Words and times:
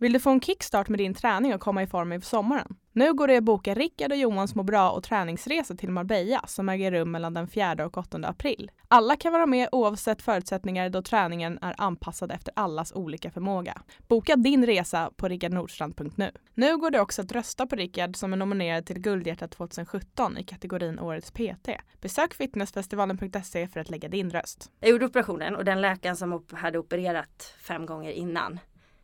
Vill 0.00 0.12
du 0.12 0.20
få 0.20 0.30
en 0.30 0.40
kickstart 0.40 0.88
med 0.88 0.98
din 0.98 1.14
träning 1.14 1.54
och 1.54 1.60
komma 1.60 1.82
i 1.82 1.86
form 1.86 2.12
inför 2.12 2.28
sommaren? 2.28 2.76
Nu 2.92 3.14
går 3.14 3.28
det 3.28 3.36
att 3.36 3.44
boka 3.44 3.74
Rickard 3.74 4.12
och 4.12 4.18
Johans 4.18 4.54
må 4.54 4.62
bra 4.62 4.90
och 4.90 5.02
träningsresa 5.02 5.74
till 5.74 5.90
Marbella 5.90 6.44
som 6.46 6.68
äger 6.68 6.92
rum 6.92 7.10
mellan 7.10 7.34
den 7.34 7.48
4 7.48 7.86
och 7.86 7.98
8 7.98 8.18
april. 8.24 8.70
Alla 8.88 9.16
kan 9.16 9.32
vara 9.32 9.46
med 9.46 9.68
oavsett 9.72 10.22
förutsättningar 10.22 10.90
då 10.90 11.02
träningen 11.02 11.58
är 11.62 11.74
anpassad 11.78 12.32
efter 12.32 12.52
allas 12.56 12.92
olika 12.92 13.30
förmåga. 13.30 13.82
Boka 14.08 14.36
din 14.36 14.66
resa 14.66 15.10
på 15.16 15.28
rickardnordstrand.nu. 15.28 16.30
Nu 16.54 16.76
går 16.76 16.90
det 16.90 17.00
också 17.00 17.22
att 17.22 17.32
rösta 17.32 17.66
på 17.66 17.76
Rickard 17.76 18.16
som 18.16 18.32
är 18.32 18.36
nominerad 18.36 18.86
till 18.86 18.98
Guldhjärtat 18.98 19.50
2017 19.50 20.38
i 20.38 20.44
kategorin 20.44 20.98
Årets 20.98 21.30
PT. 21.30 21.68
Besök 22.00 22.34
fitnessfestivalen.se 22.34 23.68
för 23.68 23.80
att 23.80 23.90
lägga 23.90 24.08
din 24.08 24.30
röst. 24.30 24.70
Jag 24.80 24.90
gjorde 24.90 25.06
operationen 25.06 25.56
och 25.56 25.64
den 25.64 25.80
läkaren 25.80 26.16
som 26.16 26.44
hade 26.52 26.78
opererat 26.78 27.54
fem 27.58 27.86
gånger 27.86 28.10
innan 28.10 28.60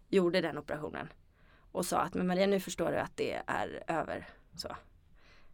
gjorde 0.09 0.41
den 0.41 0.59
operationen 0.59 1.09
och 1.73 1.87
sa 1.87 1.99
att 1.99 2.15
men 2.15 2.27
Maria 2.27 2.47
nu 2.47 2.61
förstår 2.61 2.91
du 2.91 2.99
att 2.99 3.17
det 3.17 3.43
är 3.47 3.83
över. 3.87 4.29
Så. 4.57 4.77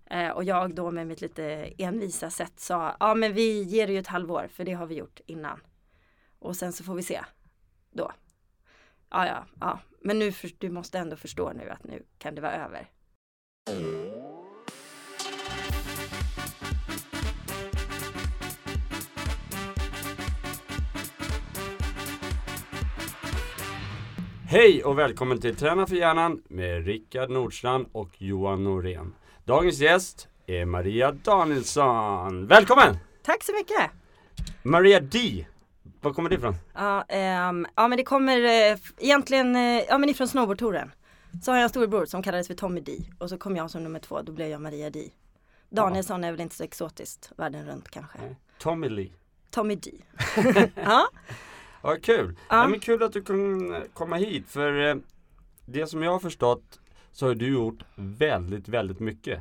Eh, 0.07 0.31
och 0.31 0.45
jag 0.45 0.75
då 0.75 0.91
med 0.91 1.07
mitt 1.07 1.21
lite 1.21 1.45
envisa 1.79 2.31
sätt 2.31 2.61
sa 2.61 2.97
ja 3.01 3.15
men 3.15 3.33
vi 3.33 3.63
ger 3.63 3.87
det 3.87 3.93
ju 3.93 3.99
ett 3.99 4.07
halvår 4.07 4.49
för 4.53 4.65
det 4.65 4.73
har 4.73 4.87
vi 4.87 4.95
gjort 4.95 5.21
innan. 5.27 5.61
Och 6.39 6.57
sen 6.57 6.73
så 6.73 6.85
får 6.85 6.95
vi 6.95 7.03
se 7.03 7.21
då. 7.91 8.13
Ja 9.11 9.27
ja, 9.27 9.47
ja. 9.61 9.81
men 10.01 10.19
nu 10.19 10.33
för, 10.33 10.51
du 10.59 10.71
måste 10.71 10.99
ändå 10.99 11.17
förstå 11.17 11.53
nu 11.53 11.71
att 11.71 11.85
nu 11.85 12.03
kan 12.19 12.35
det 12.35 12.41
vara 12.41 12.65
över. 12.65 12.89
Hej 24.51 24.85
och 24.85 24.99
välkommen 24.99 25.41
till 25.41 25.57
Träna 25.57 25.87
för 25.87 25.97
hjärnan 25.97 26.43
med 26.49 26.87
Rickard 26.87 27.31
Nordstrand 27.31 27.87
och 27.93 28.23
Johan 28.23 28.65
Norén. 28.65 29.15
Dagens 29.45 29.79
gäst 29.79 30.29
är 30.47 30.65
Maria 30.65 31.13
Danielsson. 31.13 32.47
Välkommen! 32.47 32.97
Tack 33.23 33.45
så 33.45 33.53
mycket! 33.53 33.91
Maria 34.63 35.01
D. 35.01 35.47
Var 36.01 36.13
kommer 36.13 36.31
det 36.31 36.37
ifrån? 36.37 36.55
Ja, 36.75 37.05
ehm, 37.09 37.67
ja 37.75 37.89
men 37.89 37.97
det 37.97 38.05
kommer 38.05 38.37
eh, 38.45 38.79
egentligen 38.99 39.57
eh, 39.57 39.83
ja, 39.89 39.99
men 39.99 40.09
ifrån 40.09 40.29
snowboardtouren. 40.29 40.93
Så 41.43 41.51
har 41.51 41.57
jag 41.57 41.63
en 41.63 41.71
storebror 41.71 42.07
som 42.07 42.23
kallades 42.23 42.47
för 42.47 42.55
Tommy 42.55 42.81
D 42.81 42.93
och 43.19 43.29
så 43.29 43.39
kom 43.39 43.57
jag 43.57 43.71
som 43.71 43.83
nummer 43.83 44.01
två, 44.01 44.23
då 44.23 44.33
blev 44.33 44.49
jag 44.49 44.61
Maria 44.61 44.91
D. 44.91 45.11
Danielsson 45.69 46.25
är 46.25 46.31
väl 46.31 46.41
inte 46.41 46.55
så 46.55 46.65
exotiskt 46.65 47.33
världen 47.37 47.67
runt 47.67 47.91
kanske. 47.91 48.19
Nej. 48.19 48.37
Tommy 48.59 48.89
Lee. 48.89 49.11
Tommy 49.51 49.75
D. 49.75 49.91
ja. 50.75 51.09
Ja, 51.83 51.97
kul. 52.03 52.37
Ja. 52.49 52.57
Ja. 52.57 52.69
men 52.69 52.81
kul 52.81 53.03
att 53.03 53.13
du 53.13 53.23
kunde 53.23 53.83
komma 53.95 54.17
hit 54.17 54.49
för 54.49 54.89
eh, 54.89 54.95
det 55.67 55.87
som 55.87 56.03
jag 56.03 56.11
har 56.13 56.19
förstått 56.19 56.81
så 57.13 57.27
har 57.27 57.35
du 57.35 57.49
gjort 57.53 57.83
väldigt, 57.95 58.69
väldigt 58.69 59.01
mycket. 59.01 59.41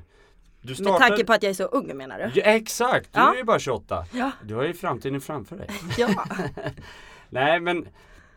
Du 0.62 0.84
Med 0.84 0.98
tanke 0.98 1.26
på 1.26 1.34
att 1.34 1.44
jag 1.44 1.50
är 1.50 1.54
så 1.54 1.64
ung 1.64 1.98
menar 1.98 2.18
du? 2.20 2.40
Ja, 2.40 2.46
exakt, 2.46 3.14
du 3.14 3.20
Ja. 3.20 3.34
är 3.34 3.38
ju 3.38 3.44
bara 3.44 3.60
28. 3.60 4.06
Ja. 4.14 4.32
Du 4.44 4.56
har 4.56 4.64
ju 4.64 4.74
framtiden 4.74 5.22
framför 5.22 5.56
dig. 5.58 5.70
ja. 5.98 6.26
Nej 7.30 7.60
men 7.60 7.88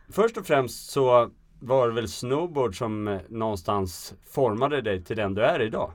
först 0.09 0.37
och 0.37 0.47
främst 0.47 0.91
så 0.91 1.31
var 1.61 1.89
det 1.89 1.95
väl 1.95 2.09
snowboard 2.09 2.79
som 2.79 3.09
eh, 3.09 3.21
någonstans 3.29 4.15
formade 4.31 4.81
dig 4.83 5.05
till 5.05 5.17
den 5.17 5.35
du 5.35 5.43
är 5.45 5.61
idag? 5.63 5.93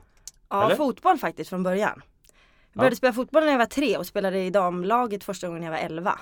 Ja, 0.48 0.64
Eller? 0.64 0.76
fotboll 0.76 1.18
faktiskt 1.18 1.50
från 1.50 1.62
början. 1.62 2.02
Jag 2.72 2.78
började 2.80 2.96
spela 2.96 3.12
fotboll 3.12 3.44
när 3.44 3.50
jag 3.52 3.58
var 3.58 3.66
tre 3.66 3.96
och 3.96 4.06
spelade 4.06 4.38
i 4.38 4.50
damlaget 4.50 5.24
första 5.24 5.46
gången 5.48 5.62
jag 5.62 5.70
var 5.70 5.78
elva. 5.78 6.18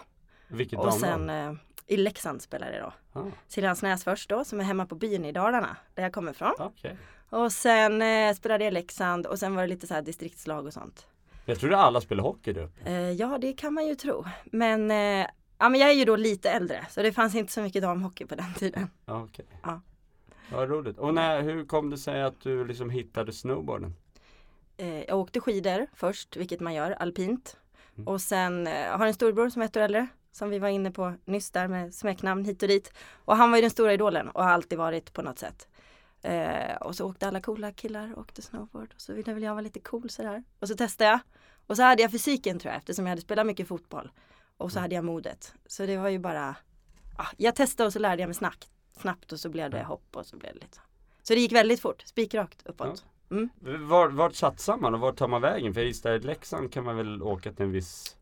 Vilket 0.48 0.78
Och 0.78 0.86
damlag? 0.86 1.00
sen 1.00 1.30
eh, 1.30 1.52
i 1.86 1.96
Leksand 1.96 2.42
spelade 2.42 2.76
jag 2.76 2.92
då. 3.12 3.20
Ah, 3.20 3.24
Siljansnäs 3.48 4.04
först 4.04 4.28
då, 4.28 4.44
som 4.44 4.60
är 4.60 4.64
hemma 4.64 4.86
på 4.86 4.94
byn 4.94 5.24
i 5.24 5.32
Dalarna, 5.32 5.76
där 5.94 6.02
jag 6.02 6.12
kommer 6.12 6.30
ifrån. 6.30 6.54
okej. 6.58 6.96
Och 7.30 7.52
sen 7.52 8.02
eh, 8.02 8.34
spelade 8.34 8.64
jag 8.64 8.70
i 8.70 8.74
Leksand 8.74 9.26
och 9.26 9.38
sen 9.38 9.54
var 9.54 9.62
det 9.62 9.68
lite 9.68 9.86
så 9.86 9.94
här 9.94 10.02
distriktslag 10.02 10.66
och 10.66 10.72
sånt. 10.72 11.06
Jag 11.44 11.58
trodde 11.58 11.76
alla 11.76 12.00
spelade 12.00 12.28
hockey 12.28 12.50
uppe. 12.50 12.90
Eh, 12.90 13.10
ja, 13.10 13.38
det 13.38 13.52
kan 13.52 13.74
man 13.74 13.86
ju 13.86 13.94
tro. 13.94 14.24
Men, 14.44 14.90
eh, 14.90 15.26
ja, 15.58 15.68
men 15.68 15.74
jag 15.80 15.90
är 15.90 15.94
ju 15.94 16.04
då 16.04 16.16
lite 16.16 16.50
äldre, 16.50 16.86
så 16.90 17.02
det 17.02 17.12
fanns 17.12 17.34
inte 17.34 17.52
så 17.52 17.60
mycket 17.60 17.82
damhockey 17.82 18.26
på 18.26 18.34
den 18.34 18.54
tiden. 18.54 18.90
Okej. 19.04 19.44
Ja. 19.62 19.80
Vad 20.52 20.68
roligt. 20.68 20.98
Och 20.98 21.14
när, 21.14 21.42
hur 21.42 21.64
kom 21.64 21.90
det 21.90 21.98
sig 21.98 22.22
att 22.22 22.40
du 22.40 22.64
liksom 22.64 22.90
hittade 22.90 23.32
snowboarden? 23.32 23.94
Eh, 24.76 25.02
jag 25.02 25.18
åkte 25.18 25.40
skidor 25.40 25.86
först, 25.94 26.36
vilket 26.36 26.60
man 26.60 26.74
gör, 26.74 26.90
alpint. 26.90 27.56
Mm. 27.96 28.08
Och 28.08 28.20
sen 28.20 28.66
eh, 28.66 28.98
har 28.98 29.06
en 29.06 29.14
storbror 29.14 29.48
som 29.48 29.62
är 29.62 29.66
ett 29.66 29.76
år 29.76 29.80
äldre, 29.80 30.06
som 30.36 30.50
vi 30.50 30.58
var 30.58 30.68
inne 30.68 30.90
på 30.90 31.14
nyss 31.24 31.50
där 31.50 31.68
med 31.68 31.94
smeknamn 31.94 32.44
hit 32.44 32.62
och 32.62 32.68
dit. 32.68 32.92
Och 33.24 33.36
han 33.36 33.50
var 33.50 33.58
ju 33.58 33.62
den 33.62 33.70
stora 33.70 33.92
idolen 33.92 34.28
och 34.28 34.44
har 34.44 34.50
alltid 34.50 34.78
varit 34.78 35.12
på 35.12 35.22
något 35.22 35.38
sätt. 35.38 35.68
Eh, 36.22 36.76
och 36.76 36.94
så 36.94 37.06
åkte 37.06 37.28
alla 37.28 37.40
coola 37.40 37.72
killar 37.72 38.12
och 38.12 38.18
åkte 38.18 38.42
snowboard 38.42 38.92
och 38.94 39.00
så 39.00 39.12
ville 39.12 39.34
väl 39.34 39.42
jag 39.42 39.50
vara 39.50 39.60
lite 39.60 39.80
cool 39.80 40.10
sådär. 40.10 40.44
Och 40.58 40.68
så 40.68 40.76
testade 40.76 41.10
jag. 41.10 41.20
Och 41.66 41.76
så 41.76 41.82
hade 41.82 42.02
jag 42.02 42.10
fysiken 42.10 42.58
tror 42.58 42.72
jag 42.72 42.78
eftersom 42.78 43.06
jag 43.06 43.10
hade 43.10 43.22
spelat 43.22 43.46
mycket 43.46 43.68
fotboll. 43.68 44.10
Och 44.56 44.72
så 44.72 44.80
hade 44.80 44.94
jag 44.94 45.04
modet. 45.04 45.54
Så 45.66 45.86
det 45.86 45.96
var 45.96 46.08
ju 46.08 46.18
bara, 46.18 46.56
ah, 47.16 47.28
jag 47.36 47.54
testade 47.54 47.86
och 47.86 47.92
så 47.92 47.98
lärde 47.98 48.22
jag 48.22 48.28
mig 48.28 48.34
snabbt, 48.34 48.68
snabbt 49.00 49.32
och 49.32 49.40
så 49.40 49.48
blev 49.48 49.70
det 49.70 49.84
hopp 49.84 50.16
och 50.16 50.26
så 50.26 50.36
blev 50.36 50.54
det 50.54 50.60
lite 50.60 50.76
så. 50.76 50.82
Så 51.22 51.34
det 51.34 51.40
gick 51.40 51.52
väldigt 51.52 51.80
fort, 51.80 52.02
spikrakt 52.06 52.66
uppåt. 52.66 53.04
Mm. 53.30 53.48
Var, 53.88 54.08
vart 54.08 54.34
satsar 54.34 54.76
man 54.76 54.94
och 54.94 55.00
vart 55.00 55.16
tar 55.16 55.28
man 55.28 55.42
vägen? 55.42 55.74
För 55.74 55.80
i 55.80 56.18
Leksand 56.18 56.72
kan 56.72 56.84
man 56.84 56.96
väl 56.96 57.22
åka 57.22 57.52
till 57.52 57.64
en 57.64 57.72
viss... 57.72 58.16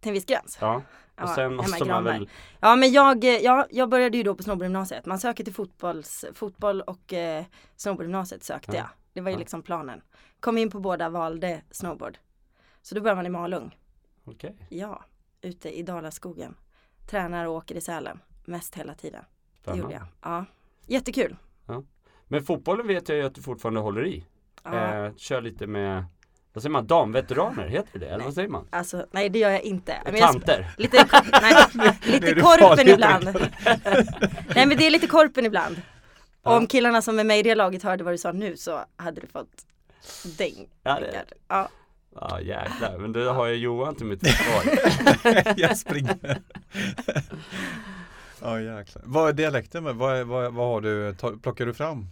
Till 0.00 0.08
en 0.08 0.14
viss 0.14 0.26
gräns. 0.26 0.58
Ja. 0.60 0.82
Och 1.22 1.28
Ja, 1.28 1.34
sen 1.34 1.44
hemma 1.44 1.54
i 1.54 1.56
måste 1.56 1.84
man 1.84 2.04
väl... 2.04 2.28
Ja 2.60 2.76
men 2.76 2.92
jag, 2.92 3.24
eh, 3.24 3.30
jag, 3.30 3.66
jag 3.70 3.88
började 3.88 4.16
ju 4.16 4.22
då 4.22 4.34
på 4.34 4.42
snowboardgymnasiet. 4.42 5.06
Man 5.06 5.18
söker 5.18 5.44
till 5.44 5.54
fotbolls, 5.54 6.24
fotboll 6.34 6.80
och 6.80 7.12
eh, 7.12 7.44
snowboardgymnasiet 7.76 8.44
sökte 8.44 8.72
Ja. 8.72 8.78
jag. 8.78 8.88
Det 9.12 9.20
var 9.20 9.30
ju 9.30 9.34
Ja. 9.34 9.38
liksom 9.38 9.62
planen. 9.62 10.00
Kom 10.40 10.58
in 10.58 10.70
på 10.70 10.80
båda, 10.80 11.08
valde 11.08 11.62
snowboard. 11.70 12.18
Så 12.82 12.94
då 12.94 13.00
börjar 13.00 13.16
man 13.16 13.26
i 13.26 13.30
Malung. 13.30 13.78
Okej. 14.24 14.56
Ja, 14.68 15.04
ute 15.40 15.78
i 15.78 15.82
Dalaskogen. 15.82 16.54
Tränar 17.10 17.46
och 17.46 17.54
åker 17.54 17.74
i 17.74 17.80
Sälen. 17.80 18.20
Mest 18.44 18.74
hela 18.74 18.94
tiden. 18.94 19.24
Spännande. 19.62 19.94
jag. 19.94 20.02
Ja. 20.22 20.44
Jättekul. 20.86 21.36
Men 22.30 22.42
fotbollen 22.42 22.86
vet 22.86 23.08
jag 23.08 23.18
ju 23.18 23.24
att 23.24 23.34
du 23.34 23.42
fortfarande 23.42 23.80
håller 23.80 24.06
i. 24.06 24.24
Ja. 24.62 25.04
Eh, 25.06 25.14
kör 25.14 25.40
lite 25.40 25.66
med, 25.66 26.04
vad 26.58 26.62
säger 26.62 26.72
man, 26.72 26.86
damveteraner, 26.86 27.68
heter 27.68 27.98
det? 27.98 28.06
Eller 28.06 28.16
Nej. 28.16 28.24
vad 28.24 28.34
säger 28.34 28.48
man? 28.48 28.66
Alltså 28.70 29.06
nej 29.10 29.28
det 29.28 29.38
gör 29.38 29.50
jag 29.50 29.62
inte. 29.62 29.94
Men 30.04 30.16
jag, 30.16 30.32
Tanter? 30.32 30.66
lite 30.76 31.06
nej, 31.42 31.54
lite 32.02 32.26
är 32.30 32.40
korpen 32.40 32.88
ibland. 32.88 33.24
nej 34.54 34.66
men 34.66 34.76
det 34.76 34.86
är 34.86 34.90
lite 34.90 35.06
korpen 35.06 35.46
ibland. 35.46 35.82
Ja. 36.42 36.56
Om 36.56 36.66
killarna 36.66 37.02
som 37.02 37.18
är 37.18 37.24
med 37.24 37.38
i 37.38 37.42
det 37.42 37.54
laget 37.54 37.82
hörde 37.82 38.04
vad 38.04 38.14
du 38.14 38.18
sa 38.18 38.32
nu 38.32 38.56
så 38.56 38.84
hade 38.96 39.20
du 39.20 39.26
fått 39.26 39.64
däng. 40.38 40.66
Ja, 40.82 41.00
det-. 41.00 41.24
Ja. 41.48 41.68
Ja 42.14 42.40
jäklar, 42.40 42.98
men 42.98 43.12
då 43.12 43.32
har 43.32 43.46
jag 43.46 43.56
Johan 43.56 43.94
till 43.94 44.06
mitt 44.06 44.20
försvar. 44.28 44.62
jag 45.56 45.76
springer. 45.78 46.38
Ja 48.42 48.60
jäklar. 48.60 49.02
Vad 49.06 49.28
är 49.28 49.32
dialekten 49.32 49.84
med? 49.84 49.94
Vad, 49.94 50.16
är- 50.16 50.24
vad, 50.24 50.54
vad 50.54 50.66
har 50.68 50.80
du, 50.80 51.14
plockar 51.42 51.66
du 51.66 51.74
fram? 51.74 52.06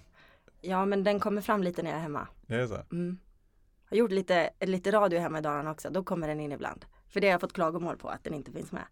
ja 0.60 0.84
men 0.84 1.04
den 1.04 1.20
kommer 1.20 1.40
fram 1.42 1.62
lite 1.62 1.82
när 1.82 1.90
jag 1.90 1.98
är 1.98 2.02
hemma. 2.02 2.28
Är 2.48 2.58
det 2.58 2.68
så? 2.68 2.78
Mm. 2.92 3.18
Jag 3.88 3.96
har 3.96 3.98
gjort 3.98 4.12
lite, 4.12 4.50
lite 4.60 4.92
radio 4.92 5.20
hemma 5.20 5.38
i 5.38 5.42
Dalarna 5.42 5.70
också. 5.70 5.90
Då 5.90 6.04
kommer 6.04 6.28
den 6.28 6.40
in 6.40 6.52
ibland. 6.52 6.84
För 7.08 7.20
det 7.20 7.26
har 7.26 7.32
jag 7.32 7.40
fått 7.40 7.52
klagomål 7.52 7.96
på 7.96 8.08
att 8.08 8.24
den 8.24 8.34
inte 8.34 8.52
finns 8.52 8.72
med. 8.72 8.84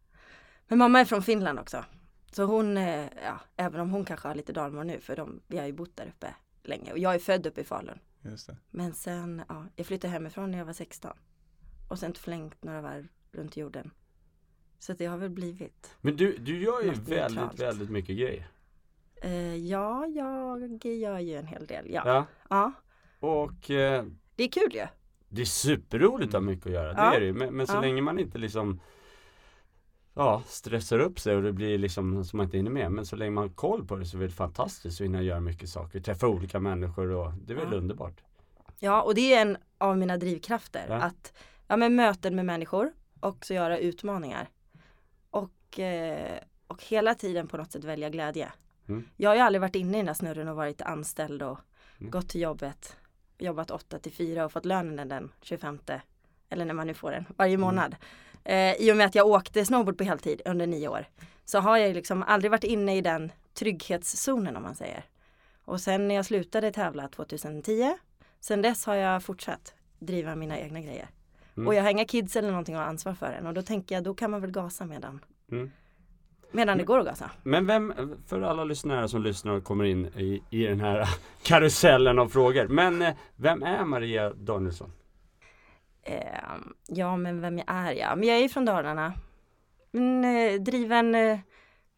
Men 0.68 0.78
mamma 0.78 1.00
är 1.00 1.04
från 1.04 1.22
Finland 1.22 1.58
också. 1.58 1.84
Så 2.32 2.44
hon, 2.44 2.76
eh, 2.76 3.08
ja, 3.24 3.40
även 3.56 3.80
om 3.80 3.90
hon 3.90 4.04
kanske 4.04 4.28
har 4.28 4.34
lite 4.34 4.52
dalmål 4.52 4.86
nu 4.86 5.00
för 5.00 5.16
de, 5.16 5.40
vi 5.46 5.58
har 5.58 5.66
ju 5.66 5.72
bott 5.72 5.96
där 5.96 6.06
uppe 6.06 6.34
länge. 6.62 6.92
Och 6.92 6.98
jag 6.98 7.14
är 7.14 7.18
född 7.18 7.46
uppe 7.46 7.60
i 7.60 7.64
Falun. 7.64 7.98
Just 8.22 8.46
det. 8.46 8.56
Men 8.70 8.94
sen, 8.94 9.42
ja, 9.48 9.66
jag 9.76 9.86
flyttade 9.86 10.12
hemifrån 10.12 10.50
när 10.50 10.58
jag 10.58 10.64
var 10.64 10.72
16. 10.72 11.16
Och 11.88 11.98
sen 11.98 12.14
flängt 12.14 12.64
några 12.64 12.80
varv 12.80 13.08
runt 13.32 13.56
jorden. 13.56 13.90
Så 14.78 14.92
det 14.92 15.06
har 15.06 15.18
väl 15.18 15.30
blivit. 15.30 15.96
Men 16.00 16.16
du, 16.16 16.36
du 16.36 16.62
gör 16.62 16.82
ju 16.82 16.88
väldigt, 16.88 17.08
neutralt. 17.08 17.60
väldigt 17.60 17.90
mycket 17.90 18.16
grejer. 18.16 18.48
Eh, 19.14 19.56
ja, 19.56 20.06
jag 20.06 20.84
gör 20.84 21.18
ju 21.18 21.36
en 21.36 21.46
hel 21.46 21.66
del. 21.66 21.90
Ja. 21.90 22.02
Ja. 22.06 22.26
ja. 22.50 22.72
Och 23.18 23.70
eh, 23.70 24.04
Det 24.36 24.44
är 24.44 24.48
kul 24.48 24.74
ju. 24.74 24.86
det 25.28 25.40
är 25.40 25.46
superroligt 25.46 26.28
att 26.28 26.32
ha 26.32 26.40
mycket 26.40 26.66
att 26.66 26.72
göra, 26.72 26.92
det 26.92 27.00
Ja. 27.02 27.14
är 27.14 27.20
det. 27.20 27.32
Men, 27.32 27.54
men 27.54 27.66
så 27.66 27.74
Ja. 27.74 27.80
länge 27.80 28.02
man 28.02 28.18
inte 28.18 28.38
liksom 28.38 28.80
Ja, 30.16 30.42
stressar 30.46 30.98
upp 30.98 31.20
sig 31.20 31.36
och 31.36 31.42
det 31.42 31.52
blir 31.52 31.78
liksom 31.78 32.24
som 32.24 32.36
man 32.36 32.44
inte 32.44 32.56
hinner 32.56 32.70
med. 32.70 32.92
Men 32.92 33.06
så 33.06 33.16
länge 33.16 33.30
man 33.30 33.44
har 33.48 33.54
koll 33.54 33.86
på 33.86 33.96
det 33.96 34.04
så 34.06 34.18
är 34.18 34.22
det 34.22 34.30
fantastiskt 34.30 35.00
att 35.00 35.04
hinna 35.04 35.22
göra 35.22 35.40
mycket 35.40 35.68
saker. 35.68 36.00
Träffa 36.00 36.28
olika 36.28 36.60
människor 36.60 37.10
och 37.10 37.32
det 37.34 37.52
är 37.52 37.56
väl 37.56 37.68
Ja. 37.72 37.76
underbart. 37.78 38.20
Ja, 38.78 39.02
och 39.02 39.14
det 39.14 39.34
är 39.34 39.42
en 39.42 39.56
av 39.78 39.98
mina 39.98 40.16
drivkrafter. 40.16 40.86
Ja. 40.88 40.94
Att, 40.94 41.32
ja 41.68 41.76
men 41.76 41.94
möten 41.96 42.36
med 42.36 42.44
människor 42.46 42.92
och 43.20 43.44
så 43.46 43.54
göra 43.54 43.78
utmaningar. 43.78 44.48
Och, 45.30 45.78
eh, 45.78 46.38
och 46.66 46.82
hela 46.84 47.14
tiden 47.14 47.48
på 47.48 47.56
något 47.56 47.72
sätt 47.72 47.84
välja 47.84 48.08
glädje. 48.10 48.52
Mm. 48.88 49.04
Jag 49.16 49.30
har 49.30 49.34
ju 49.36 49.40
aldrig 49.42 49.60
varit 49.60 49.76
inne 49.76 49.92
i 49.92 49.96
den 49.96 50.06
där 50.06 50.14
snurren 50.14 50.48
och 50.48 50.56
varit 50.56 50.82
anställd 50.82 51.42
och 51.42 51.58
Mm. 52.00 52.10
gått 52.10 52.28
till 52.28 52.40
jobbet. 52.40 52.96
Jobbat 53.38 53.70
8 53.70 53.98
till 53.98 54.12
4 54.12 54.44
och 54.44 54.52
fått 54.52 54.64
lönen 54.64 55.08
den 55.08 55.32
25. 55.40 55.78
Eller 56.48 56.64
när 56.64 56.74
man 56.74 56.86
nu 56.86 56.94
får 56.94 57.10
den, 57.10 57.24
varje 57.36 57.54
Mm. 57.54 57.60
månad. 57.60 57.96
Eh, 58.44 58.72
I 58.74 58.92
och 58.92 58.96
med 58.96 59.06
att 59.06 59.14
jag 59.14 59.26
åkte 59.26 59.64
snowboard 59.64 59.98
på 59.98 60.04
heltid 60.04 60.42
under 60.44 60.66
nio 60.66 60.88
år. 60.88 61.06
Så 61.44 61.58
har 61.58 61.76
jag 61.76 61.94
liksom 61.94 62.22
aldrig 62.22 62.50
varit 62.50 62.64
inne 62.64 62.96
i 62.96 63.00
den 63.00 63.32
trygghetszonen 63.54 64.56
om 64.56 64.62
man 64.62 64.74
säger. 64.74 65.04
Och 65.64 65.80
sen 65.80 66.08
när 66.08 66.14
jag 66.14 66.24
slutade 66.24 66.72
tävla 66.72 67.08
2010, 67.08 67.96
sen 68.40 68.62
dess 68.62 68.86
har 68.86 68.94
jag 68.94 69.22
fortsatt 69.22 69.74
driva 69.98 70.34
mina 70.34 70.58
egna 70.58 70.80
grejer. 70.80 71.08
Mm. 71.56 71.66
Och 71.68 71.74
jag 71.74 71.82
har 71.82 71.90
inga 71.90 72.04
kids 72.04 72.36
eller 72.36 72.48
någonting 72.48 72.74
att 72.74 72.80
ha 72.80 72.86
ansvar 72.88 73.14
för 73.14 73.32
än 73.32 73.46
och 73.46 73.54
då 73.54 73.62
tänker 73.62 73.94
jag 73.94 74.04
då 74.04 74.14
kan 74.14 74.30
man 74.30 74.40
väl 74.40 74.50
gasa 74.50 74.84
medan, 74.86 75.20
Mm. 75.50 75.70
Medan 76.54 76.78
det 76.78 76.84
går 76.84 76.98
att 76.98 77.06
gasa. 77.06 77.30
Men 77.42 77.66
vem, 77.66 77.94
för 78.26 78.40
alla 78.42 78.64
lyssnare 78.64 79.08
som 79.08 79.22
lyssnar 79.22 79.52
och 79.52 79.64
kommer 79.64 79.84
in 79.84 80.06
i, 80.06 80.42
i 80.50 80.66
den 80.66 80.80
här 80.80 81.08
karusellen 81.42 82.18
av 82.18 82.28
frågor. 82.28 82.68
Men 82.68 83.02
eh, 83.02 83.14
vem 83.36 83.62
är 83.62 83.84
Maria 83.84 84.30
Danielsson? 84.34 84.92
Eh, 86.02 86.40
ja 86.86 87.16
men 87.16 87.40
vem 87.40 87.58
jag 87.58 87.66
är 87.68 87.92
jag? 87.92 88.18
Men 88.18 88.28
jag 88.28 88.38
är 88.38 88.48
från 88.48 88.64
Dalarna. 88.64 89.12
En 89.92 90.24
eh, 90.24 90.60
driven 90.60 91.14
eh, 91.14 91.38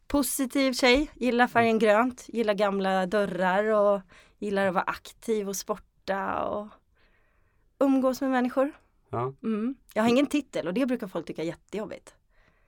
positiv 0.07 0.73
tjej, 0.73 1.11
gillar 1.13 1.47
färgen 1.47 1.79
grönt, 1.79 2.25
gillar 2.27 2.53
gamla 2.53 3.05
dörrar 3.05 3.63
och 3.63 4.01
gillar 4.37 4.67
att 4.67 4.73
vara 4.73 4.83
aktiv 4.83 5.49
och 5.49 5.55
sporta 5.55 6.43
och 6.43 6.67
umgås 7.79 8.21
med 8.21 8.29
människor. 8.31 8.71
Ja, 9.09 9.33
Mm. 9.43 9.75
Jag 9.93 10.03
har 10.03 10.09
ingen 10.09 10.25
titel 10.25 10.67
och 10.67 10.73
det 10.73 10.85
brukar 10.85 11.07
folk 11.07 11.25
tycka 11.27 11.41
är 11.41 11.45
jättejobbigt. 11.45 12.15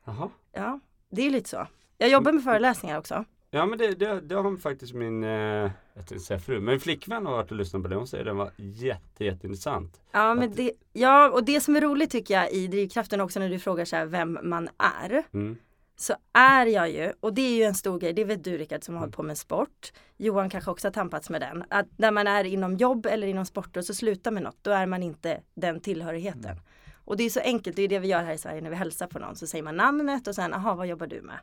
jaha. 0.06 0.30
Ja, 0.52 0.80
det 1.10 1.22
är 1.22 1.30
lite 1.30 1.50
så. 1.50 1.68
Jag 2.02 2.10
jobbar 2.10 2.32
med 2.32 2.44
föreläsningar 2.44 2.98
också. 3.00 3.26
Ja 3.52 3.66
men 3.66 3.78
det, 3.78 3.88
det, 4.00 4.22
det 4.22 4.36
har 4.36 4.58
faktiskt 4.58 4.94
min, 4.94 5.24
eh, 5.24 5.30
jag 5.30 5.72
tänkte 5.96 6.20
säga 6.20 6.40
fru, 6.40 6.60
men 6.60 6.80
flickvän 6.80 7.26
har 7.26 7.34
varit 7.34 7.52
och 7.52 7.58
lyssnat 7.58 7.82
på 7.84 7.88
det. 7.90 7.96
Hon 7.96 8.08
säger 8.08 8.26
den 8.26 8.38
var 8.38 8.52
jätte, 8.58 9.26
jätteintressant. 9.26 10.02
Ja, 10.12 10.34
men 10.34 10.52
det, 10.56 10.72
ja, 10.94 11.30
och 11.30 11.44
det 11.44 11.62
som 11.62 11.76
är 11.76 11.82
roligt 11.82 12.12
tycker 12.12 12.34
jag 12.34 12.52
i 12.52 12.68
drivkraften 12.68 13.22
också 13.22 13.40
när 13.40 13.50
du 13.50 13.60
frågar 13.60 13.86
så 13.86 13.96
här 13.96 14.06
vem 14.06 14.40
man 14.44 14.70
är. 15.04 15.24
Mm. 15.34 15.58
Så 15.96 16.14
är 16.34 16.66
jag 16.66 16.90
ju, 16.92 17.14
och 17.20 17.34
det 17.34 17.42
är 17.42 17.56
ju 17.58 17.64
en 17.64 17.76
stor 17.76 18.00
grej, 18.00 18.14
det 18.14 18.24
vet 18.24 18.44
du 18.44 18.58
Rickard 18.58 18.84
som 18.84 18.94
har 18.96 19.00
Mm. 19.00 19.04
hållit 19.08 19.16
på 19.16 19.24
med 19.24 19.38
sport. 19.38 19.92
Johan 20.18 20.50
kanske 20.50 20.72
också 20.72 20.88
har 20.88 20.94
tampats 20.94 21.30
med 21.30 21.42
den. 21.42 21.64
Att 21.70 21.88
när 21.98 22.12
man 22.12 22.28
är 22.28 22.44
inom 22.44 22.76
jobb 22.76 23.06
eller 23.06 23.28
inom 23.28 23.46
sport 23.46 23.78
och 23.78 23.86
så 23.86 23.94
slutar 23.94 24.32
med 24.32 24.44
något, 24.44 24.58
då 24.62 24.72
är 24.72 24.86
man 24.86 25.04
inte 25.04 25.42
den 25.56 25.80
tillhörigheten. 25.80 26.46
Mm. 26.46 26.64
Och 27.06 27.18
det 27.18 27.24
är 27.24 27.30
så 27.30 27.40
enkelt, 27.40 27.76
det 27.76 27.82
är 27.82 27.88
det 27.88 28.00
vi 28.00 28.08
gör 28.08 28.24
här 28.24 28.34
i 28.34 28.38
Sverige 28.38 28.62
när 28.62 28.70
vi 28.70 28.76
hälsar 28.76 29.08
på 29.08 29.20
någon. 29.20 29.36
Så 29.36 29.48
säger 29.48 29.64
man 29.64 29.76
namnet 29.78 30.28
och 30.28 30.36
sen, 30.36 30.54
aha 30.54 30.76
vad 30.76 30.88
jobbar 30.88 31.08
du 31.08 31.22
med? 31.22 31.40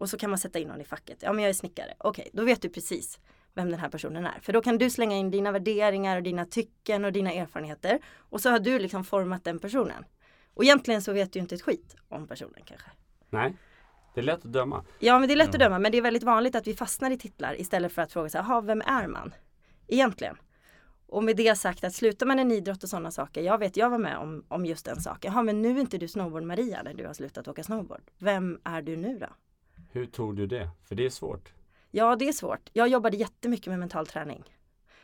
Och 0.00 0.10
så 0.10 0.18
kan 0.18 0.30
man 0.30 0.38
sätta 0.38 0.58
in 0.58 0.68
någon 0.68 0.80
i 0.80 0.84
facket. 0.84 1.18
Ja 1.22 1.32
men 1.32 1.44
jag 1.44 1.48
är 1.48 1.54
snickare. 1.54 1.94
Okej, 1.98 2.30
då 2.32 2.44
vet 2.44 2.62
du 2.62 2.68
precis 2.68 3.18
vem 3.54 3.70
den 3.70 3.80
här 3.80 3.88
personen 3.88 4.26
är. 4.26 4.38
För 4.42 4.52
då 4.52 4.62
kan 4.62 4.78
du 4.78 4.90
slänga 4.90 5.16
in 5.16 5.30
dina 5.30 5.52
värderingar 5.52 6.16
och 6.16 6.22
dina 6.22 6.44
tycken 6.44 7.04
och 7.04 7.12
dina 7.12 7.32
erfarenheter. 7.32 7.98
Och 8.16 8.40
så 8.40 8.50
har 8.50 8.58
du 8.58 8.78
liksom 8.78 9.04
format 9.04 9.44
den 9.44 9.58
personen. 9.58 10.04
Och 10.54 10.64
egentligen 10.64 11.02
så 11.02 11.12
vet 11.12 11.32
du 11.32 11.38
inte 11.38 11.54
ett 11.54 11.62
skit 11.62 11.96
om 12.08 12.26
personen 12.26 12.62
kanske. 12.64 12.90
Nej, 13.30 13.56
det 14.14 14.20
är 14.20 14.24
lätt 14.24 14.44
att 14.44 14.52
döma. 14.52 14.84
Ja 14.98 15.18
men 15.18 15.28
det 15.28 15.34
är 15.34 15.36
lätt 15.36 15.54
att 15.54 15.60
döma 15.60 15.78
men 15.78 15.92
det 15.92 15.98
är 15.98 16.02
väldigt 16.02 16.22
vanligt 16.22 16.54
att 16.54 16.66
vi 16.66 16.74
fastnar 16.74 17.10
i 17.10 17.18
titlar 17.18 17.60
istället 17.60 17.92
för 17.92 18.02
att 18.02 18.12
fråga 18.12 18.28
sig, 18.28 18.40
jaha 18.40 18.60
vem 18.60 18.80
är 18.80 19.06
man? 19.06 19.34
Egentligen. 19.88 20.36
Och 21.06 21.24
med 21.24 21.36
det 21.36 21.58
sagt 21.58 21.84
att 21.84 21.94
slutar 21.94 22.26
man 22.26 22.38
en 22.38 22.52
idrott 22.52 22.82
och 22.82 22.88
sådana 22.88 23.10
saker, 23.10 23.42
jag 23.42 23.58
vet 23.58 23.76
jag 23.76 23.90
var 23.90 23.98
med 23.98 24.18
om, 24.18 24.44
om 24.48 24.66
just 24.66 24.88
en 24.88 25.00
sak. 25.00 25.24
Jaha 25.24 25.42
men 25.42 25.62
nu 25.62 25.76
är 25.76 25.80
inte 25.80 25.98
du 25.98 26.06
snowboard-Maria 26.06 26.82
när 26.82 26.94
du 26.94 27.06
har 27.06 27.14
slutat 27.14 27.48
åka 27.48 27.62
snowboard. 27.62 28.02
Vem 28.18 28.60
är 28.64 28.82
du 28.82 28.96
nu 28.96 29.18
då? 29.18 29.26
Hur 29.92 30.06
tog 30.06 30.36
du 30.36 30.46
det? 30.46 30.68
För 30.84 30.94
det 30.94 31.06
är 31.06 31.10
svårt. 31.10 31.52
Ja 31.90 32.16
det 32.16 32.28
är 32.28 32.32
svårt. 32.32 32.70
Jag 32.72 32.88
jobbade 32.88 33.16
jättemycket 33.16 33.66
med 33.66 33.78
mental 33.78 34.06
träning. 34.06 34.44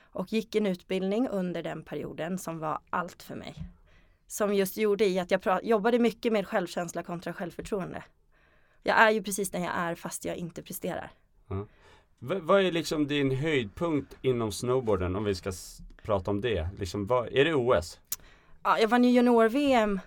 Och 0.00 0.32
gick 0.32 0.54
en 0.54 0.66
utbildning 0.66 1.28
under 1.28 1.62
den 1.62 1.82
perioden 1.82 2.38
som 2.38 2.58
var 2.58 2.78
allt 2.90 3.22
för 3.22 3.34
mig. 3.34 3.54
Som 4.26 4.54
just 4.54 4.76
gjorde 4.76 5.04
i 5.06 5.18
att 5.18 5.30
jag 5.30 5.64
jobbade 5.64 5.98
mycket 5.98 6.32
med 6.32 6.46
självkänsla 6.48 7.02
kontra 7.02 7.32
självförtroende. 7.32 8.04
Jag 8.82 8.98
är 9.00 9.10
ju 9.10 9.22
precis 9.22 9.50
den 9.50 9.62
jag 9.62 9.72
är 9.76 9.94
fast 9.94 10.24
jag 10.24 10.36
inte 10.36 10.62
presterar. 10.62 11.10
V- 12.18 12.38
vad 12.42 12.60
är 12.62 12.72
liksom 12.72 13.06
din 13.06 13.30
höjdpunkt 13.30 14.16
inom 14.22 14.52
snowboarden 14.52 15.16
om 15.16 15.24
vi 15.24 15.34
ska 15.34 15.52
prata 16.02 16.30
om 16.30 16.40
det? 16.40 16.68
Liksom, 16.78 17.06
vad, 17.06 17.28
är 17.28 17.44
det 17.44 17.54
OS? 17.54 18.00
Ja, 18.62 18.78
jag 18.78 18.88
vann 18.88 19.04
ju 19.04 19.10
junior-VM 19.10 20.00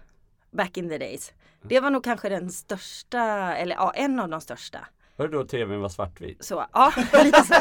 back 0.52 0.78
in 0.78 0.90
the 0.90 0.98
days. 0.98 1.34
Det 1.62 1.80
var 1.80 1.90
nog 1.90 2.04
kanske 2.04 2.30
den 2.30 2.52
största, 2.52 3.56
eller 3.56 3.76
ja, 3.76 3.92
en 3.96 4.20
av 4.20 4.30
de 4.30 4.42
största. 4.42 4.80
Var 5.16 5.28
det 5.28 5.38
då 5.38 5.44
tvn 5.44 5.82
var 5.82 5.90
svartvit? 5.90 6.46
Så 6.46 6.66
ja, 6.74 6.94
lite 7.24 7.44
så. 7.44 7.54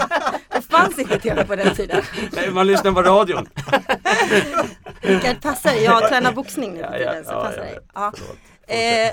Det 0.49 0.62
fanns 0.62 0.99
inte 0.99 1.19
tv 1.19 1.45
på 1.45 1.56
den 1.56 1.75
tiden. 1.75 2.03
Nej, 2.33 2.50
man 2.50 2.67
lyssnar 2.67 2.93
på 2.93 3.03
radion. 3.03 3.49
Rickard, 5.00 5.43
passar 5.43 5.71
dig? 5.71 5.85
Jag 5.85 6.09
tränar 6.09 6.33
boxning 6.33 6.75
nu 6.75 6.81
Ja, 6.81 6.89
för 6.91 6.99
ja, 6.99 7.11
tiden 7.11 7.25
så 7.25 7.33
ja, 7.33 7.43
passar. 7.43 7.79
Ja. 7.95 8.12
Eh, 8.75 9.12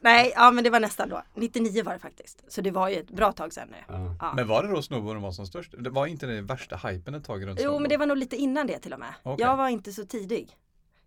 nej, 0.00 0.32
ja 0.36 0.50
men 0.50 0.64
det 0.64 0.70
var 0.70 0.80
nästan 0.80 1.08
då. 1.08 1.22
99 1.34 1.82
var 1.84 1.92
det 1.92 1.98
faktiskt. 1.98 2.44
Så 2.48 2.60
det 2.60 2.70
var 2.70 2.88
ju 2.88 2.96
ett 2.96 3.10
bra 3.10 3.32
tag 3.32 3.52
sedan 3.52 3.68
nu. 3.70 3.76
Ja. 3.88 4.16
Ja. 4.20 4.32
Men 4.36 4.48
var 4.48 4.62
det 4.62 4.68
då 4.68 4.82
snowboarden 4.82 5.22
var 5.22 5.32
som 5.32 5.46
störst? 5.46 5.74
Det 5.78 5.90
var 5.90 6.06
inte 6.06 6.26
den 6.26 6.46
värsta 6.46 6.76
hypen 6.76 7.14
ett 7.14 7.24
tag 7.24 7.46
runt 7.46 7.60
Jo, 7.62 7.70
men 7.70 7.70
snowboard? 7.70 7.88
det 7.88 7.96
var 7.96 8.06
nog 8.06 8.16
lite 8.16 8.36
innan 8.36 8.66
det 8.66 8.78
till 8.78 8.92
och 8.92 8.98
med. 9.00 9.14
Okej. 9.22 9.46
Jag 9.46 9.56
var 9.56 9.68
inte 9.68 9.92
så 9.92 10.06
tidig. 10.06 10.56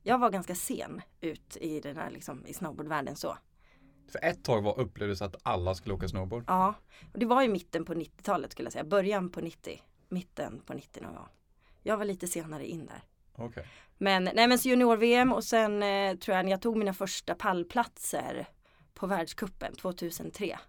Jag 0.09 0.17
var 0.17 0.29
ganska 0.29 0.55
sen 0.55 1.01
ut 1.21 1.57
i 1.61 1.79
den 1.79 1.97
här 1.97 2.09
liksom, 2.11 2.45
i 2.45 2.53
snowboardvärlden 2.53 3.15
så. 3.15 3.37
För 4.07 4.25
ett 4.25 4.43
tag 4.43 4.61
var 4.61 4.79
upplevdes 4.79 5.21
att 5.21 5.35
alla 5.43 5.75
skulle 5.75 5.95
åka 5.95 6.07
snowboard. 6.07 6.43
Ja, 6.47 6.73
och 7.13 7.19
det 7.19 7.25
var 7.25 7.41
ju 7.41 7.49
mitten 7.49 7.85
på 7.85 7.93
90-talet 7.93 8.51
skulle 8.51 8.65
jag 8.65 8.73
säga. 8.73 8.83
Början 8.83 9.29
på 9.29 9.41
90. 9.41 9.81
Mitten 10.09 10.61
på 10.65 10.73
90 10.73 11.03
någon 11.03 11.15
gång. 11.15 11.27
Jag 11.83 11.97
var 11.97 12.05
lite 12.05 12.27
senare 12.27 12.67
in 12.67 12.85
där. 12.85 13.03
Okej. 13.35 13.67
Men, 13.97 14.23
nej 14.23 14.47
men 14.47 14.59
så 14.59 14.69
junior-VM 14.69 15.33
och 15.33 15.43
sen 15.43 15.83
eh, 15.83 16.15
tror 16.15 16.37
jag 16.37 16.45
när 16.45 16.51
jag 16.51 16.61
tog 16.61 16.77
mina 16.77 16.93
första 16.93 17.35
pallplatser 17.35 18.47
på 18.93 19.07
världskuppen 19.07 19.75
2003. 19.75 20.59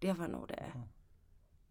Det 0.00 0.12
var 0.12 0.28
nog 0.28 0.48
det. 0.48 0.72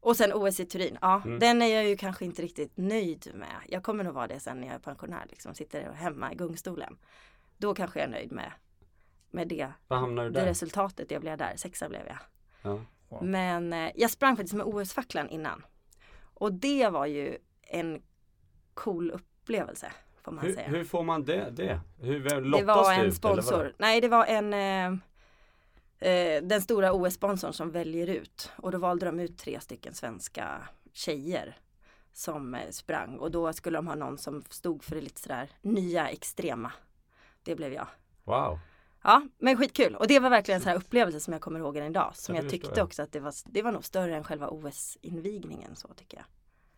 Och 0.05 0.17
sen 0.17 0.33
OS 0.33 0.59
i 0.59 0.65
Turin. 0.65 0.97
Ja, 1.01 1.21
Mm. 1.25 1.39
den 1.39 1.61
är 1.61 1.75
jag 1.75 1.85
ju 1.87 1.97
kanske 1.97 2.25
inte 2.25 2.41
riktigt 2.41 2.71
nöjd 2.77 3.31
med. 3.33 3.55
Jag 3.69 3.83
kommer 3.83 4.03
nog 4.03 4.13
vara 4.13 4.27
det 4.27 4.39
sen 4.39 4.59
när 4.59 4.67
jag 4.67 4.75
är 4.75 4.79
pensionär 4.79 5.25
liksom. 5.29 5.53
Sitter 5.53 5.91
hemma 5.91 6.31
i 6.33 6.35
gungstolen. 6.35 6.97
Då 7.57 7.73
kanske 7.75 7.99
jag 7.99 8.07
är 8.07 8.11
nöjd 8.11 8.31
med, 8.31 8.51
med 9.31 9.47
det, 9.47 9.71
Vad 9.87 9.99
hamnar 9.99 10.23
du 10.23 10.29
det 10.29 10.45
resultatet 10.45 11.11
jag 11.11 11.21
blev 11.21 11.37
där. 11.37 11.53
Sexa 11.55 11.89
blev 11.89 12.01
jag. 12.07 12.17
Ja. 12.61 12.79
Wow. 13.09 13.23
Men 13.25 13.73
eh, 13.73 13.91
jag 13.95 14.11
sprang 14.11 14.35
faktiskt 14.35 14.53
med 14.55 14.65
OS-facklan 14.65 15.29
innan. 15.29 15.65
Och 16.33 16.53
det 16.53 16.89
var 16.89 17.05
ju 17.05 17.37
en 17.61 18.01
cool 18.73 19.11
upplevelse 19.11 19.91
får 20.23 20.31
man 20.31 20.45
Hur, 20.45 20.53
säga. 20.53 20.67
hur 20.67 20.83
får 20.83 21.03
man 21.03 21.23
det? 21.25 21.49
det? 21.51 21.79
Hur 22.01 22.19
det 22.19 22.63
var 22.63 22.89
det 22.97 23.05
en 23.05 23.11
sponsor. 23.13 23.73
Nej 23.77 24.01
det 24.01 24.07
var 24.07 24.25
en 24.25 24.53
eh, 24.53 24.99
eh, 25.99 26.43
Den 26.43 26.61
stora 26.61 26.93
OS-sponsorn 26.93 27.53
som 27.53 27.71
väljer 27.71 28.07
ut. 28.07 28.51
Och 28.57 28.71
då 28.71 28.77
valde 28.77 29.05
de 29.05 29.19
ut 29.19 29.37
tre 29.37 29.59
stycken 29.59 29.93
svenska 29.93 30.67
tjejer. 30.93 31.57
Som 32.13 32.55
eh, 32.55 32.69
sprang 32.69 33.17
och 33.17 33.31
då 33.31 33.53
skulle 33.53 33.77
de 33.77 33.87
ha 33.87 33.95
någon 33.95 34.17
som 34.17 34.43
stod 34.49 34.83
för 34.83 34.95
det 34.95 35.01
lite 35.01 35.21
sådär 35.21 35.49
nya 35.61 36.09
extrema. 36.09 36.71
Det 37.43 37.55
blev 37.55 37.73
jag. 37.73 37.87
Wow. 38.23 38.59
Ja, 39.03 39.21
men 39.37 39.57
skitkul. 39.57 39.95
Och 39.95 40.07
det 40.07 40.19
var 40.19 40.29
verkligen 40.29 40.57
en 40.57 40.61
sån 40.61 40.69
här 40.69 40.77
upplevelse 40.77 41.19
som 41.19 41.33
jag 41.33 41.41
kommer 41.41 41.59
ihåg 41.59 41.77
än 41.77 41.85
idag. 41.85 42.11
Som 42.15 42.35
Ja, 42.35 42.41
jag 42.41 42.51
tyckte 42.51 42.83
också 42.83 43.01
att 43.01 43.11
det 43.11 43.19
var, 43.19 43.33
det 43.45 43.61
var 43.61 43.71
nog 43.71 43.85
större 43.85 44.15
än 44.15 44.23
själva 44.23 44.47
OS-invigningen 44.47 45.75
så 45.75 45.87
tycker 45.87 46.17
jag. 46.17 46.25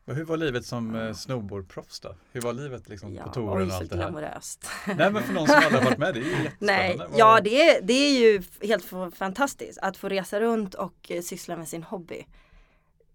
Men 0.07 0.15
hur 0.15 0.23
var 0.25 0.37
livet 0.37 0.65
som 0.65 0.95
eh, 0.95 1.13
snowboardproffs 1.13 1.99
då? 1.99 2.15
Hur 2.31 2.41
var 2.41 2.53
livet 2.53 2.89
liksom 2.89 3.13
Ja, 3.13 3.23
på 3.23 3.29
touren 3.29 3.67
och 3.69 3.75
allt 3.75 3.89
det 3.89 3.95
här? 3.95 4.03
glamoröst. 4.03 4.69
Nej 4.87 5.11
men 5.11 5.23
för 5.23 5.33
någon 5.33 5.47
som 5.47 5.55
aldrig 5.55 5.83
varit 5.83 5.97
med, 5.97 6.13
det 6.13 6.19
är 6.19 6.23
ju 6.23 6.43
jättespännande. 6.43 6.97
Nej, 6.97 7.07
ja 7.17 7.41
det 7.43 7.61
är, 7.69 7.81
det 7.81 7.93
är 7.93 8.19
ju 8.19 8.43
helt 8.61 8.85
fantastiskt 9.15 9.79
att 9.81 9.97
få 9.97 10.09
resa 10.09 10.39
runt 10.39 10.73
och 10.73 11.11
eh, 11.11 11.21
syssla 11.21 11.57
med 11.57 11.67
sin 11.67 11.83
hobby. 11.83 12.25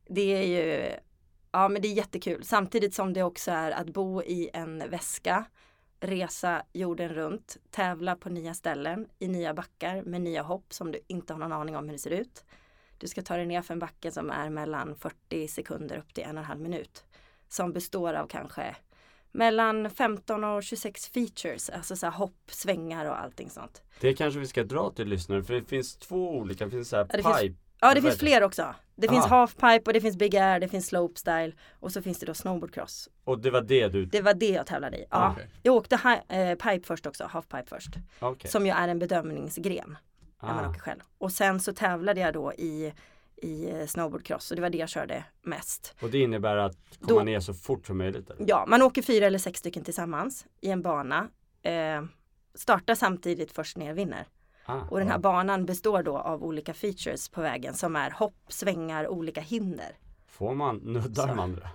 Det 0.08 0.20
är 0.34 0.42
ju, 0.42 0.90
ja 1.52 1.68
men 1.68 1.82
det 1.82 1.88
är 1.88 1.92
jättekul. 1.92 2.44
Samtidigt 2.44 2.94
som 2.94 3.12
det 3.12 3.22
också 3.22 3.50
är 3.50 3.70
att 3.70 3.86
bo 3.88 4.22
i 4.22 4.50
en 4.52 4.90
väska, 4.90 5.44
resa 6.00 6.62
jorden 6.72 7.08
runt, 7.08 7.56
tävla 7.70 8.16
på 8.16 8.28
nya 8.28 8.54
ställen 8.54 9.06
i 9.18 9.28
nya 9.28 9.54
backar 9.54 10.02
med 10.02 10.20
nya 10.20 10.42
hopp 10.42 10.72
som 10.72 10.92
du 10.92 11.00
inte 11.06 11.32
har 11.32 11.40
någon 11.40 11.52
aning 11.52 11.76
om 11.76 11.84
hur 11.84 11.92
det 11.92 11.98
ser 11.98 12.10
ut. 12.10 12.44
Du 13.02 13.08
ska 13.08 13.22
ta 13.22 13.36
dig 13.36 13.46
ner 13.46 13.62
för 13.62 13.74
en 13.74 13.78
backe 13.78 14.10
som 14.10 14.30
är 14.30 14.50
mellan 14.50 14.94
40 14.96 15.48
sekunder 15.48 15.96
upp 15.96 16.14
till 16.14 16.24
en 16.24 16.30
och 16.38 16.42
en 16.42 16.44
halv 16.48 16.60
minut. 16.60 17.04
Som 17.48 17.72
består 17.72 18.14
av 18.14 18.26
kanske 18.26 18.76
mellan 19.32 19.90
15 19.90 20.44
och 20.44 20.62
26 20.62 21.06
features, 21.08 21.70
alltså 21.70 21.96
så 21.96 22.06
hopp, 22.06 22.36
svängar 22.50 23.06
och 23.06 23.20
allting 23.20 23.50
sånt. 23.50 23.82
Det 24.00 24.14
kanske 24.14 24.40
vi 24.40 24.46
ska 24.46 24.64
dra 24.64 24.90
till 24.90 25.08
lyssnare 25.08 25.42
för 25.42 25.54
det 25.54 25.64
finns 25.64 25.96
två 25.96 26.30
olika, 26.36 26.64
det 26.64 26.70
finns 26.70 26.88
så 26.88 26.96
här 26.96 27.06
Ja, 27.10 27.16
det 27.16 27.22
finns- 27.22 27.40
pipe. 27.40 27.54
Ja 27.80 27.94
det 27.94 28.02
finns 28.02 28.18
fler 28.18 28.42
också. 28.42 28.74
Det 28.94 29.08
finns 29.08 29.24
Ah. 29.24 29.28
halfpipe 29.28 29.82
och 29.86 29.92
det 29.92 30.00
finns 30.00 30.16
big 30.16 30.36
air, 30.36 30.60
det 30.60 30.68
finns 30.68 30.86
slopestyle 30.86 31.52
och 31.80 31.92
så 31.92 32.02
finns 32.02 32.18
det 32.18 32.26
då 32.26 32.34
snowboardcross. 32.34 33.08
Och 33.24 33.38
det 33.38 33.50
var 33.50 33.60
det 33.62 33.88
du, 33.88 34.04
Det 34.06 34.20
var 34.22 34.34
det 34.34 34.48
jag 34.50 34.66
tävlade 34.66 34.96
i. 34.96 35.04
Ja. 35.10 35.32
Okej. 35.32 35.48
Jag 35.62 35.74
åkte 35.74 35.96
hi- 35.96 36.50
eh, 36.50 36.54
pipe 36.54 36.86
först 36.86 37.06
också, 37.06 37.24
halfpipe 37.24 37.64
först. 37.66 37.90
okej. 38.20 38.50
Som 38.50 38.66
ju 38.66 38.72
är 38.72 38.88
en 38.88 38.98
bedömningsgren 38.98 39.96
när 40.42 40.54
man 40.54 40.64
Ah. 40.64 40.68
åker 40.70 40.80
själv. 40.80 41.00
Och 41.18 41.32
sen 41.32 41.60
så 41.60 41.72
tävlade 41.72 42.20
jag 42.20 42.34
då 42.34 42.52
i, 42.52 42.92
i 43.36 43.70
eh, 43.70 43.86
snowboardcross 43.86 44.50
och 44.50 44.56
det 44.56 44.62
var 44.62 44.70
det 44.70 44.78
jag 44.78 44.88
körde 44.88 45.24
mest. 45.42 45.94
Och 46.02 46.10
det 46.10 46.18
innebär 46.18 46.56
att 46.56 46.76
komma 47.00 47.18
Då- 47.20 47.24
ner 47.24 47.40
så 47.40 47.54
fort 47.54 47.86
som 47.86 47.98
möjligt? 47.98 48.30
Eller? 48.30 48.44
Ja, 48.48 48.64
man 48.68 48.82
åker 48.82 49.02
fyra 49.02 49.26
eller 49.26 49.38
sex 49.38 49.58
stycken 49.58 49.84
tillsammans 49.84 50.46
i 50.60 50.70
en 50.70 50.82
bana. 50.82 51.28
Eh, 51.62 52.02
startar 52.54 52.94
samtidigt 52.94 53.52
först 53.52 53.76
ner 53.76 53.94
vinner. 53.94 54.26
Ah, 54.64 54.80
Och 54.90 54.98
den 54.98 55.08
här 55.08 55.18
banan 55.18 55.66
består 55.66 56.02
då 56.02 56.18
av 56.18 56.42
olika 56.44 56.74
features 56.74 57.28
på 57.28 57.40
vägen 57.40 57.74
som 57.74 57.96
är 57.96 58.10
hopp, 58.10 58.36
svängar, 58.48 59.08
olika 59.08 59.40
hinder. 59.40 59.96
Får 60.26 60.54
man 60.54 60.76
nudda 60.76 61.26
de 61.26 61.38
andra? 61.38 61.68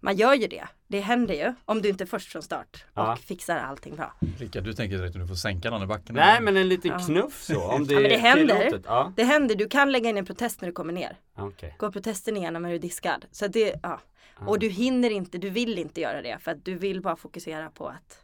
man 0.00 0.16
gör 0.16 0.34
ju 0.34 0.46
det. 0.46 0.64
Det 0.94 1.00
händer 1.00 1.34
ju 1.34 1.54
om 1.64 1.82
du 1.82 1.88
inte 1.88 2.04
är 2.04 2.06
först 2.06 2.28
från 2.32 2.42
start 2.42 2.84
och 2.92 3.02
Ja. 3.02 3.16
fixar 3.16 3.56
allting 3.56 3.96
bra. 3.96 4.14
Rickard, 4.38 4.64
du 4.64 4.72
tänker 4.72 5.02
att 5.04 5.12
du 5.12 5.26
får 5.26 5.34
sänka 5.34 5.70
någon 5.70 5.82
i 5.82 5.86
backen? 5.86 6.14
Nej 6.14 6.40
men 6.40 6.56
en 6.56 6.68
liten 6.68 6.90
Ja. 6.90 6.98
knuff 6.98 7.42
så 7.42 7.62
om 7.62 7.86
det, 7.86 7.94
Ja, 7.94 8.00
men 8.00 8.08
det 8.10 8.14
är 8.14 8.18
händer. 8.20 8.80
Ja, 8.84 9.12
Det 9.16 9.24
händer, 9.24 9.54
du 9.54 9.68
kan 9.68 9.92
lägga 9.92 10.08
in 10.10 10.16
en 10.16 10.24
protest 10.24 10.60
när 10.60 10.68
du 10.68 10.72
kommer 10.72 10.92
ner. 10.92 11.16
okej. 11.36 11.74
Går 11.78 11.90
protesten 11.90 12.36
igenom 12.36 12.62
när 12.62 12.68
du 12.68 12.74
är 12.74 12.78
diskad. 12.78 13.24
Så 13.30 13.44
att 13.44 13.52
det, 13.52 13.74
ja. 13.82 14.00
Och 14.46 14.58
du 14.58 14.68
hinner 14.68 15.10
inte, 15.10 15.38
du 15.38 15.50
vill 15.50 15.78
inte 15.78 16.00
göra 16.00 16.22
det 16.22 16.38
för 16.40 16.50
att 16.50 16.64
du 16.64 16.74
vill 16.74 17.00
bara 17.02 17.16
fokusera 17.16 17.70
på 17.70 17.88
att 17.88 18.18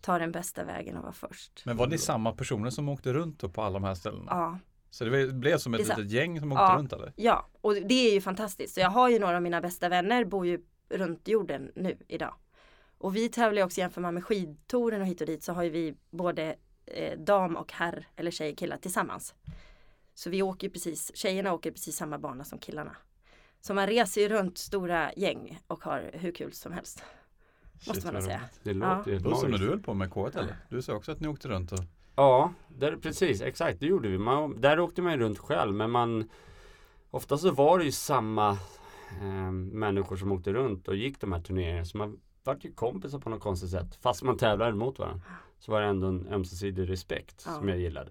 ta 0.00 0.18
den 0.18 0.32
bästa 0.32 0.64
vägen 0.64 0.96
och 0.96 1.02
vara 1.02 1.12
först. 1.12 1.62
Men 1.64 1.76
var 1.76 1.86
ni 1.86 1.98
samma 1.98 2.32
personer 2.32 2.70
som 2.70 2.88
åkte 2.88 3.12
runt 3.12 3.52
på 3.54 3.62
alla 3.62 3.72
de 3.78 3.84
här 3.84 3.94
ställena? 3.94 4.26
Ja, 4.30 4.58
Så 4.90 5.04
det 5.04 5.32
blev 5.32 5.58
som 5.58 5.74
ett 5.74 5.86
Det 5.86 5.92
är 5.92 5.96
litet 5.96 6.12
gäng 6.12 6.40
som 6.40 6.52
åkte 6.52 6.62
Ja. 6.64 6.74
runt 6.78 6.92
eller? 6.92 7.12
ja, 7.16 7.48
och 7.60 7.74
det 7.74 8.08
är 8.08 8.12
ju 8.14 8.20
fantastiskt. 8.20 8.74
Så 8.74 8.80
jag 8.80 8.90
har 8.90 9.08
ju 9.08 9.18
några 9.18 9.36
av 9.36 9.42
mina 9.42 9.60
bästa 9.60 9.88
vänner 9.88 10.24
bor 10.24 10.46
ju 10.46 10.58
runt 10.94 11.28
jorden 11.28 11.72
nu 11.74 11.96
idag. 12.08 12.34
Och 12.98 13.16
vi 13.16 13.28
tävlar 13.28 13.60
ju 13.60 13.64
också 13.66 13.80
jämför 13.80 14.00
man 14.00 14.14
med 14.14 14.24
skidtouren 14.24 15.00
och 15.00 15.06
hit 15.06 15.20
och 15.20 15.26
dit 15.26 15.42
så 15.42 15.52
har 15.52 15.62
ju 15.62 15.70
vi 15.70 15.94
både 16.10 16.56
eh, 16.86 17.18
dam 17.18 17.56
och 17.56 17.72
herr 17.72 18.08
eller 18.16 18.30
tjej 18.30 18.56
killar 18.56 18.76
tillsammans. 18.76 19.34
Så 20.14 20.30
vi 20.30 20.42
åker 20.42 20.66
ju 20.66 20.72
precis, 20.72 21.16
tjejerna 21.16 21.52
åker 21.52 21.70
precis 21.70 21.96
samma 21.96 22.18
bana 22.18 22.44
som 22.44 22.58
killarna. 22.58 22.96
Så 23.60 23.74
man 23.74 23.86
reser 23.86 24.20
ju 24.20 24.28
runt 24.28 24.58
stora 24.58 25.12
gäng 25.16 25.60
och 25.66 25.84
har 25.84 26.10
hur 26.12 26.32
kul 26.32 26.52
som 26.52 26.72
helst. 26.72 27.02
Måste 27.72 27.92
Shit, 27.94 28.04
man 28.04 28.14
vad 28.14 28.22
nog 28.22 28.30
säga. 28.30 28.40
Det 28.62 28.74
låter 28.74 29.10
ju 29.10 29.18
Det 29.18 29.24
låter 29.24 29.40
som 29.40 29.50
när 29.50 29.58
du 29.58 29.68
höll 29.68 29.82
på 29.82 29.94
med 29.94 30.10
K1 30.10 30.38
eller? 30.38 30.56
Du 30.70 30.82
sa 30.82 30.94
också 30.94 31.12
att 31.12 31.20
ni 31.20 31.28
åkte 31.28 31.48
runt 31.48 31.72
och 31.72 31.78
Ja, 32.16 32.52
där, 32.68 32.96
precis, 32.96 33.40
exakt, 33.40 33.80
det 33.80 33.86
gjorde 33.86 34.08
vi. 34.08 34.18
Man, 34.18 34.60
där 34.60 34.80
åkte 34.80 35.02
man 35.02 35.12
ju 35.12 35.18
runt 35.18 35.38
själv, 35.38 35.74
men 35.74 35.90
man 35.90 36.30
Ofta 37.14 37.38
så 37.38 37.50
var 37.50 37.78
det 37.78 37.84
ju 37.84 37.92
samma 37.92 38.58
eh, 39.20 39.50
människor 39.52 40.16
som 40.16 40.32
åkte 40.32 40.52
runt 40.52 40.88
och 40.88 40.96
gick 40.96 41.20
de 41.20 41.32
här 41.32 41.40
turneringarna. 41.40 41.84
Så 41.84 41.98
man 41.98 42.20
vart 42.44 42.64
ju 42.64 42.72
kompisar 42.72 43.18
på 43.18 43.30
något 43.30 43.40
konstigt 43.40 43.70
sätt. 43.70 43.98
Fast 44.02 44.22
man 44.22 44.38
tävlade 44.38 44.72
mot 44.72 44.98
varandra. 44.98 45.20
Så 45.58 45.72
var 45.72 45.80
det 45.80 45.86
ändå 45.86 46.06
en 46.06 46.26
ömsesidig 46.32 46.90
respekt 46.90 47.42
Ja. 47.46 47.52
som 47.52 47.68
jag 47.68 47.78
gillade. 47.78 48.10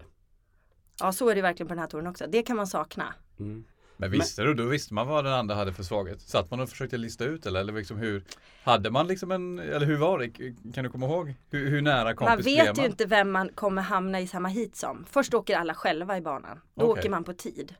Ja 1.00 1.12
så 1.12 1.28
är 1.28 1.34
det 1.34 1.42
verkligen 1.42 1.68
på 1.68 1.74
den 1.74 1.78
här 1.80 1.86
touren 1.88 2.06
också. 2.06 2.24
Det 2.28 2.42
kan 2.42 2.56
man 2.56 2.66
sakna. 2.66 3.14
Mm. 3.38 3.64
Men 3.96 4.10
visste 4.10 4.42
du, 4.42 4.54
då 4.54 4.64
visste 4.64 4.94
man 4.94 5.06
vad 5.08 5.24
den 5.24 5.32
andra 5.32 5.54
hade 5.54 5.72
för 5.72 5.82
svaghet? 5.82 6.20
Satt 6.20 6.50
man 6.50 6.60
och 6.60 6.68
försökte 6.68 6.96
lista 6.96 7.24
ut 7.24 7.46
eller, 7.46 7.60
eller 7.60 7.72
liksom 7.72 7.96
hur 7.96 8.24
Hade 8.64 8.90
man 8.90 9.06
liksom 9.06 9.30
en, 9.30 9.58
eller 9.58 9.86
hur 9.86 9.96
var 9.96 10.18
det? 10.18 10.28
Kan 10.74 10.84
du 10.84 10.90
komma 10.90 11.06
ihåg? 11.06 11.34
Hur, 11.50 11.70
hur 11.70 11.82
nära 11.82 12.14
kompis 12.14 12.28
Man 12.34 12.42
blev 12.42 12.56
vet 12.66 12.76
man? 12.76 12.84
ju 12.84 12.90
inte 12.90 13.06
vem 13.06 13.30
man 13.30 13.48
kommer 13.48 13.82
hamna 13.82 14.20
i 14.20 14.26
samma 14.26 14.48
hit 14.48 14.76
som. 14.76 15.04
Först 15.10 15.34
åker 15.34 15.56
alla 15.56 15.74
själva 15.74 16.16
i 16.16 16.20
banan. 16.20 16.60
Då 16.74 16.84
Okej. 16.86 17.00
åker 17.00 17.10
man 17.10 17.24
på 17.24 17.32
tid. 17.32 17.74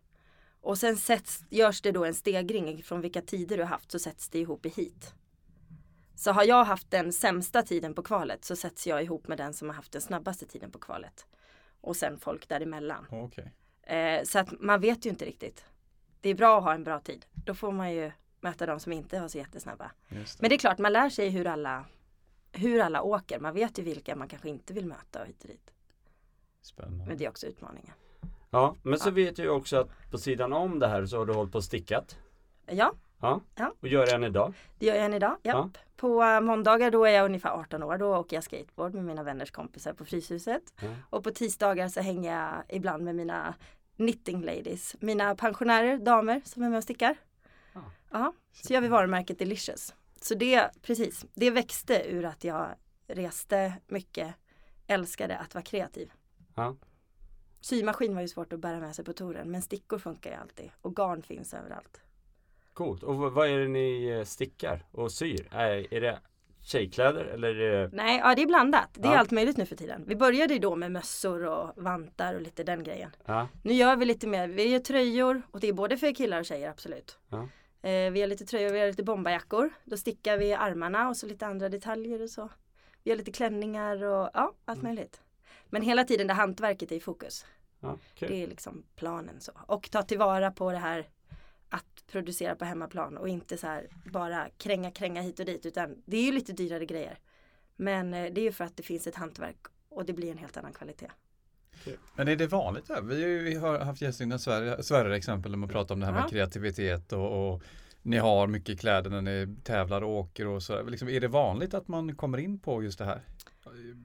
Och 0.65 0.79
sen 0.79 0.97
sätts, 0.97 1.45
görs 1.51 1.81
det 1.81 1.93
då 1.93 2.05
en 2.05 2.15
stegring 2.15 2.83
från 2.83 3.01
vilka 3.01 3.23
tider 3.23 3.57
du 3.57 3.63
har 3.63 3.71
haft 3.71 3.91
så 3.91 3.99
sätts 3.99 4.29
det 4.29 4.39
ihop 4.39 4.67
i 4.67 4.69
hit. 4.69 5.15
Så 6.15 6.33
har 6.33 6.45
jag 6.45 6.65
haft 6.65 6.91
den 6.91 7.13
sämsta 7.13 7.63
tiden 7.63 7.95
på 7.95 8.03
kvalet 8.03 8.45
så 8.45 8.57
sätts 8.57 8.87
jag 8.87 9.03
ihop 9.03 9.29
med 9.29 9.39
den 9.39 9.55
som 9.55 9.69
har 9.69 9.75
haft 9.75 9.93
den 9.93 10.01
snabbaste 10.01 10.47
tiden 10.47 10.71
på 10.71 10.79
kvalet. 10.79 11.27
Och 11.81 11.97
sen 11.97 12.19
folk 12.19 12.49
däremellan. 12.49 13.07
Okej. 13.11 13.53
Eh, 13.83 14.25
så 14.25 14.39
att 14.39 14.61
man 14.61 14.81
vet 14.81 15.07
ju 15.07 15.11
inte 15.11 15.25
riktigt. 15.25 15.65
Det 16.21 16.29
är 16.29 16.35
bra 16.35 16.59
att 16.59 16.65
ha 16.65 16.75
en 16.75 16.85
bra 16.85 17.01
tid. 17.01 17.27
Då 17.33 17.55
får 17.55 17.73
man 17.73 17.93
ju 17.93 18.13
möta 18.41 18.67
de 18.67 18.81
som 18.81 18.93
inte 18.93 19.21
var 19.21 19.29
så 19.29 19.39
jättesnabba. 19.39 19.91
Det. 20.09 20.41
Men 20.41 20.49
det 20.49 20.57
är 20.57 20.59
klart, 20.59 20.79
man 20.79 20.93
lär 20.93 21.11
sig 21.11 21.29
hur 21.29 21.47
alla, 21.47 21.85
hur 22.53 22.81
alla 22.81 23.03
åker. 23.03 23.41
Man 23.41 23.55
vet 23.55 23.79
ju 23.79 23.83
vilka 23.83 24.17
man 24.17 24.29
kanske 24.29 24.49
inte 24.49 24.73
vill 24.73 24.87
möta 24.87 25.21
och 25.21 25.27
hit 25.27 25.43
och 25.43 25.49
dit. 25.49 25.71
Spännande. 26.61 27.07
Men 27.07 27.17
det 27.17 27.25
är 27.25 27.29
också 27.29 27.47
utmaningen. 27.47 27.95
Ja, 28.55 28.75
men 28.83 28.99
så 28.99 29.11
vet 29.11 29.39
jag 29.39 29.45
ju 29.45 29.51
också 29.51 29.77
att 29.77 30.11
på 30.11 30.19
sidan 30.19 30.53
om 30.53 30.79
det 30.79 30.89
här 30.89 31.07
så 31.07 31.19
har 31.19 31.27
du 31.27 31.33
hållit 31.33 31.53
på 31.53 31.59
och 31.59 31.65
stickat. 31.65 32.19
Ja, 32.67 32.93
Ja, 33.21 33.41
Ja. 33.57 33.73
och 33.81 33.89
gör 33.89 34.07
det 34.07 34.13
än 34.13 34.25
idag. 34.25 34.55
det 34.79 34.87
gör 34.87 34.95
jag 34.95 35.05
än 35.05 35.15
idag. 35.15 35.37
Ja. 35.43 35.71
På 35.97 36.23
eh, 36.23 36.41
måndagar 36.41 36.91
då 36.91 37.05
är 37.05 37.11
jag 37.11 37.25
ungefär 37.25 37.51
18 37.51 37.83
år. 37.83 37.99
Då 37.99 38.17
åker 38.17 38.37
jag 38.37 38.45
skateboard 38.45 38.95
med 38.95 39.05
mina 39.05 39.23
vänners 39.23 39.51
kompisar 39.51 39.93
på 39.93 40.05
Fryshuset. 40.05 40.63
Ja. 40.81 40.89
Och 41.11 41.25
på 41.25 41.31
tisdagar 41.31 41.89
så 41.89 42.01
hänger 42.01 42.37
jag 42.41 42.63
ibland 42.69 43.05
med 43.05 43.15
mina 43.15 43.55
knitting 43.97 44.43
ladies. 44.43 44.97
Mina 45.01 45.35
pensionärer, 45.35 45.99
damer 45.99 46.43
som 46.45 46.63
är 46.63 46.69
med 46.69 46.77
och 46.77 46.83
stickar. 46.83 47.17
Ja. 47.75 47.81
Ja, 48.11 48.33
så 48.53 48.73
gör 48.73 48.81
vi 48.81 48.89
varumärket 48.89 49.39
Delicious. 49.39 49.95
Så 50.21 50.35
det, 50.35 50.71
precis, 50.83 51.25
det 51.35 51.51
växte 51.51 52.03
ur 52.11 52.25
att 52.25 52.45
jag 52.45 52.67
reste 53.07 53.73
mycket, 53.87 54.35
älskade 54.87 55.39
att 55.39 55.55
vara 55.55 55.65
kreativ. 55.65 56.13
Ja. 56.55 56.77
Symaskin 57.65 58.15
var 58.15 58.23
ju 58.23 58.29
svårt 58.29 58.53
att 58.53 58.59
bära 58.61 58.81
med 58.81 58.95
sig 58.97 59.05
på 59.05 59.13
touren 59.13 59.51
men 59.51 59.63
stickor 59.63 59.99
funkar 59.99 60.31
ju 60.31 60.37
alltid 60.37 60.71
och 60.81 60.97
garn 60.97 61.23
finns 61.23 61.55
överallt. 61.55 62.01
Coolt. 62.73 63.03
Och 63.03 63.15
vad 63.33 63.49
är 63.49 63.59
det 63.59 63.69
ni 63.69 64.07
eh, 64.09 64.25
stickar 64.25 64.85
och 64.91 65.13
syr? 65.13 65.49
Är, 65.51 66.01
det 66.01 66.19
tjejkläder 66.61 67.25
eller 67.25 67.55
det... 67.55 67.91
Nej, 67.93 68.19
ja 68.19 68.35
det 68.35 68.43
är 68.43 68.47
blandat. 68.47 68.89
Det 68.93 69.09
är 69.09 69.13
Ja. 69.13 69.19
allt 69.19 69.31
möjligt 69.31 69.57
nu 69.57 69.67
för 69.67 69.77
tiden. 69.77 70.05
Vi 70.07 70.17
började 70.17 70.55
ju 70.55 70.61
då 70.61 70.77
med 70.77 70.93
mössor 70.93 71.45
och 71.47 71.83
vantar 71.83 72.35
och 72.35 72.41
lite 72.43 72.65
den 72.65 72.85
grejen. 72.85 73.11
Ja, 73.27 73.49
Nu 73.63 73.73
gör 73.73 73.97
vi 73.97 74.05
lite 74.05 74.27
mer, 74.27 74.49
vi 74.49 74.69
gör 74.69 74.79
tröjor 74.79 75.43
och 75.51 75.61
det 75.61 75.69
är 75.69 75.73
både 75.73 75.97
för 75.97 76.15
killar 76.15 76.39
och 76.41 76.45
tjejer 76.47 76.71
absolut. 76.71 77.19
Ja. 77.29 77.49
Eh, 77.89 78.11
vi 78.13 78.21
har 78.21 78.27
lite 78.29 78.45
tröjor, 78.45 78.73
vi 78.73 78.81
har 78.81 78.87
lite 78.87 79.03
bombajackor. 79.03 79.71
Då 79.85 79.97
stickar 79.97 80.39
vi 80.39 80.55
armarna 80.55 81.09
och 81.09 81.17
så 81.17 81.27
lite 81.27 81.47
andra 81.47 81.69
detaljer 81.69 82.23
och 82.23 82.31
så. 82.31 82.49
Vi 83.05 83.11
har 83.11 83.19
lite 83.19 83.33
klänningar 83.33 84.05
och 84.05 84.31
ja, 84.35 84.53
allt 84.65 84.79
Mm. 84.83 84.95
möjligt. 84.95 85.21
Men 85.67 85.83
hela 85.83 86.05
tiden 86.05 86.27
det 86.27 86.33
hantverket 86.35 86.93
är 86.93 86.97
i 86.97 87.01
fokus. 87.01 87.47
Ja. 87.85 88.27
Det 88.29 88.43
är 88.43 88.47
liksom 88.47 88.85
planen 88.97 89.41
så. 89.41 89.53
Och 89.67 89.91
ta 89.91 90.03
tillvara 90.03 90.51
på 90.51 90.73
det 90.73 90.79
här 90.79 91.09
att 91.69 92.05
producera 92.07 92.55
på 92.55 92.65
hemmaplan 92.65 93.17
och 93.19 93.29
inte 93.29 93.57
så 93.57 93.67
här 93.67 93.87
bara 94.13 94.49
kränga 94.59 94.91
kränga 94.91 95.23
hit 95.23 95.41
och 95.41 95.47
dit 95.47 95.67
utan 95.67 96.03
det 96.07 96.17
är 96.17 96.23
ju 96.23 96.33
lite 96.33 96.53
dyrare 96.53 96.87
grejer. 96.87 97.19
Men 97.77 98.15
eh, 98.15 98.33
det 98.33 98.41
är 98.41 98.45
ju 98.45 98.53
för 98.53 98.65
att 98.65 98.77
det 98.77 98.83
finns 98.83 99.07
ett 99.07 99.15
hantverk 99.15 99.57
och 99.89 100.05
det 100.05 100.13
blir 100.13 100.31
en 100.31 100.39
helt 100.39 100.57
annan 100.57 100.73
kvalitet. 100.73 101.11
Men 102.17 102.29
är 102.29 102.37
det 102.37 102.47
vanligt? 102.47 102.87
Där? 102.87 103.03
Vi, 103.03 103.23
har 103.23 103.29
ju- 103.29 103.43
vi 103.43 103.55
har 103.55 103.79
haft 103.79 104.03
gäster 104.03 104.25
innan 104.25 104.39
Sverige, 104.39 104.83
Sverige 104.83 105.17
exempel 105.17 105.51
när 105.51 105.59
man 105.59 105.69
pratar 105.69 105.95
om 105.95 106.01
det 106.01 106.07
här 106.07 106.13
med 106.13 106.23
Ja. 106.25 106.29
kreativitet 106.29 107.13
och, 107.13 107.53
och 107.55 107.63
ni 108.03 108.17
har 108.17 108.47
mycket 108.47 108.81
kläder 108.81 109.11
när 109.11 109.23
ni 109.23 109.57
tävlar 109.63 110.03
och 110.03 110.11
åker 110.11 110.47
och 110.47 110.63
så. 110.63 110.83
Liksom, 110.83 111.09
är 111.09 111.21
det 111.21 111.29
vanligt 111.29 111.75
att 111.75 111.89
man 111.89 112.17
kommer 112.17 112.39
in 112.39 112.59
på 112.59 112.83
just 112.83 112.99
det 112.99 113.05
här? 113.05 113.23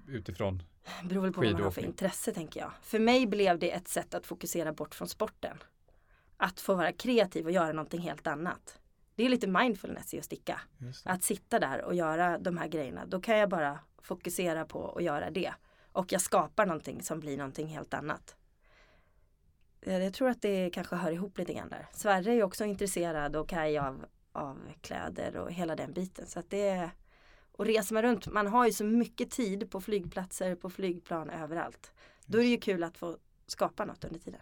Utifrån? 0.08 0.64
Beror 1.04 1.22
väl 1.22 1.34
på 1.34 1.42
vad 1.42 1.52
man 1.52 1.62
har 1.62 1.72
för 1.72 1.86
intresse 1.86 2.34
tänker 2.34 2.60
jag. 2.60 2.72
För 2.82 3.00
mig 3.00 3.28
blev 3.28 3.60
det 3.60 3.72
ett 3.72 3.88
sätt 3.88 4.14
att 4.14 4.26
fokusera 4.26 4.74
bort 4.74 4.96
från 4.96 5.08
sporten. 5.08 5.58
Att 6.38 6.60
få 6.60 6.76
vara 6.76 6.92
kreativ 6.92 7.46
och 7.46 7.52
göra 7.52 7.72
någonting 7.72 8.02
helt 8.02 8.28
annat. 8.28 8.80
Det 9.16 9.26
är 9.26 9.30
lite 9.30 9.48
mindfulness 9.48 10.14
i 10.14 10.20
att 10.20 10.26
sticka. 10.26 10.62
Att 11.06 11.24
sitta 11.24 11.60
där 11.60 11.82
och 11.82 11.96
göra 11.96 12.38
de 12.38 12.58
här 12.58 12.68
grejerna. 12.68 13.06
Då 13.06 13.22
kan 13.22 13.38
jag 13.38 13.50
bara 13.50 13.80
fokusera 14.02 14.66
på 14.66 14.92
att 14.92 15.04
göra 15.04 15.30
det. 15.30 15.54
Och 15.92 16.12
jag 16.12 16.22
skapar 16.22 16.66
någonting 16.66 17.02
som 17.04 17.20
blir 17.20 17.38
någonting 17.38 17.68
helt 17.68 17.94
annat. 17.94 18.36
Jag 19.82 20.14
tror 20.14 20.30
att 20.30 20.42
det 20.42 20.70
kanske 20.70 20.96
hör 20.96 21.12
ihop 21.12 21.38
lite 21.38 21.54
grann 21.54 21.70
där. 21.70 21.88
Sverre 21.94 22.32
är 22.32 22.36
ju 22.36 22.44
också 22.44 22.66
intresserad 22.66 23.36
och 23.36 23.50
Kaj 23.50 23.78
av, 23.78 24.06
av 24.32 24.60
kläder 24.82 25.38
och 25.38 25.52
hela 25.52 25.76
den 25.76 25.94
biten. 25.94 26.28
Så 26.28 26.40
att 26.40 26.50
det 26.50 26.70
är, 26.70 26.90
och 27.60 27.66
reser 27.66 27.94
man 27.94 28.04
runt, 28.04 28.28
man 28.28 28.48
har 28.48 28.66
ju 28.66 28.72
så 28.72 28.84
mycket 28.84 29.32
tid 29.32 29.72
på 29.72 29.82
flygplatser, 29.82 30.56
på 30.56 30.70
flygplan, 30.70 31.30
överallt. 31.30 31.92
Då 32.26 32.38
är 32.38 32.42
det 32.42 32.48
ju 32.50 32.58
kul 32.58 32.84
att 32.84 32.98
få 32.98 33.18
skapa 33.48 33.86
något 33.86 34.04
under 34.04 34.20
tiden. 34.20 34.42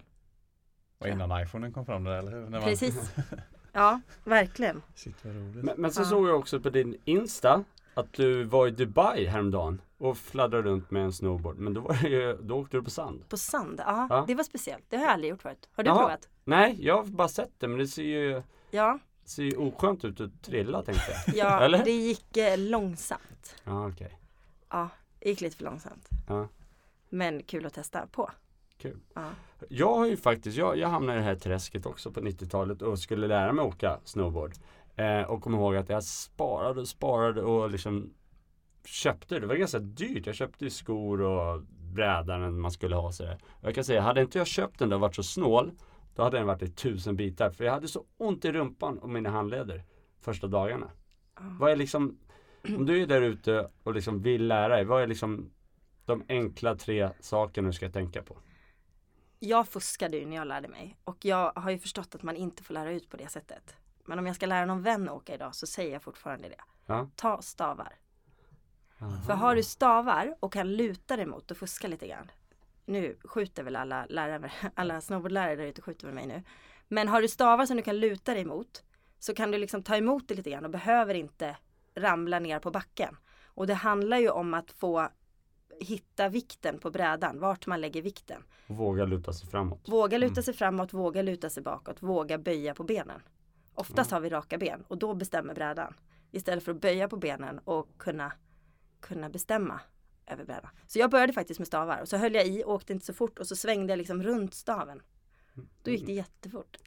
Och 0.98 1.08
innan 1.08 1.42
iPhonen 1.44 1.74
kom 1.74 1.86
fram 1.86 2.04
där, 2.04 2.12
eller 2.18 2.32
hur? 2.32 2.42
När 2.42 2.50
man- 2.50 2.62
Precis. 2.62 3.12
Ja, 3.72 4.02
verkligen. 4.24 4.82
Shit 4.96 5.26
vad 5.26 5.36
roligt. 5.36 5.64
Men, 5.66 5.76
men 5.82 5.92
så 5.92 6.02
Ja. 6.02 6.06
såg 6.06 6.28
jag 6.28 6.40
också 6.40 6.60
på 6.60 6.70
din 6.70 6.98
Insta 7.06 7.64
att 7.94 8.14
du 8.14 8.44
var 8.44 8.68
i 8.68 8.72
Dubai 8.72 9.26
häromdagen 9.26 9.82
och 9.98 10.18
fladdrade 10.18 10.70
runt 10.70 10.92
med 10.92 11.04
en 11.04 11.14
snowboard. 11.14 11.58
Men 11.58 11.74
då, 11.74 11.82
var 11.82 11.96
ju, 11.96 12.38
då 12.42 12.56
åkte 12.60 12.78
du 12.78 12.84
på 12.84 12.90
sand. 12.90 13.30
På 13.30 13.38
sand, 13.38 13.82
ja, 13.86 14.08
Ja. 14.10 14.24
det 14.28 14.36
var 14.36 14.44
speciellt. 14.44 14.86
Det 14.90 14.98
har 14.98 15.04
jag 15.04 15.14
aldrig 15.14 15.30
gjort 15.30 15.42
förut. 15.42 15.70
Har 15.74 15.84
du 15.84 15.90
Jaha. 15.90 16.00
provat? 16.00 16.30
Nej, 16.44 16.76
jag 16.86 16.96
har 16.98 17.04
bara 17.06 17.28
sett 17.28 17.52
det 17.60 17.68
men 17.68 17.78
det 17.80 17.88
ser 17.88 18.04
ju, 18.04 18.42
Ja, 18.72 19.00
ser 19.30 19.44
ju 19.44 19.58
oskönt 19.58 20.06
ut 20.06 20.22
att 20.22 20.42
trilla 20.44 20.84
tänkte 20.84 21.12
jag. 21.12 21.36
ja 21.36 21.60
Eller? 21.60 21.86
det 21.86 21.92
gick 21.92 22.38
eh, 22.38 22.58
långsamt. 22.58 23.56
Ja, 23.64 23.88
okej. 23.88 24.20
Ja, 24.70 24.90
det 25.20 25.30
gick 25.30 25.42
lite 25.42 25.58
för 25.58 25.64
långsamt. 25.64 26.10
Ja. 26.28 26.48
Men 27.10 27.44
kul 27.44 27.66
att 27.66 27.74
testa 27.74 28.08
på. 28.12 28.32
Kul. 28.78 29.00
Ja. 29.14 29.30
Jag 29.70 29.96
har 29.96 30.06
ju 30.06 30.18
faktiskt, 30.18 30.58
jag, 30.58 30.78
jag 30.78 30.88
hamnade 30.88 31.18
i 31.18 31.22
det 31.22 31.26
här 31.28 31.36
träsket 31.36 31.86
också 31.86 32.12
på 32.12 32.20
90-talet 32.20 32.82
och 32.82 33.00
skulle 33.00 33.28
lära 33.28 33.54
mig 33.54 33.66
åka 33.66 34.00
snowboard. 34.04 34.54
Eh, 34.96 35.22
och 35.22 35.42
kom 35.42 35.56
ihåg 35.56 35.76
att 35.76 35.90
jag 35.90 36.04
sparade 36.04 36.82
och 36.82 36.88
sparade 36.88 37.42
och 37.42 37.70
liksom 37.70 38.14
köpte, 38.86 39.40
det 39.40 39.48
var 39.48 39.56
ganska 39.56 39.80
dyrt. 39.80 40.26
Jag 40.26 40.36
köpte 40.36 40.64
ju 40.64 40.70
skor 40.70 41.22
och 41.22 41.62
brädan 41.94 42.60
man 42.60 42.72
skulle 42.72 42.96
ha 42.96 43.12
sådär. 43.12 43.38
Och 43.52 43.68
jag 43.68 43.76
kan 43.76 43.84
säga, 43.84 44.02
hade 44.02 44.22
inte 44.22 44.38
jag 44.38 44.48
köpt 44.48 44.80
den 44.80 44.90
där 44.90 44.96
och 44.96 45.02
varit 45.02 45.16
så 45.16 45.24
snål, 45.24 45.72
då 46.18 46.24
hade 46.24 46.38
den 46.38 46.48
varit 46.48 46.62
i 46.62 46.68
tusen 46.68 47.16
bitar. 47.16 47.50
För 47.50 47.64
jag 47.64 47.74
hade 47.74 47.88
så 47.88 48.06
ont 48.18 48.46
i 48.46 48.52
rumpan 48.52 49.00
och 49.00 49.10
mina 49.10 49.30
handleder 49.30 49.84
första 50.20 50.48
dagarna. 50.48 50.92
Ja. 51.36 51.42
Vad 51.60 51.72
är 51.72 51.76
liksom, 51.76 52.18
om 52.64 52.86
du 52.86 53.02
är 53.02 53.08
där 53.08 53.22
ute 53.22 53.72
och 53.84 53.94
liksom 53.94 54.22
vill 54.22 54.48
lära 54.48 54.76
dig, 54.76 54.86
vad 54.86 55.04
är 55.04 55.08
liksom 55.08 55.52
de 56.06 56.24
enkla 56.30 56.76
tre 56.76 57.10
sakerna 57.20 57.68
du 57.68 57.74
ska 57.74 57.90
tänka 57.90 58.24
på? 58.24 58.38
Jag 59.40 59.68
fuskade 59.68 60.18
ju 60.18 60.26
när 60.26 60.36
jag 60.36 60.48
lärde 60.48 60.68
mig 60.68 60.98
och 61.04 61.26
jag 61.26 61.52
har 61.56 61.72
ju 61.72 61.80
förstått 61.80 62.16
att 62.16 62.24
man 62.24 62.36
inte 62.36 62.64
får 62.64 62.74
lära 62.74 62.92
ut 62.92 63.10
på 63.10 63.18
det 63.18 63.28
sättet. 63.28 63.76
Men 64.06 64.20
om 64.20 64.26
jag 64.26 64.36
ska 64.36 64.46
lära 64.46 64.66
någon 64.66 64.82
vän 64.82 65.10
åka 65.10 65.34
idag 65.34 65.56
så 65.56 65.68
säger 65.68 65.94
jag 65.94 66.04
fortfarande 66.04 66.50
det. 66.50 66.62
Ja. 66.86 67.10
Ta 67.16 67.42
stavar. 67.42 67.94
Aha. 69.02 69.22
För 69.26 69.34
har 69.34 69.56
du 69.56 69.64
stavar 69.64 70.36
och 70.40 70.54
kan 70.54 70.76
luta 70.76 71.16
dig 71.16 71.26
mot 71.26 71.52
och 71.52 71.58
fuska 71.58 71.88
lite 71.88 72.08
grann. 72.08 72.32
Nu 72.88 73.18
skjuter 73.24 73.64
väl 73.64 73.76
alla 73.76 74.06
lärare, 74.10 74.52
alla 74.76 75.02
snowboardlärare 75.02 75.56
där 75.56 75.66
ute 75.66 75.82
skjuter 75.82 76.08
väl 76.08 76.16
mig 76.16 76.28
nu. 76.28 76.44
Men 76.88 77.08
har 77.08 77.22
du 77.22 77.28
stavar 77.28 77.66
som 77.66 77.78
du 77.78 77.84
kan 77.84 78.00
luta 78.00 78.34
dig 78.34 78.46
mot 78.46 78.84
så 79.20 79.34
kan 79.34 79.52
du 79.52 79.58
liksom 79.58 79.84
ta 79.84 79.96
emot 79.96 80.28
det 80.28 80.36
lite 80.36 80.50
grann 80.50 80.66
och 80.66 80.72
behöver 80.72 81.14
inte 81.14 81.58
ramla 81.96 82.40
ner 82.40 82.60
på 82.60 82.72
backen. 82.72 83.18
Och 83.46 83.68
det 83.68 83.74
handlar 83.74 84.18
ju 84.18 84.30
om 84.30 84.54
att 84.54 84.72
få 84.72 85.10
hitta 85.80 86.30
vikten 86.30 86.80
på 86.80 86.92
brädan, 86.92 87.40
vart 87.40 87.68
man 87.68 87.82
lägger 87.82 88.02
vikten. 88.02 88.44
Våga 88.68 89.06
luta 89.06 89.34
sig 89.34 89.50
framåt. 89.50 89.90
Våga 89.90 90.18
luta 90.18 90.42
sig 90.42 90.54
framåt, 90.54 90.94
våga 90.94 91.22
luta 91.22 91.50
sig 91.50 91.64
bakåt, 91.64 92.04
våga 92.04 92.38
böja 92.38 92.74
på 92.74 92.84
benen. 92.84 93.22
Oftast 93.74 94.12
har 94.12 94.20
vi 94.20 94.30
raka 94.30 94.58
ben 94.58 94.84
och 94.88 94.98
då 94.98 95.14
bestämmer 95.14 95.54
brädan. 95.54 95.94
Istället 96.32 96.64
för 96.64 96.72
att 96.72 96.82
böja 96.82 97.08
på 97.08 97.18
benen 97.18 97.60
och 97.60 97.98
kunna, 97.98 98.32
kunna 99.00 99.30
bestämma 99.30 99.80
över 100.28 100.46
brädan. 100.46 100.70
Så 100.88 101.00
jag 101.00 101.12
började 101.12 101.34
faktiskt 101.34 101.60
med 101.60 101.68
stavar 101.68 102.02
och 102.02 102.10
så 102.10 102.18
höll 102.18 102.36
jag 102.36 102.48
i, 102.48 102.64
åkte 102.64 102.94
inte 102.94 103.06
så 103.06 103.14
fort 103.14 103.40
och 103.40 103.48
så 103.48 103.56
svängde 103.56 103.92
jag 103.92 103.98
liksom 103.98 104.24
runt 104.24 104.54
staven. 104.54 105.02
Då 105.84 105.92
gick 105.92 106.06
det 106.06 106.14
jättefort. 106.14 106.78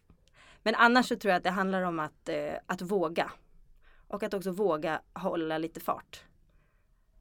Men 0.63 0.75
annars 0.75 1.07
så 1.09 1.17
tror 1.17 1.31
jag 1.31 1.37
att 1.37 1.45
det 1.45 1.51
handlar 1.51 1.83
om 1.83 1.99
att, 1.99 2.29
eh, 2.29 2.55
att 2.67 2.83
våga. 2.83 3.33
Och 4.07 4.23
att 4.23 4.35
också 4.35 4.51
våga 4.51 5.03
hålla 5.13 5.59
lite 5.59 5.81
fart. 5.81 6.25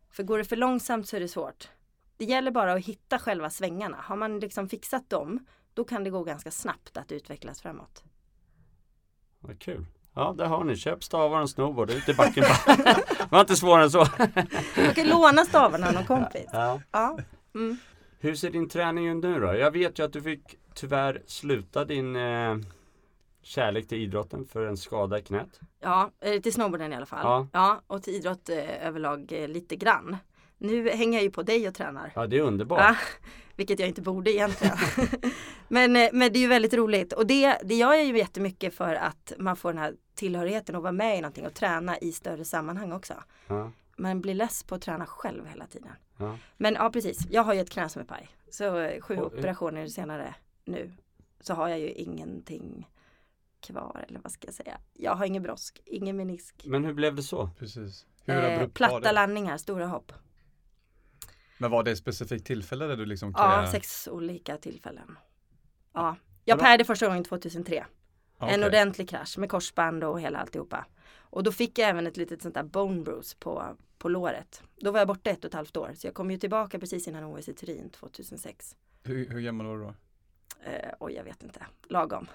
För 0.09 0.23
går 0.23 0.37
det 0.37 0.45
för 0.45 0.55
långsamt 0.55 1.07
så 1.07 1.15
är 1.15 1.19
det 1.19 1.27
svårt. 1.27 1.69
Det 2.17 2.25
gäller 2.25 2.51
bara 2.51 2.73
att 2.73 2.85
hitta 2.85 3.19
själva 3.19 3.49
svängarna. 3.49 3.97
Har 3.97 4.15
man 4.15 4.39
liksom 4.39 4.69
fixat 4.69 5.09
dem, 5.09 5.45
då 5.73 5.83
kan 5.83 6.03
det 6.03 6.09
gå 6.09 6.23
ganska 6.23 6.51
snabbt 6.51 6.97
att 6.97 7.11
utvecklas 7.11 7.61
framåt. 7.61 8.03
Vad 9.39 9.59
kul. 9.59 9.85
Ja, 10.13 10.33
där 10.37 10.45
har 10.45 10.63
ni. 10.63 10.75
Köp 10.75 11.03
stavar 11.03 11.41
och 11.41 11.49
snowboard 11.49 11.89
ut 11.89 12.09
i 12.09 12.13
backen. 12.13 12.43
Det 12.67 13.27
var 13.31 13.39
inte 13.39 13.55
svårare 13.55 13.83
än 13.83 13.91
så. 13.91 14.07
Man 14.77 14.93
kan 14.95 15.07
låna 15.07 15.45
stavarna 15.45 15.87
av 15.87 15.93
någon 15.93 16.05
kompis. 16.05 16.49
Ja. 16.53 16.81
Ja. 16.91 17.17
Mm. 17.55 17.77
Hur 18.19 18.35
ser 18.35 18.49
din 18.51 18.69
träning 18.69 19.07
ut 19.07 19.23
nu 19.23 19.39
då? 19.39 19.55
Jag 19.55 19.71
vet 19.71 19.99
ju 19.99 20.05
att 20.05 20.13
du 20.13 20.21
fick 20.21 20.41
tyvärr 20.73 21.21
sluta 21.25 21.85
din 21.85 22.15
eh, 22.15 22.57
kärlek 23.43 23.87
till 23.87 23.97
idrotten 23.97 24.45
för 24.45 24.65
en 24.65 24.77
skada 24.77 25.19
i 25.19 25.21
knät. 25.21 25.59
Ja, 25.81 26.11
eh, 26.19 26.41
till 26.41 26.53
snowboarden 26.53 26.93
i 26.93 26.95
alla 26.95 27.05
fall. 27.05 27.47
Ja. 27.53 27.81
och 27.87 28.03
till 28.03 28.13
idrott 28.15 28.49
eh, 28.49 28.87
överlag 28.87 29.31
eh, 29.31 29.47
lite 29.47 29.75
grann. 29.75 30.17
Nu 30.59 30.89
hänger 30.89 31.17
jag 31.17 31.23
ju 31.23 31.31
på 31.31 31.43
dig 31.43 31.67
och 31.67 31.73
tränar. 31.75 32.11
Ja, 32.15 32.27
det 32.27 32.37
är 32.37 32.41
underbart. 32.41 32.79
Ja, 32.79 32.95
vilket 33.55 33.79
jag 33.79 33.87
inte 33.89 34.01
borde 34.01 34.31
egentligen. 34.31 34.77
men, 35.67 35.95
eh, 35.95 36.09
men 36.13 36.33
det 36.33 36.39
är 36.39 36.41
ju 36.41 36.47
väldigt 36.47 36.73
roligt 36.73 37.13
och 37.13 37.27
det, 37.27 37.57
det 37.63 37.75
gör 37.75 37.93
jag 37.93 38.05
ju 38.05 38.17
jättemycket 38.17 38.73
för 38.73 38.95
att 38.95 39.33
man 39.37 39.55
får 39.55 39.73
den 39.73 39.81
här 39.81 39.95
tillhörigheten 40.15 40.75
och 40.75 40.81
vara 40.81 40.91
med 40.91 41.17
i 41.17 41.21
någonting 41.21 41.45
och 41.45 41.53
träna 41.53 41.97
i 41.99 42.11
större 42.11 42.45
sammanhang 42.45 42.91
också. 42.91 43.13
Ja, 43.47 43.71
Man 43.97 44.21
blir 44.21 44.33
less 44.33 44.63
på 44.63 44.75
att 44.75 44.81
träna 44.81 45.05
själv 45.05 45.47
hela 45.47 45.67
tiden. 45.67 45.91
ja. 46.17 46.37
Men 46.57 46.73
ja 46.73 46.89
precis, 46.89 47.27
jag 47.29 47.43
har 47.43 47.53
ju 47.53 47.59
ett 47.59 47.69
knä 47.69 47.89
som 47.89 48.01
är 48.01 48.05
paj. 48.05 48.29
Så 48.51 48.77
eh, 48.79 49.01
sju 49.01 49.17
Och, 49.17 49.25
operationer 49.33 49.87
senare 49.87 50.35
nu 50.65 50.91
så 51.41 51.53
har 51.53 51.67
jag 51.67 51.79
ju 51.79 51.89
ingenting 51.89 52.89
kvar 53.61 54.05
eller 54.07 54.19
vad 54.23 54.31
ska 54.31 54.47
jag 54.47 54.53
säga. 54.55 54.77
Jag 54.93 55.15
har 55.15 55.25
ingen 55.25 55.43
brosk, 55.43 55.81
ingen 55.85 56.17
menisk. 56.17 56.63
Men 56.65 56.85
hur 56.85 56.93
blev 56.93 57.15
det 57.15 57.23
så? 57.23 57.49
Precis. 57.59 58.05
Hur 58.25 58.35
Eh, 58.43 58.67
platta 58.67 59.11
landningar, 59.11 59.57
stora 59.57 59.87
hopp. 59.87 60.11
Men 61.61 61.71
var 61.71 61.83
det 61.83 61.91
ett 61.91 61.97
specifikt 61.97 62.45
tillfälle 62.45 62.85
där 62.85 62.97
du 62.97 63.05
liksom 63.05 63.33
Ja, 63.37 63.67
sex 63.71 64.07
olika 64.07 64.57
tillfällen. 64.57 65.17
Ja, 65.93 66.15
jag 66.45 66.57
Bra. 66.57 66.65
pärade 66.65 66.85
första 66.85 67.07
gången 67.07 67.23
2003. 67.23 67.85
Okej. 68.37 68.53
En 68.53 68.63
ordentlig 68.63 69.09
krasch 69.09 69.37
med 69.37 69.49
korsband 69.49 70.03
och 70.03 70.21
hela 70.21 70.39
alltihopa. 70.39 70.85
Och 71.31 71.43
då 71.43 71.51
fick 71.51 71.79
jag 71.79 71.89
även 71.89 72.07
ett 72.07 72.17
litet 72.17 72.41
sånt 72.41 72.55
där 72.55 72.63
bone 72.63 73.01
bruise 73.01 73.35
på, 73.39 73.77
på 73.97 74.09
låret. 74.09 74.63
Då 74.79 74.91
var 74.91 74.99
jag 74.99 75.07
borta 75.07 75.29
ett 75.29 75.45
och 75.45 75.45
ett 75.45 75.53
halvt 75.53 75.77
år. 75.77 75.91
Så 75.95 76.07
jag 76.07 76.13
kom 76.13 76.31
ju 76.31 76.37
tillbaka 76.37 76.79
precis 76.79 77.07
innan 77.07 77.23
OS 77.23 77.49
i 77.49 77.53
Turin 77.53 77.89
2006. 77.89 78.75
Hur, 79.03 79.29
hur 79.29 79.41
gammal 79.41 79.67
var 79.67 79.77
du 79.77 79.83
då? 79.83 79.93
Eh, 80.63 80.89
oj, 80.99 81.13
jag 81.13 81.23
vet 81.23 81.43
inte. 81.43 81.65
Lagom. 81.89 82.27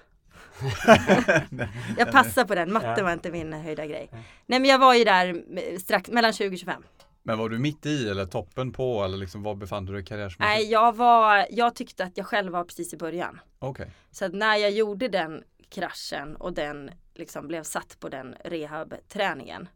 jag 1.97 2.11
passar 2.11 2.45
på 2.45 2.55
den. 2.55 2.73
Matte 2.73 3.03
var 3.03 3.13
inte 3.13 3.31
min 3.31 3.53
höjda 3.53 3.85
grej. 3.85 4.09
Nej, 4.45 4.59
men 4.59 4.65
jag 4.65 4.79
var 4.79 4.93
ju 4.93 5.03
där 5.03 5.43
eh, 5.57 5.77
strax 5.79 6.09
mellan 6.09 6.33
20 6.33 6.53
och 6.53 6.59
25. 6.59 6.83
Men 7.27 7.37
var 7.37 7.49
du 7.49 7.59
mitt 7.59 7.85
i 7.85 8.09
eller 8.09 8.25
toppen 8.25 8.71
på 8.71 9.03
eller 9.03 9.17
liksom 9.17 9.43
var 9.43 9.55
befann 9.55 9.85
du 9.85 9.93
dig 9.93 10.05
karriärsmässigt? 10.05 10.55
Nej, 10.55 10.71
jag 10.71 10.95
var, 10.95 11.47
jag 11.49 11.75
tyckte 11.75 12.03
att 12.03 12.17
jag 12.17 12.25
själv 12.25 12.51
var 12.51 12.63
precis 12.63 12.93
i 12.93 12.97
början. 12.97 13.39
Okej. 13.59 13.91
Så 14.11 14.27
när 14.27 14.55
jag 14.55 14.71
gjorde 14.71 15.07
den 15.07 15.43
kraschen 15.69 16.35
och 16.35 16.53
den 16.53 16.91
liksom 17.13 17.47
blev 17.47 17.63
satt 17.63 17.97
på 17.99 18.09
den 18.09 18.35
rehabträningen 18.45 19.67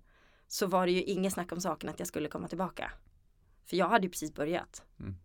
så 0.47 0.67
var 0.67 0.85
det 0.85 0.91
ju 0.91 1.03
inget 1.03 1.33
snack 1.33 1.51
om 1.51 1.61
saken 1.61 1.89
att 1.89 1.99
jag 1.99 2.07
skulle 2.07 2.29
komma 2.29 2.47
tillbaka. 2.47 2.91
För 3.65 3.77
jag 3.77 3.89
hade 3.89 4.03
ju 4.05 4.09
precis 4.09 4.33
börjat. 4.33 4.83
Mm. 4.99 5.15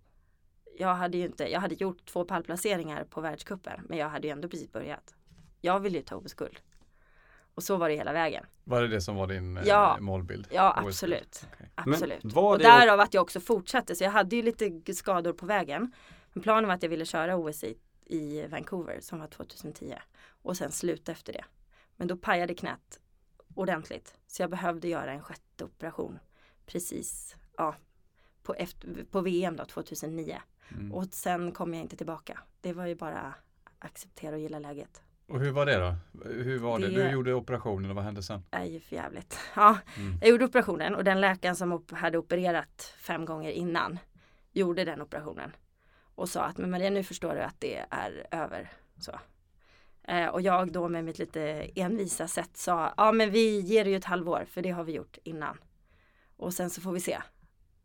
Jag 0.78 0.94
hade 0.94 1.18
ju 1.18 1.24
inte, 1.24 1.52
jag 1.52 1.60
hade 1.60 1.74
gjort 1.74 2.06
två 2.06 2.24
pallplaceringar 2.24 3.04
på 3.04 3.20
världscupen 3.20 3.80
men 3.88 3.98
jag 3.98 4.08
hade 4.08 4.26
ju 4.26 4.32
ändå 4.32 4.48
precis 4.48 4.72
börjat. 4.72 5.14
Jag 5.60 5.80
ville 5.80 5.98
ju 5.98 6.04
ta 6.04 6.16
OS-guld. 6.16 6.60
Och 7.54 7.62
så 7.62 7.76
var 7.76 7.88
det 7.88 7.94
hela 7.94 8.12
vägen. 8.12 8.46
Var 8.64 8.82
det 8.82 8.88
det 8.88 9.00
som 9.00 9.16
var 9.16 9.26
din 9.26 9.56
eh, 9.56 9.62
Ja. 9.66 9.96
målbild? 10.00 10.48
Ja, 10.50 10.74
absolut. 10.76 11.46
Okej. 11.52 11.70
Absolut. 11.74 12.24
och 12.24 12.58
därav 12.58 13.00
att 13.00 13.14
jag 13.14 13.22
också 13.22 13.40
fortsatte. 13.40 13.94
Så 13.94 14.04
jag 14.04 14.10
hade 14.10 14.36
ju 14.36 14.42
lite 14.42 14.94
skador 14.94 15.32
på 15.32 15.46
vägen. 15.46 15.92
Men 16.32 16.42
planen 16.42 16.66
var 16.66 16.74
att 16.74 16.82
jag 16.82 16.90
ville 16.90 17.04
köra 17.04 17.36
OS 17.36 17.64
i, 17.64 17.76
i 18.06 18.46
Vancouver 18.46 19.00
som 19.00 19.20
var 19.20 19.26
2010. 19.26 19.94
Och 20.42 20.56
sen 20.56 20.72
sluta 20.72 21.12
efter 21.12 21.32
det. 21.32 21.44
Men 21.96 22.08
då 22.08 22.16
pajade 22.16 22.54
knät 22.54 23.00
ordentligt. 23.54 24.14
Så 24.26 24.42
jag 24.42 24.50
behövde 24.50 24.88
göra 24.88 25.12
en 25.12 25.22
sjätte 25.22 25.64
operation. 25.64 26.18
Precis 26.66 27.36
ja, 27.56 27.74
på, 28.42 28.54
efter, 28.54 29.04
på 29.10 29.20
VM 29.20 29.56
då 29.56 29.64
2009. 29.64 30.38
Mm. 30.70 30.92
Och 30.92 31.04
sen 31.04 31.52
kom 31.52 31.74
jag 31.74 31.82
inte 31.82 31.96
tillbaka. 31.96 32.40
Det 32.60 32.72
var 32.72 32.86
ju 32.86 32.94
bara 32.94 33.34
acceptera 33.78 34.34
och 34.34 34.40
gilla 34.40 34.58
läget. 34.58 35.02
Och 35.26 35.40
hur 35.40 35.50
var 35.52 35.66
det 35.66 35.76
då? 35.78 35.94
Hur 36.28 36.58
var 36.58 36.78
det? 36.78 36.88
Det- 36.88 37.02
Du 37.04 37.10
gjorde 37.10 37.34
operationen 37.34 37.90
och 37.90 37.96
vad 37.96 38.04
hände 38.04 38.22
sen? 38.22 38.44
Det 38.50 38.56
är 38.56 38.64
ju 38.64 38.80
för 38.80 38.96
jävligt. 38.96 39.38
Ja, 39.56 39.78
Mm. 39.96 40.18
jag 40.20 40.30
gjorde 40.30 40.44
operationen 40.44 40.94
och 40.94 41.04
den 41.04 41.20
läkaren 41.20 41.56
som 41.56 41.84
hade 41.92 42.18
opererat 42.18 42.94
fem 42.98 43.24
gånger 43.24 43.50
innan 43.50 43.98
gjorde 44.52 44.84
den 44.84 45.02
operationen. 45.02 45.56
Och 46.14 46.28
sa 46.28 46.42
att 46.44 46.58
men 46.58 46.70
Maria 46.70 46.90
nu 46.90 47.02
förstår 47.02 47.34
du 47.34 47.40
att 47.40 47.60
det 47.60 47.84
är 47.90 48.26
över. 48.30 48.72
Så. 48.98 49.12
Eh, 50.08 50.26
och 50.26 50.40
jag 50.42 50.72
då 50.72 50.88
med 50.88 51.04
mitt 51.04 51.18
lite 51.18 51.42
envisa 51.74 52.28
sätt 52.28 52.56
sa 52.56 52.94
ja 52.96 53.12
men 53.12 53.30
vi 53.30 53.60
ger 53.60 53.84
dig 53.84 53.92
ju 53.92 53.96
ett 53.98 54.04
halvår 54.04 54.44
för 54.50 54.62
det 54.62 54.70
har 54.70 54.84
vi 54.84 54.92
gjort 54.92 55.18
innan. 55.24 55.58
Och 56.37 56.54
sen 56.54 56.70
så 56.70 56.80
får 56.80 56.92
vi 56.92 57.00
se 57.00 57.18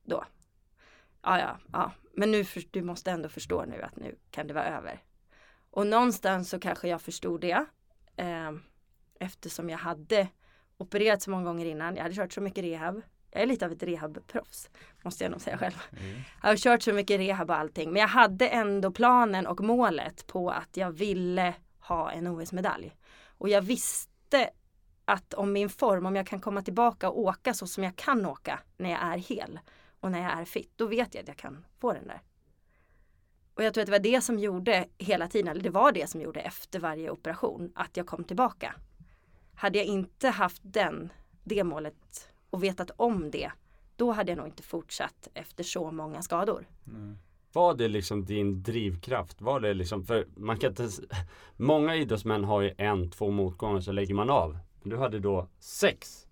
då. 0.04 0.26
Ja 1.24 1.40
ja, 1.40 1.58
ja. 1.74 1.92
men 2.14 2.32
nu 2.32 2.44
för, 2.46 2.64
du 2.72 2.82
måste 2.82 3.12
ändå 3.12 3.30
förstå 3.30 3.66
nu 3.66 3.82
att 3.82 3.96
nu 3.96 4.16
kan 4.32 4.48
det 4.48 4.54
vara 4.54 4.78
över. 4.78 5.02
Och 5.72 5.88
någonstans 5.88 6.50
så 6.50 6.60
kanske 6.60 6.88
jag 6.88 7.02
förstod 7.02 7.42
det. 7.42 7.66
Eh, 8.16 8.52
eftersom 9.20 9.70
jag 9.70 9.78
hade 9.78 10.28
opererat 10.78 11.22
så 11.22 11.32
många 11.32 11.44
gånger 11.44 11.66
innan. 11.66 11.96
Jag 11.96 12.04
hade 12.04 12.16
kört 12.16 12.34
så 12.34 12.42
mycket 12.42 12.64
rehab. 12.64 13.02
Jag 13.32 13.42
är 13.42 13.46
lite 13.46 13.66
av 13.66 13.72
ett 13.72 13.84
rehabproffs. 13.84 14.70
Måste 15.04 15.24
jag 15.24 15.32
nog 15.32 15.42
säga 15.42 15.58
själv. 15.58 15.84
Mm. 15.92 16.22
Jag 16.42 16.50
har 16.50 16.56
kört 16.56 16.82
så 16.82 16.94
mycket 16.94 17.20
rehab 17.20 17.50
och 17.50 17.56
allting. 17.56 17.92
Men 17.92 18.00
jag 18.00 18.08
hade 18.08 18.48
ändå 18.48 18.92
planen 18.92 19.48
och 19.48 19.60
målet 19.60 20.28
på 20.28 20.50
att 20.50 20.78
jag 20.78 20.92
ville 20.92 21.54
ha 21.80 22.12
en 22.12 22.28
OS-medalj. 22.28 22.96
Och 23.38 23.50
jag 23.50 23.62
visste 23.62 24.50
att 25.06 25.34
om 25.34 25.52
min 25.54 25.70
form, 25.70 26.06
om 26.06 26.16
jag 26.16 26.28
kan 26.28 26.42
komma 26.42 26.62
tillbaka 26.62 27.10
och 27.10 27.20
åka 27.20 27.54
så 27.54 27.68
som 27.68 27.84
jag 27.84 27.96
kan 27.96 28.26
åka 28.26 28.60
när 28.78 28.90
jag 28.90 29.02
är 29.02 29.18
hel 29.18 29.60
och 30.00 30.12
när 30.12 30.22
jag 30.22 30.40
är 30.40 30.46
fit, 30.46 30.72
då 30.76 30.86
vet 30.86 31.16
jag 31.16 31.22
att 31.22 31.28
jag 31.28 31.38
kan 31.38 31.66
få 31.80 31.94
den 31.94 32.08
där. 32.08 32.22
Och 33.60 33.66
jag 33.66 33.74
tror 33.74 33.82
att 33.82 33.86
det 33.86 33.92
var 33.92 34.00
det 34.00 34.22
som 34.22 34.40
gjorde 34.40 34.86
hela 34.98 35.28
tiden, 35.28 35.48
eller 35.48 35.62
det 35.62 35.70
var 35.70 35.92
det 35.92 36.10
som 36.10 36.22
gjorde 36.22 36.40
efter 36.40 36.80
varje 36.80 37.10
operation, 37.10 37.72
att 37.76 37.98
jag 37.98 38.08
kom 38.08 38.24
tillbaka. 38.24 38.76
Hade 39.56 39.78
jag 39.78 39.88
inte 39.88 40.30
haft 40.30 40.62
den, 40.66 41.10
det 41.44 41.64
målet 41.64 42.30
och 42.50 42.64
vetat 42.64 42.92
om 42.96 43.32
det, 43.32 43.52
då 43.96 44.12
hade 44.12 44.32
jag 44.32 44.38
nog 44.38 44.48
inte 44.48 44.64
fortsatt 44.64 45.28
efter 45.34 45.64
så 45.64 45.92
många 45.92 46.22
skador. 46.22 46.68
Mm. 46.88 47.18
Var 47.54 47.74
det 47.74 47.88
liksom 47.88 48.26
din 48.26 48.64
drivkraft? 48.64 49.42
Var 49.42 49.60
det 49.60 49.74
liksom, 49.74 50.06
för 50.06 50.28
man 50.36 50.58
kan 50.58 50.70
inte 50.70 50.90
Många 51.58 51.96
idrottsmän 51.96 52.44
har 52.44 52.62
ju 52.62 52.74
en, 52.78 53.12
två 53.12 53.32
motgångar 53.32 53.82
så 53.82 53.92
lägger 53.92 54.14
man 54.14 54.30
av. 54.30 54.58
Du 54.84 54.98
hade 54.98 55.20
då 55.20 55.48
sex. 55.60 56.28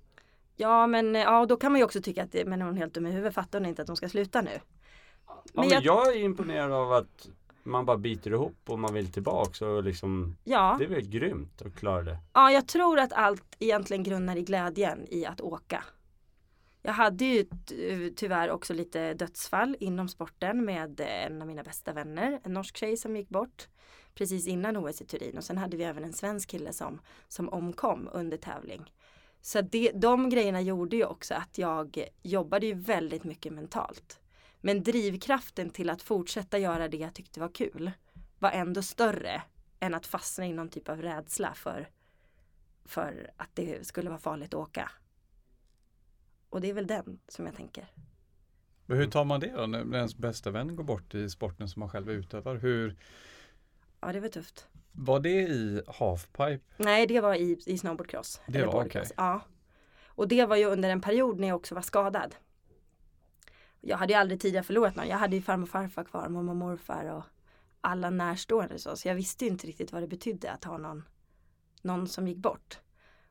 Ja 0.55 0.87
men 0.87 1.15
ja, 1.15 1.45
då 1.45 1.57
kan 1.57 1.71
man 1.71 1.79
ju 1.79 1.85
också 1.85 2.01
tycka 2.01 2.23
att 2.23 2.33
men 2.45 2.61
är 2.61 2.65
hon 2.65 2.77
helt 2.77 2.93
dum 2.93 3.07
i 3.07 3.11
huvudet, 3.11 3.33
fattar 3.33 3.59
hon 3.59 3.69
inte 3.69 3.81
att 3.81 3.87
de 3.87 3.95
ska 3.95 4.09
sluta 4.09 4.41
nu? 4.41 4.59
Ja, 5.27 5.43
Men 5.53 5.69
jag- 5.69 5.83
jag... 5.83 6.07
är 6.15 6.19
imponerad 6.23 6.71
av 6.71 6.91
att 6.93 7.29
man 7.63 7.85
bara 7.85 7.97
biter 7.97 8.31
ihop 8.31 8.57
och 8.67 8.79
man 8.79 8.93
vill 8.93 9.11
tillbaks 9.11 9.61
och 9.61 9.83
liksom 9.83 10.37
Ja, 10.43 10.75
Det 10.79 10.85
är 10.85 10.89
väl 10.89 11.09
grymt 11.09 11.61
att 11.61 11.75
klara 11.75 12.03
det. 12.03 12.17
ja 12.33 12.51
jag 12.51 12.67
tror 12.67 12.99
att 12.99 13.13
allt 13.13 13.55
egentligen 13.59 14.03
grundar 14.03 14.35
i 14.35 14.41
glädjen 14.41 15.05
i 15.09 15.25
att 15.25 15.41
åka. 15.41 15.83
Jag 16.81 16.93
hade 16.93 17.25
ju 17.25 17.45
ty- 17.65 18.13
tyvärr 18.15 18.49
också 18.51 18.73
lite 18.73 19.13
dödsfall 19.13 19.77
inom 19.79 20.07
sporten 20.09 20.65
med 20.65 20.99
en 20.99 21.41
av 21.41 21.47
mina 21.47 21.63
bästa 21.63 21.93
vänner, 21.93 22.39
en 22.43 22.53
norsk 22.53 22.77
tjej 22.77 22.97
som 22.97 23.15
gick 23.15 23.29
bort 23.29 23.67
precis 24.15 24.47
innan 24.47 24.77
OS 24.77 25.01
i 25.01 25.05
Turin 25.05 25.37
och 25.37 25.43
sen 25.43 25.57
hade 25.57 25.77
vi 25.77 25.83
även 25.83 26.03
en 26.03 26.13
svensk 26.13 26.49
kille 26.49 26.73
som, 26.73 27.01
som 27.27 27.49
omkom 27.49 28.09
under 28.13 28.37
tävling. 28.37 28.93
Så 29.41 29.61
det, 29.61 29.91
de 29.91 30.29
grejerna 30.29 30.61
gjorde 30.61 30.95
ju 30.95 31.05
också 31.05 31.33
att 31.33 31.57
jag 31.57 32.03
jobbade 32.23 32.65
ju 32.65 32.73
väldigt 32.73 33.23
mycket 33.23 33.53
mentalt. 33.53 34.19
Men 34.67 34.83
drivkraften 34.83 35.69
till 35.69 35.89
att 35.89 36.01
fortsätta 36.01 36.57
göra 36.57 36.87
det 36.87 36.97
jag 36.97 37.13
tyckte 37.13 37.39
var 37.39 37.49
kul 37.49 37.91
var 38.39 38.51
ändå 38.51 38.81
större 38.81 39.41
än 39.79 39.93
att 39.93 40.05
fastna 40.05 40.45
i 40.47 40.53
någon 40.53 40.69
typ 40.69 40.89
av 40.89 41.01
rädsla 41.01 41.53
för, 41.53 41.89
för 42.85 43.31
att 43.37 43.49
det 43.53 43.87
skulle 43.87 44.09
vara 44.09 44.19
farligt 44.19 44.53
att 44.53 44.59
åka. 44.59 44.91
Och 46.49 46.61
det 46.61 46.69
är 46.69 46.73
väl 46.73 46.87
den 46.87 47.19
som 47.27 47.45
jag 47.45 47.55
tänker. 47.55 47.87
Men 48.85 48.97
hur 48.97 49.07
tar 49.07 49.25
man 49.25 49.39
det 49.39 49.51
då 49.57 49.65
när 49.65 49.95
ens 49.95 50.15
bästa 50.17 50.51
vän 50.51 50.75
går 50.75 50.83
bort 50.83 51.15
i 51.15 51.29
sporten 51.29 51.69
som 51.69 51.79
man 51.79 51.89
själv 51.89 52.09
utövar? 52.11 52.55
Hur, 52.55 52.95
Ja, 53.99 54.13
det 54.13 54.19
var 54.19 54.29
tufft. 54.29 54.67
var 54.91 55.19
det 55.19 55.41
i 55.41 55.81
halfpipe? 55.87 56.59
Nej, 56.77 57.07
det 57.07 57.21
var 57.21 57.35
i, 57.35 57.57
i 57.65 57.77
snowboardcross. 57.77 58.41
Det 58.47 58.65
var 58.65 58.85
okej. 58.85 59.05
Ja. 59.17 59.41
Och 60.05 60.27
det 60.27 60.45
var 60.45 60.55
ju 60.55 60.65
under 60.65 60.89
en 60.89 61.01
period 61.01 61.39
när 61.39 61.47
jag 61.47 61.55
också 61.55 61.75
var 61.75 61.81
skadad. 61.81 62.35
Jag 63.81 63.97
hade 63.97 64.13
ju 64.13 64.19
aldrig 64.19 64.41
tidigare 64.41 64.63
förlorat 64.63 64.95
någon. 64.95 65.07
Jag 65.07 65.17
hade 65.17 65.35
ju 65.35 65.41
farmor 65.41 65.63
och 65.63 65.69
farfar 65.69 66.03
kvar, 66.03 66.29
mormor 66.29 66.51
och 66.51 66.57
morfar 66.57 67.05
och 67.05 67.23
alla 67.81 68.09
närstående 68.09 68.79
så. 68.79 68.95
Så 68.95 69.07
jag 69.07 69.15
visste 69.15 69.45
ju 69.45 69.51
inte 69.51 69.67
riktigt 69.67 69.91
vad 69.91 70.03
det 70.03 70.07
betydde 70.07 70.51
att 70.51 70.63
ha 70.63 70.77
någon, 70.77 71.03
någon 71.81 72.07
som 72.07 72.27
gick 72.27 72.37
bort. 72.37 72.79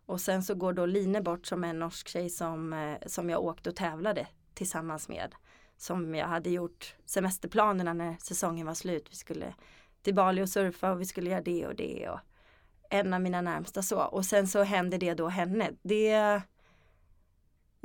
Och 0.07 0.21
sen 0.21 0.43
så 0.43 0.55
går 0.55 0.73
då 0.73 0.87
Line 0.87 1.23
bort 1.23 1.47
som 1.47 1.65
en 1.65 1.79
norsk 1.79 2.09
tjej 2.09 2.31
som, 2.31 2.73
eh, 2.73 2.99
som 3.07 3.31
jag 3.31 3.45
åkte 3.45 3.71
och 3.71 3.77
tävlade 3.77 4.27
tillsammans 4.55 5.09
med. 5.09 5.35
Som 5.77 6.15
jag 6.15 6.27
hade 6.27 6.51
gjort 6.51 6.95
semesterplanerna 7.05 7.93
när 7.93 8.17
säsongen 8.21 8.67
var 8.67 8.75
slut. 8.75 9.07
Vi 9.11 9.17
skulle 9.17 9.55
till 10.03 10.15
Bali 10.15 10.43
och 10.43 10.49
surfa 10.49 10.93
och 10.93 11.01
vi 11.01 11.05
skulle 11.05 11.31
göra 11.31 11.43
det 11.43 11.67
och 11.67 11.75
det. 11.75 12.09
Och 12.09 12.21
en 12.91 13.15
av 13.15 13.21
mina 13.21 13.41
närmsta 13.41 13.83
så. 13.83 14.03
Och 14.03 14.25
sen 14.25 14.49
så 14.49 14.63
hände 14.63 14.99
det 14.99 15.15
då 15.15 15.29
henne. 15.29 15.71
Det, 15.83 16.43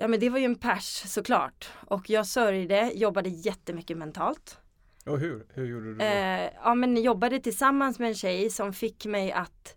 ja 0.02 0.08
men 0.08 0.20
det 0.20 0.30
var 0.30 0.40
ju 0.40 0.46
en 0.46 0.56
pers 0.56 1.04
såklart. 1.08 1.70
Och 1.88 2.10
jag 2.10 2.28
sörjde, 2.28 2.92
jobbade 2.96 3.30
jättemycket 3.30 3.98
mentalt. 3.98 4.60
Och 5.06 5.20
hur? 5.20 5.46
Hur 5.54 5.66
gjorde 5.66 5.86
du 5.86 5.96
då? 5.96 6.04
Eh, 6.04 6.50
ja 6.64 6.76
men 6.76 6.98
jobbade 6.98 7.40
tillsammans 7.40 8.00
med 8.00 8.08
en 8.08 8.16
tjej 8.16 8.50
som 8.50 8.74
fick 8.74 9.06
mig 9.06 9.32
att, 9.32 9.76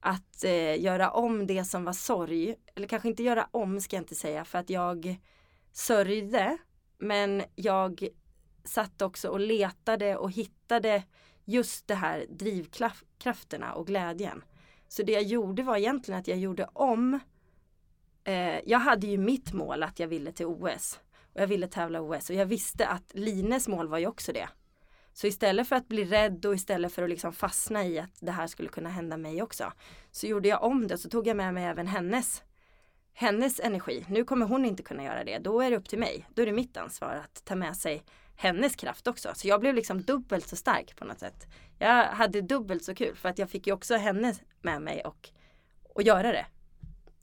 att 0.00 0.44
eh, 0.44 0.82
göra 0.82 1.10
om 1.10 1.46
det 1.46 1.64
som 1.64 1.84
var 1.84 1.92
sorg. 1.92 2.54
Eller 2.74 2.88
kanske 2.88 3.08
inte 3.08 3.22
göra 3.22 3.48
om 3.50 3.80
ska 3.80 3.96
jag 3.96 4.02
inte 4.02 4.14
säga 4.14 4.44
för 4.44 4.58
att 4.58 4.70
jag 4.70 5.16
sörjde. 5.72 6.58
Men 6.98 7.42
jag 7.54 8.08
satt 8.64 9.02
också 9.02 9.28
och 9.28 9.40
letade 9.40 10.16
och 10.16 10.30
hittade 10.30 11.02
just 11.44 11.86
det 11.86 11.94
här 11.94 12.26
drivkrafterna 12.28 13.72
och 13.74 13.86
glädjen. 13.86 14.44
Så 14.88 15.02
det 15.02 15.12
jag 15.12 15.22
gjorde 15.22 15.62
var 15.62 15.76
egentligen 15.76 16.20
att 16.20 16.28
jag 16.28 16.38
gjorde 16.38 16.68
om. 16.72 17.20
Eh, 18.24 18.60
jag 18.64 18.78
hade 18.78 19.06
ju 19.06 19.18
mitt 19.18 19.52
mål 19.52 19.82
att 19.82 19.98
jag 19.98 20.08
ville 20.08 20.32
till 20.32 20.46
OS. 20.46 21.00
Och 21.34 21.40
jag 21.40 21.46
ville 21.46 21.68
tävla 21.68 22.00
OS 22.00 22.30
och 22.30 22.36
jag 22.36 22.46
visste 22.46 22.86
att 22.86 23.14
Lines 23.14 23.68
mål 23.68 23.88
var 23.88 23.98
ju 23.98 24.06
också 24.06 24.32
det. 24.32 24.48
Så 25.12 25.26
istället 25.26 25.68
för 25.68 25.76
att 25.76 25.88
bli 25.88 26.04
rädd 26.04 26.46
och 26.46 26.54
istället 26.54 26.92
för 26.92 27.02
att 27.02 27.08
liksom 27.08 27.32
fastna 27.32 27.84
i 27.84 27.98
att 27.98 28.16
det 28.20 28.32
här 28.32 28.46
skulle 28.46 28.68
kunna 28.68 28.88
hända 28.88 29.16
mig 29.16 29.42
också. 29.42 29.72
Så 30.10 30.26
gjorde 30.26 30.48
jag 30.48 30.62
om 30.62 30.86
det 30.86 30.98
så 30.98 31.08
tog 31.08 31.26
jag 31.26 31.36
med 31.36 31.54
mig 31.54 31.64
även 31.64 31.86
hennes 31.86 32.42
hennes 33.14 33.60
energi. 33.60 34.04
Nu 34.08 34.24
kommer 34.24 34.46
hon 34.46 34.64
inte 34.64 34.82
kunna 34.82 35.04
göra 35.04 35.24
det. 35.24 35.38
Då 35.38 35.60
är 35.60 35.70
det 35.70 35.76
upp 35.76 35.88
till 35.88 35.98
mig. 35.98 36.26
Då 36.34 36.42
är 36.42 36.46
det 36.46 36.52
mitt 36.52 36.76
ansvar 36.76 37.22
att 37.24 37.44
ta 37.44 37.54
med 37.54 37.76
sig 37.76 38.04
hennes 38.36 38.76
kraft 38.76 39.06
också. 39.06 39.32
Så 39.34 39.48
jag 39.48 39.60
blev 39.60 39.74
liksom 39.74 40.02
dubbelt 40.02 40.48
så 40.48 40.56
stark 40.56 40.96
på 40.96 41.04
något 41.04 41.18
sätt. 41.18 41.46
Jag 41.78 42.04
hade 42.04 42.40
dubbelt 42.40 42.84
så 42.84 42.94
kul 42.94 43.16
för 43.16 43.28
att 43.28 43.38
jag 43.38 43.50
fick 43.50 43.66
ju 43.66 43.72
också 43.72 43.96
henne 43.96 44.34
med 44.62 44.82
mig 44.82 45.02
och, 45.04 45.28
och 45.94 46.02
göra 46.02 46.32
det. 46.32 46.46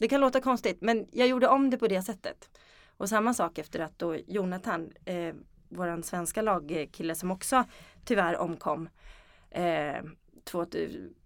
Det 0.01 0.07
kan 0.07 0.21
låta 0.21 0.41
konstigt 0.41 0.81
men 0.81 1.07
jag 1.11 1.27
gjorde 1.27 1.47
om 1.47 1.69
det 1.69 1.77
på 1.77 1.87
det 1.87 2.01
sättet. 2.01 2.49
Och 2.97 3.09
samma 3.09 3.33
sak 3.33 3.57
efter 3.57 3.79
att 3.79 3.99
då 3.99 4.15
Jonathan, 4.15 4.91
eh, 5.05 5.35
våran 5.69 6.03
svenska 6.03 6.41
lagkille 6.41 7.15
som 7.15 7.31
också 7.31 7.63
tyvärr 8.05 8.37
omkom 8.37 8.89
eh, 9.49 10.03
två, 10.43 10.65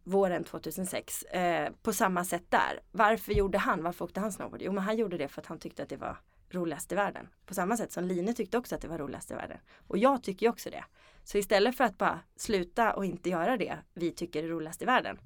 våren 0.04 0.44
2006 0.44 1.24
eh, 1.24 1.72
på 1.82 1.94
samma 1.94 2.26
sätt 2.26 2.44
där. 2.50 2.80
Varför 2.92 3.34
gjorde 3.34 3.58
han? 3.58 3.84
Varför 3.84 4.06
åkte 4.06 4.20
han 4.20 4.32
snowboard? 4.32 4.62
Jo 4.62 4.72
men 4.72 4.84
han 4.84 4.98
gjorde 4.98 5.18
det 5.18 5.28
för 5.28 5.42
att 5.42 5.48
han 5.48 5.60
tyckte 5.60 5.84
att 5.84 5.90
det 5.90 5.98
var 5.98 6.18
roligast 6.50 6.92
i 6.92 6.96
världen. 6.96 7.28
På 7.46 7.54
samma 7.54 7.78
sätt 7.78 7.92
som 7.92 8.04
Line 8.04 8.34
tyckte 8.34 8.58
också 8.58 8.76
att 8.76 8.82
det 8.82 8.88
var 8.88 8.98
roligast 8.98 9.32
i 9.32 9.34
världen. 9.34 9.58
Och 9.88 9.98
jag 9.98 10.24
tycker 10.24 10.46
ju 10.46 10.50
också 10.50 10.70
det. 10.70 10.84
Så 11.24 11.38
istället 11.38 11.78
för 11.78 11.84
att 11.84 11.98
bara 11.98 12.20
sluta 12.36 12.94
och 12.94 13.06
inte 13.06 13.30
göra 13.30 13.58
det 13.58 13.78
vi 13.94 14.12
tycker 14.12 14.44
är 14.44 14.48
roligast 14.48 14.82
i 14.82 14.86
världen 14.86 15.20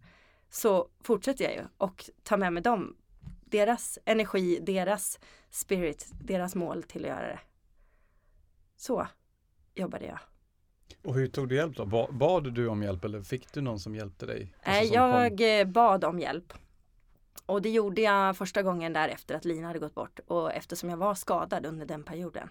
så 0.49 0.89
fortsätter 1.03 1.43
jag 1.43 1.53
ju 1.53 1.63
och 1.77 2.09
tar 2.23 2.37
med 2.37 2.53
mig 2.53 2.63
dem. 2.63 2.95
Deras 3.49 3.99
energi, 4.05 4.59
deras 4.61 5.19
spirit, 5.49 6.07
deras 6.21 6.55
mål 6.55 6.83
till 6.83 7.05
att 7.05 7.09
göra 7.09 7.27
det. 7.27 7.39
Så 8.75 9.07
jobbade 9.75 10.05
jag. 10.05 10.19
Och 11.03 11.13
hur 11.15 11.27
tog 11.27 11.49
du 11.49 11.55
hjälp 11.55 11.75
då? 11.77 11.85
Ba- 11.85 12.11
Bad 12.11 12.53
du 12.53 12.67
om 12.67 12.83
hjälp 12.83 13.03
eller 13.05 13.21
fick 13.21 13.53
du 13.53 13.61
någon 13.61 13.79
som 13.79 13.95
hjälpte 13.95 14.25
dig? 14.25 14.53
Alltså 14.55 14.71
Nej, 14.71 14.87
som 14.87 14.95
kom? 14.97 15.09
jag 15.09 15.59
eh, 15.59 15.65
bad 15.67 16.03
om 16.03 16.19
hjälp. 16.19 16.53
Och 17.45 17.61
det 17.61 17.69
gjorde 17.69 18.01
jag 18.01 18.37
första 18.37 18.63
gången 18.63 18.93
där 18.93 19.09
efter 19.09 19.35
att 19.35 19.45
Lina 19.45 19.67
hade 19.67 19.79
gått 19.79 19.95
bort. 19.95 20.19
Och 20.27 20.53
eftersom 20.53 20.89
jag 20.89 20.97
var 20.97 21.15
skadad 21.15 21.65
under 21.65 21.85
den 21.85 22.03
perioden 22.03 22.49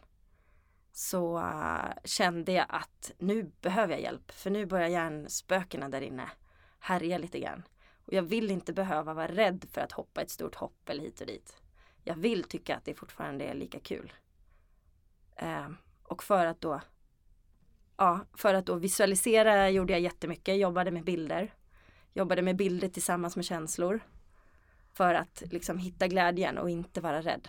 så 0.92 1.38
eh, 1.38 1.92
kände 2.04 2.52
jag 2.52 2.66
att 2.68 3.12
nu 3.18 3.52
behöver 3.61 3.92
jag 3.94 4.02
hjälp. 4.02 4.30
För 4.32 4.50
nu 4.50 4.66
börjar 4.66 4.88
hjärnspökena 4.88 5.88
där 5.88 6.00
inne 6.00 6.30
härja 6.78 7.18
lite 7.18 7.38
grann. 7.40 7.62
Och 8.09 8.14
jag 8.14 8.23
vill 8.23 8.51
inte 8.51 8.73
behöva 8.73 9.14
vara 9.14 9.29
rädd 9.29 9.64
för 9.73 9.81
att 9.81 9.92
hoppa 9.92 10.23
ett 10.23 10.31
stort 10.31 10.55
hopp 10.55 10.88
eller 10.88 11.03
hit 11.03 11.21
och 11.21 11.27
dit. 11.27 11.57
Jag 12.05 12.14
vill 12.14 12.44
tycka 12.44 12.77
att 12.77 12.85
det 12.85 12.94
fortfarande 12.94 13.44
är 13.44 13.55
lika 13.55 13.81
kul. 13.81 14.12
Eh, 15.37 15.68
och 16.03 16.23
för 16.23 16.47
att 16.47 16.61
då 16.61 16.81
Ja, 17.97 18.21
för 18.35 18.55
att 18.55 18.66
då 18.66 18.75
visualisera 18.75 19.71
gjorde 19.71 19.92
jag 19.92 20.01
jättemycket, 20.01 20.59
jobbade 20.59 20.90
med 20.90 21.05
bilder. 21.05 21.55
Jobbade 22.12 22.42
med 22.42 22.57
bilder 22.57 22.88
tillsammans 22.88 23.37
med 23.37 23.44
känslor. 23.44 24.01
För 24.92 25.14
att 25.14 25.42
liksom 25.51 25.79
hitta 25.79 26.09
glädjen 26.09 26.59
och 26.59 26.71
inte 26.71 27.01
vara 27.01 27.23
rädd. 27.23 27.49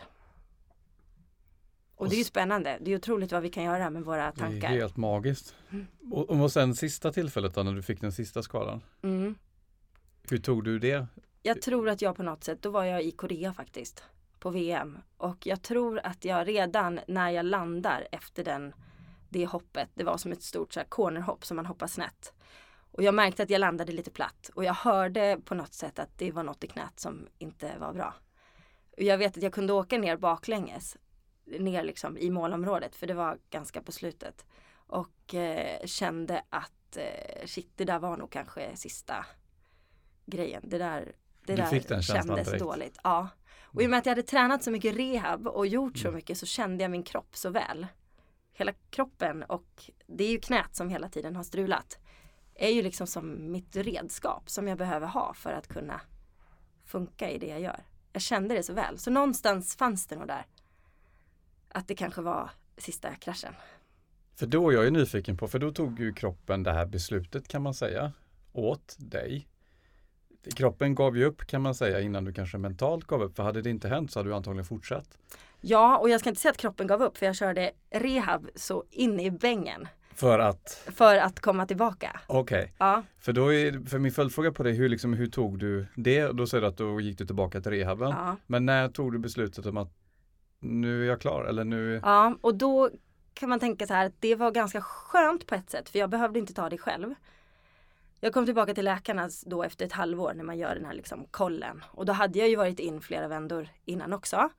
Och 1.96 2.10
det 2.10 2.16
är 2.16 2.18
ju 2.18 2.24
spännande. 2.24 2.78
Det 2.82 2.92
är 2.92 2.96
otroligt 2.98 3.32
vad 3.32 3.42
vi 3.42 3.50
kan 3.50 3.64
göra 3.64 3.90
med 3.90 4.04
våra 4.04 4.18
Det 4.24 4.28
är 4.28 4.32
tankar. 4.32 4.68
helt 4.70 4.98
magiskt. 4.98 5.56
Och, 6.12 6.30
och 6.30 6.52
sen 6.52 6.76
sista 6.76 7.12
tillfället 7.12 7.54
då 7.54 7.64
när 7.64 7.74
du 7.74 7.82
fick 7.84 8.02
den 8.02 8.12
sista 8.12 8.44
skadan. 8.44 8.82
Mm. 9.02 9.36
Hur 10.32 10.38
tog 10.38 10.64
du 10.64 10.80
det? 10.80 11.08
Jag 11.42 11.62
tror 11.62 11.90
att 11.90 12.02
jag 12.02 12.16
på 12.16 12.24
något 12.24 12.44
sätt, 12.44 12.62
då 12.62 12.70
var 12.70 12.84
jag 12.84 13.04
i 13.04 13.12
Korea 13.12 13.54
faktiskt. 13.54 14.04
På 14.40 14.50
VM. 14.50 14.98
Och 15.18 15.48
jag 15.48 15.62
tror 15.62 16.00
att 16.04 16.26
jag 16.26 16.48
redan 16.48 17.00
när 17.08 17.30
jag 17.30 17.46
landar 17.46 18.08
efter 18.12 18.44
den, 18.44 18.74
det 19.30 19.46
hoppet, 19.46 19.90
det 19.94 20.04
var 20.04 20.18
som 20.18 20.32
ett 20.32 20.44
stort 20.44 20.74
så 20.74 20.80
här, 20.80 20.88
cornerhopp 20.88 21.46
som 21.46 21.56
man 21.56 21.66
hoppar 21.66 21.88
snett. 21.88 22.34
Och 22.92 23.04
jag 23.04 23.16
märkte 23.16 23.44
att 23.44 23.50
jag 23.50 23.60
landade 23.60 23.92
lite 23.92 24.12
platt. 24.12 24.52
Och 24.54 24.64
jag 24.64 24.74
hörde 24.74 25.40
på 25.46 25.56
något 25.56 25.74
sätt 25.74 26.00
att 26.00 26.18
det 26.18 26.32
var 26.32 26.44
något 26.44 26.64
i 26.64 26.68
knät 26.68 27.00
som 27.00 27.28
inte 27.38 27.78
var 27.80 27.94
bra. 27.94 28.14
Och 28.98 29.04
jag 29.04 29.18
vet 29.18 29.38
att 29.38 29.44
jag 29.44 29.54
kunde 29.54 29.74
åka 29.74 29.98
ner 29.98 30.18
baklänges. 30.18 30.98
Ner 31.46 31.84
liksom 31.84 32.18
i 32.18 32.30
målområdet 32.30 32.96
för 32.96 33.08
det 33.08 33.14
var 33.14 33.38
ganska 33.50 33.82
på 33.82 33.92
slutet. 33.92 34.46
Och 34.74 35.36
eh, 35.36 35.86
kände 35.86 36.44
att 36.50 36.98
eh, 36.98 37.46
shit, 37.46 37.72
det 37.76 37.86
där 37.86 38.00
var 38.00 38.18
nog 38.18 38.32
kanske 38.32 38.76
sista 38.76 39.26
grejen. 40.30 40.62
Det 40.66 40.78
där, 40.78 41.12
det 41.46 41.56
Du 41.56 41.62
där 41.62 42.02
kändes 42.02 42.48
direkt. 42.48 42.60
dåligt. 42.64 43.00
Ja. 43.04 43.28
Och 43.64 43.82
i 43.82 43.86
och 43.86 43.90
med 43.90 44.00
att 44.00 44.06
jag 44.06 44.12
hade 44.12 44.24
tränat 44.24 44.64
så 44.64 44.72
mycket 44.72 44.96
rehab 44.96 45.48
och 45.48 45.68
gjort 45.68 45.98
så 45.98 46.08
Mm. 46.08 46.16
mycket 46.16 46.38
så 46.38 46.46
kände 46.46 46.84
jag 46.84 46.92
min 46.92 47.04
kropp 47.04 47.36
så 47.38 47.50
väl. 47.50 47.88
Hela 48.54 48.74
kroppen 48.90 49.44
och 49.44 49.92
det 50.08 50.24
är 50.24 50.32
ju 50.32 50.40
knät 50.40 50.76
som 50.76 50.90
hela 50.90 51.10
tiden 51.10 51.36
har 51.36 51.44
strulat. 51.44 51.98
Är 52.56 52.70
ju 52.70 52.82
liksom 52.82 53.08
som 53.08 53.52
mitt 53.52 53.76
redskap 53.76 54.50
som 54.50 54.68
jag 54.68 54.78
behöver 54.78 55.08
ha 55.08 55.34
för 55.34 55.54
att 55.54 55.68
kunna 55.68 56.02
funka 56.86 57.30
i 57.30 57.38
det 57.38 57.48
jag 57.48 57.62
gör. 57.62 57.84
Jag 58.14 58.22
kände 58.22 58.56
det 58.56 58.64
så 58.64 58.74
väl. 58.74 58.98
Så 58.98 59.12
någonstans 59.12 59.76
fanns 59.76 60.08
det 60.08 60.16
nog 60.16 60.28
där. 60.28 60.46
Att 61.70 61.88
det 61.88 61.96
kanske 61.96 62.22
var 62.22 62.50
sista 62.78 63.16
kraschen. 63.16 63.54
För 64.36 64.46
då 64.48 64.70
är 64.70 64.74
jag 64.74 64.84
ju 64.84 64.92
nyfiken 64.92 65.38
på, 65.38 65.48
för 65.48 65.60
då 65.60 65.72
tog 65.72 66.00
ju 66.00 66.14
kroppen 66.14 66.64
det 66.64 66.72
här 66.74 66.86
beslutet 66.86 67.48
kan 67.48 67.62
man 67.62 67.74
säga 67.74 68.12
åt 68.54 68.96
dig. 69.00 69.48
Kroppen 70.56 70.96
gav 70.96 71.18
ju 71.18 71.26
upp 71.26 71.48
kan 71.48 71.62
man 71.62 71.76
säga 71.76 72.02
innan 72.02 72.26
du 72.26 72.34
kanske 72.34 72.58
mentalt 72.58 73.06
gav 73.08 73.22
upp. 73.24 73.36
För 73.36 73.44
hade 73.44 73.62
det 73.62 73.70
inte 73.70 73.88
hänt 73.88 74.12
så 74.12 74.20
hade 74.20 74.30
du 74.30 74.36
antagligen 74.36 74.66
fortsatt. 74.66 75.18
Ja, 75.62 75.98
och 75.98 76.10
jag 76.10 76.20
ska 76.20 76.30
inte 76.30 76.42
säga 76.42 76.52
att 76.52 76.58
kroppen 76.58 76.88
gav 76.88 77.02
upp 77.04 77.18
för 77.18 77.26
jag 77.26 77.36
körde 77.36 77.72
rehab 77.92 78.50
så 78.56 78.84
in 78.92 79.20
i 79.20 79.32
bängen 79.32 79.88
För 80.14 80.40
att, 80.40 80.90
för 80.96 81.18
att 81.18 81.40
komma 81.40 81.66
tillbaka. 81.66 82.20
okej. 82.28 82.74
Ja, 82.78 83.04
För 83.20 83.34
då 83.34 83.54
är, 83.54 83.90
för 83.90 84.00
min 84.00 84.12
följdfråga 84.12 84.52
på 84.52 84.64
det, 84.64 84.72
hur, 84.72 84.90
liksom, 84.90 85.14
hur 85.14 85.28
tog 85.28 85.60
du 85.60 85.86
det? 85.96 86.28
Då 86.32 86.48
säger 86.48 86.62
du 86.62 86.68
att 86.68 86.78
då 86.78 87.02
gick 87.02 87.18
du 87.18 87.26
tillbaka 87.26 87.62
till 87.62 87.72
rehaben. 87.72 88.10
ja. 88.10 88.36
Men 88.48 88.66
när 88.66 88.88
tog 88.88 89.12
du 89.12 89.20
beslutet 89.20 89.66
om 89.66 89.78
att 89.78 89.92
nu 90.60 91.04
är 91.04 91.08
jag 91.08 91.22
klar? 91.22 91.44
Eller 91.46 91.64
nu, 91.64 92.00
Ja, 92.04 92.36
och 92.42 92.56
då 92.56 92.90
kan 93.34 93.50
man 93.50 93.60
tänka 93.60 93.88
så 93.88 93.94
här 93.94 94.06
att 94.06 94.14
det 94.20 94.36
var 94.36 94.52
ganska 94.52 94.82
skönt 94.82 95.48
på 95.48 95.56
ett 95.56 95.70
sätt 95.70 95.90
för 95.90 96.00
jag 96.00 96.10
behövde 96.10 96.40
inte 96.40 96.54
ta 96.54 96.70
det 96.70 96.78
själv. 96.78 97.14
Jag 98.20 98.34
kom 98.34 98.46
tillbaka 98.46 98.74
till 98.74 98.86
läkarna 98.86 99.30
då 99.46 99.64
efter 99.64 99.86
ett 99.86 99.92
halvår 99.92 100.34
när 100.34 100.44
man 100.44 100.58
gör 100.58 100.76
den 100.76 100.86
här 100.86 100.94
liksom 100.94 101.26
kollen. 101.32 101.84
Och 101.92 102.06
då 102.06 102.14
hade 102.14 102.40
jag 102.40 102.50
ju 102.50 102.56
varit 102.56 102.80
in 102.80 103.02
flera 103.02 103.28
vändor 103.28 103.70
innan 103.86 104.14
också. 104.14 104.50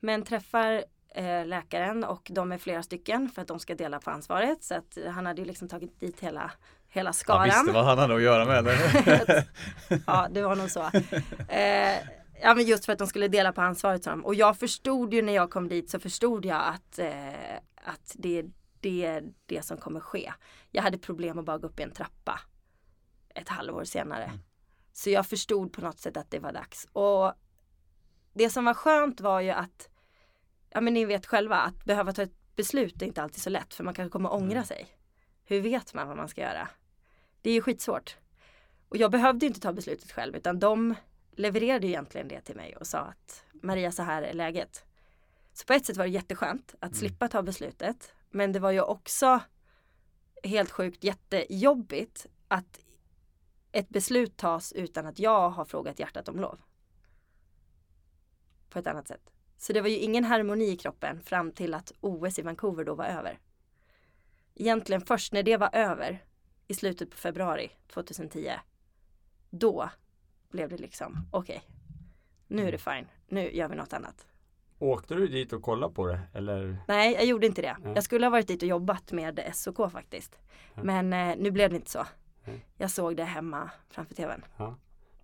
Men 0.00 0.22
träffar 0.22 0.84
eh, 1.14 1.46
läkaren 1.46 2.04
och 2.04 2.30
de 2.34 2.52
är 2.52 2.58
flera 2.58 2.82
stycken 2.82 3.28
för 3.28 3.42
att 3.42 3.48
de 3.48 3.58
ska 3.58 3.74
dela 3.74 3.98
på 3.98 4.10
ansvaret. 4.10 4.64
Så 4.64 4.74
att 4.74 4.98
han 5.14 5.26
hade 5.26 5.40
ju 5.40 5.46
liksom 5.46 5.68
tagit 5.68 6.00
dit 6.00 6.20
hela, 6.20 6.50
hela 6.88 7.08
Han 7.08 7.14
skaran. 7.14 7.44
visste 7.44 7.72
vad 7.72 7.84
han 7.84 7.98
hade 7.98 8.14
att 8.14 8.22
göra 8.22 8.44
med 8.44 8.58
eller? 8.58 9.44
ja, 10.06 10.28
det 10.30 10.42
var 10.42 10.56
nog 10.56 10.70
så. 10.70 10.90
Eh, 11.48 11.98
ja, 12.42 12.54
men 12.54 12.64
just 12.64 12.84
för 12.84 12.92
att 12.92 12.98
de 12.98 13.06
skulle 13.06 13.28
dela 13.28 13.52
på 13.52 13.60
ansvaret. 13.60 14.02
de. 14.04 14.24
Och 14.24 14.34
jag 14.34 14.58
förstod 14.58 15.14
ju 15.14 15.22
när 15.22 15.32
jag 15.32 15.50
kom 15.50 15.68
dit 15.68 15.90
så 15.90 15.98
förstod 16.00 16.44
jag 16.44 16.62
att, 16.66 16.98
eh, 16.98 17.56
att 17.84 18.14
det, 18.14 18.44
det 18.80 19.04
är 19.06 19.24
det 19.46 19.64
som 19.64 19.76
kommer 19.76 20.00
ske. 20.00 20.32
Jag 20.70 20.82
hade 20.82 20.98
problem 20.98 21.38
att 21.38 21.44
bara 21.44 21.58
gå 21.58 21.66
upp 21.66 21.80
i 21.80 21.82
en 21.82 21.92
trappa 21.92 22.40
ett 23.34 23.48
halvår 23.48 23.84
senare. 23.84 24.32
Så 24.92 25.10
jag 25.10 25.26
förstod 25.26 25.72
på 25.72 25.80
något 25.80 25.98
sätt 25.98 26.16
att 26.16 26.30
det 26.30 26.38
var 26.38 26.52
dags. 26.52 26.88
Och 26.92 27.32
det 28.32 28.50
som 28.50 28.64
var 28.64 28.74
skönt 28.74 29.20
var 29.20 29.40
ju 29.40 29.50
att, 29.50 29.88
ja 30.70 30.80
men 30.80 30.94
ni 30.94 31.04
vet 31.04 31.26
själva, 31.26 31.56
att 31.56 31.84
behöva 31.84 32.12
ta 32.12 32.22
ett 32.22 32.56
beslut 32.56 33.02
är 33.02 33.06
inte 33.06 33.22
alltid 33.22 33.42
så 33.42 33.50
lätt 33.50 33.74
för 33.74 33.84
man 33.84 33.94
kanske 33.94 34.12
kommer 34.12 34.32
ångra 34.32 34.64
sig. 34.64 34.88
Hur 35.44 35.60
vet 35.60 35.94
man 35.94 36.08
vad 36.08 36.16
man 36.16 36.28
ska 36.28 36.40
göra? 36.40 36.68
Det 37.42 37.50
är 37.50 37.54
ju 37.54 37.62
skitsvårt. 37.62 38.16
Och 38.88 38.96
jag 38.96 39.10
behövde 39.10 39.46
inte 39.46 39.60
ta 39.60 39.72
beslutet 39.72 40.12
själv 40.12 40.36
utan 40.36 40.58
de 40.58 40.94
levererade 41.30 41.86
egentligen 41.86 42.28
det 42.28 42.40
till 42.40 42.56
mig 42.56 42.76
och 42.76 42.86
sa 42.86 42.98
att 42.98 43.44
Maria 43.62 43.92
så 43.92 44.02
här 44.02 44.22
är 44.22 44.32
läget. 44.32 44.84
Så 45.52 45.66
på 45.66 45.72
ett 45.72 45.86
sätt 45.86 45.96
var 45.96 46.04
det 46.04 46.10
jätteskönt 46.10 46.74
att 46.80 46.96
slippa 46.96 47.28
ta 47.28 47.42
beslutet. 47.42 48.14
Men 48.30 48.52
det 48.52 48.58
var 48.58 48.70
ju 48.70 48.80
också 48.80 49.40
helt 50.42 50.70
sjukt 50.70 51.04
jättejobbigt 51.04 52.26
att 52.48 52.80
ett 53.72 53.88
beslut 53.88 54.36
tas 54.36 54.72
utan 54.72 55.06
att 55.06 55.18
jag 55.18 55.50
har 55.50 55.64
frågat 55.64 55.98
hjärtat 55.98 56.28
om 56.28 56.40
lov. 56.40 56.60
På 58.70 58.78
ett 58.78 58.86
annat 58.86 59.08
sätt. 59.08 59.32
Så 59.56 59.72
det 59.72 59.80
var 59.80 59.88
ju 59.88 59.96
ingen 59.96 60.24
harmoni 60.24 60.64
i 60.64 60.76
kroppen 60.76 61.20
fram 61.20 61.52
till 61.52 61.74
att 61.74 61.92
OS 62.00 62.38
i 62.38 62.42
Vancouver 62.42 62.84
då 62.84 62.94
var 62.94 63.04
över. 63.04 63.38
Egentligen 64.54 65.00
först 65.00 65.32
när 65.32 65.42
det 65.42 65.56
var 65.56 65.70
över 65.72 66.24
i 66.68 66.74
slutet 66.74 67.10
på 67.10 67.16
februari 67.16 67.70
2010 67.86 68.50
då 69.50 69.90
blev 70.48 70.68
det 70.68 70.76
liksom 70.76 71.28
okej. 71.30 71.62
nu 72.46 72.68
är 72.68 72.72
det 72.72 72.78
fine. 72.78 73.06
Nu 73.28 73.50
gör 73.50 73.68
vi 73.68 73.76
något 73.76 73.92
annat. 73.92 74.26
Åkte 74.78 75.14
du 75.14 75.26
dit 75.26 75.52
och 75.52 75.62
kollade 75.62 75.94
på 75.94 76.06
det 76.06 76.20
eller? 76.34 76.76
Nej, 76.88 77.12
jag 77.12 77.24
gjorde 77.24 77.46
inte 77.46 77.62
det. 77.62 77.76
Nej. 77.80 77.92
Jag 77.94 78.04
skulle 78.04 78.26
ha 78.26 78.30
varit 78.30 78.48
dit 78.48 78.62
och 78.62 78.68
jobbat 78.68 79.12
med 79.12 79.50
SOK 79.52 79.92
faktiskt. 79.92 80.38
Ja. 80.74 80.82
Men 80.82 81.12
eh, 81.12 81.36
nu 81.38 81.50
blev 81.50 81.70
det 81.70 81.76
inte 81.76 81.90
så. 81.90 82.06
Nej. 82.44 82.66
Jag 82.76 82.90
såg 82.90 83.16
det 83.16 83.24
hemma 83.24 83.70
framför 83.90 84.14
tvn. 84.14 84.44
Ja. 84.56 84.74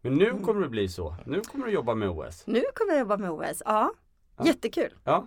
Men 0.01 0.15
nu 0.15 0.31
Mm. 0.31 0.43
kommer 0.45 0.61
det 0.63 0.69
bli 0.69 0.89
så. 0.89 1.17
Nu 1.27 1.41
kommer 1.41 1.67
du 1.67 1.73
jobba 1.73 1.95
med 1.95 2.09
OS. 2.09 2.47
Nu 2.47 2.63
kommer 2.75 2.93
jag 2.93 3.01
jobba 3.01 3.17
med 3.17 3.31
OS. 3.31 3.63
Ja, 3.65 3.93
Ja. 4.37 4.47
jättekul. 4.47 4.95
Ja. 5.05 5.27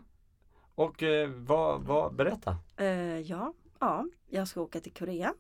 Och 0.76 1.04
eh, 1.04 1.30
vad, 1.30 1.82
vad, 1.84 2.16
berätta. 2.16 2.58
Eh, 2.78 3.20
ja, 3.20 3.54
ja, 3.80 4.06
jag 4.30 4.48
ska 4.48 4.62
åka 4.62 4.80
till 4.80 4.94
Korea 4.94 5.34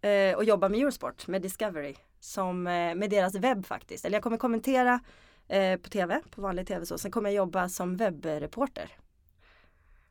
eh, 0.00 0.36
och 0.36 0.44
jobba 0.44 0.68
med 0.68 0.80
Eurosport, 0.80 1.26
med 1.26 1.42
Discovery, 1.42 1.94
som, 2.20 2.66
eh, 2.66 2.94
med 2.94 3.10
deras 3.10 3.34
webb 3.34 3.66
faktiskt. 3.66 4.04
Eller 4.04 4.16
jag 4.16 4.22
kommer 4.22 4.36
kommentera 4.36 5.00
eh, 5.48 5.80
på 5.80 5.88
tv, 5.88 6.20
på 6.30 6.40
vanlig 6.42 6.66
tv 6.66 6.86
så. 6.86 6.98
Sen 6.98 7.10
kommer 7.10 7.30
jag 7.30 7.36
jobba 7.36 7.68
som 7.68 7.96
webbreporter. 7.96 8.90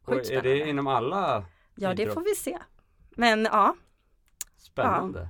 Sjukt 0.01 0.29
är 0.29 0.41
det 0.41 0.67
inom 0.69 0.87
alla? 0.87 1.45
Ja, 1.75 1.93
det 1.93 2.13
får 2.13 2.21
vi 2.21 2.35
se. 2.35 2.57
Men 3.09 3.43
ja, 3.51 3.75
Spännande. 4.57 5.19
ja. 5.19 5.29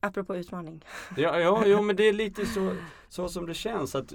Apropå 0.00 0.36
utmaning. 0.36 0.84
Ja, 1.16 1.38
ja, 1.40 1.62
jo 1.66 1.82
men 1.82 1.96
det 1.96 2.08
är 2.08 2.12
lite 2.12 2.46
så, 2.46 2.76
så 3.08 3.28
som 3.28 3.46
det 3.46 3.54
känns 3.54 3.94
att 3.94 4.12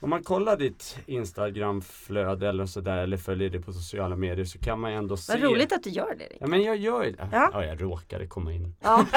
om 0.00 0.10
man 0.10 0.22
kollar 0.22 0.56
ditt 0.56 0.98
Instagramflöde 1.06 2.48
eller 2.48 2.66
sådär 2.66 2.96
eller 2.96 3.16
följer 3.16 3.50
det 3.50 3.60
på 3.60 3.72
sociala 3.72 4.16
medier 4.16 4.44
så 4.44 4.58
kan 4.58 4.80
man 4.80 4.92
ändå 4.92 5.16
se 5.16 5.32
Vad 5.32 5.42
roligt 5.42 5.72
att 5.72 5.82
du 5.82 5.90
gör 5.90 6.14
det. 6.18 6.24
Erik. 6.24 6.36
Ja 6.40 6.46
men 6.46 6.62
jag 6.62 6.76
gör 6.76 7.02
det. 7.04 7.28
Ja. 7.32 7.50
Ja. 7.52 7.64
jag 7.64 7.82
råkade 7.82 8.26
komma 8.26 8.52
in. 8.52 8.74
Ja. 8.82 9.06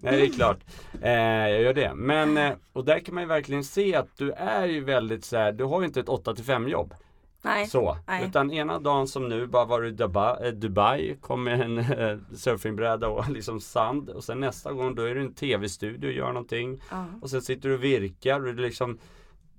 Nej 0.00 0.16
det 0.16 0.22
är 0.22 0.32
klart. 0.32 0.58
Eh, 1.02 1.10
jag 1.12 1.62
gör 1.62 1.74
det. 1.74 1.94
Men, 1.94 2.36
eh, 2.36 2.52
och 2.72 2.84
där 2.84 2.98
kan 3.00 3.14
man 3.14 3.22
ju 3.24 3.28
verkligen 3.28 3.64
se 3.64 3.94
att 3.94 4.16
du 4.16 4.30
är 4.32 4.66
ju 4.66 4.84
väldigt 4.84 5.24
så 5.24 5.36
här, 5.36 5.52
du 5.52 5.64
har 5.64 5.80
ju 5.80 5.86
inte 5.86 6.00
ett 6.00 6.08
8 6.08 6.34
till 6.34 6.44
5 6.44 6.68
jobb. 6.68 6.94
Nej. 7.42 7.66
Så. 7.66 7.96
nej. 8.06 8.24
Utan 8.26 8.50
ena 8.52 8.78
dagen 8.78 9.06
som 9.08 9.28
nu 9.28 9.46
bara 9.46 9.64
var 9.64 9.80
du 9.80 9.88
i 9.88 9.90
Dubai, 9.92 10.46
eh, 10.48 10.52
Dubai 10.52 11.16
kom 11.20 11.44
med 11.44 11.60
en 11.60 11.78
eh, 11.78 12.18
surfingbräda 12.34 13.08
och 13.08 13.28
liksom 13.30 13.60
sand. 13.60 14.10
Och 14.10 14.24
sen 14.24 14.40
nästa 14.40 14.72
gång 14.72 14.94
då 14.94 15.02
är 15.02 15.14
du 15.14 15.20
i 15.22 15.24
en 15.24 15.34
tv-studio 15.34 16.06
och 16.08 16.12
gör 16.14 16.26
någonting. 16.32 16.80
Ja. 16.90 17.04
Och 17.22 17.30
sen 17.30 17.42
sitter 17.42 17.68
du 17.68 17.74
och 17.74 17.84
virkar 17.84 18.46
och 18.46 18.54
det 18.54 18.62
liksom 18.62 18.98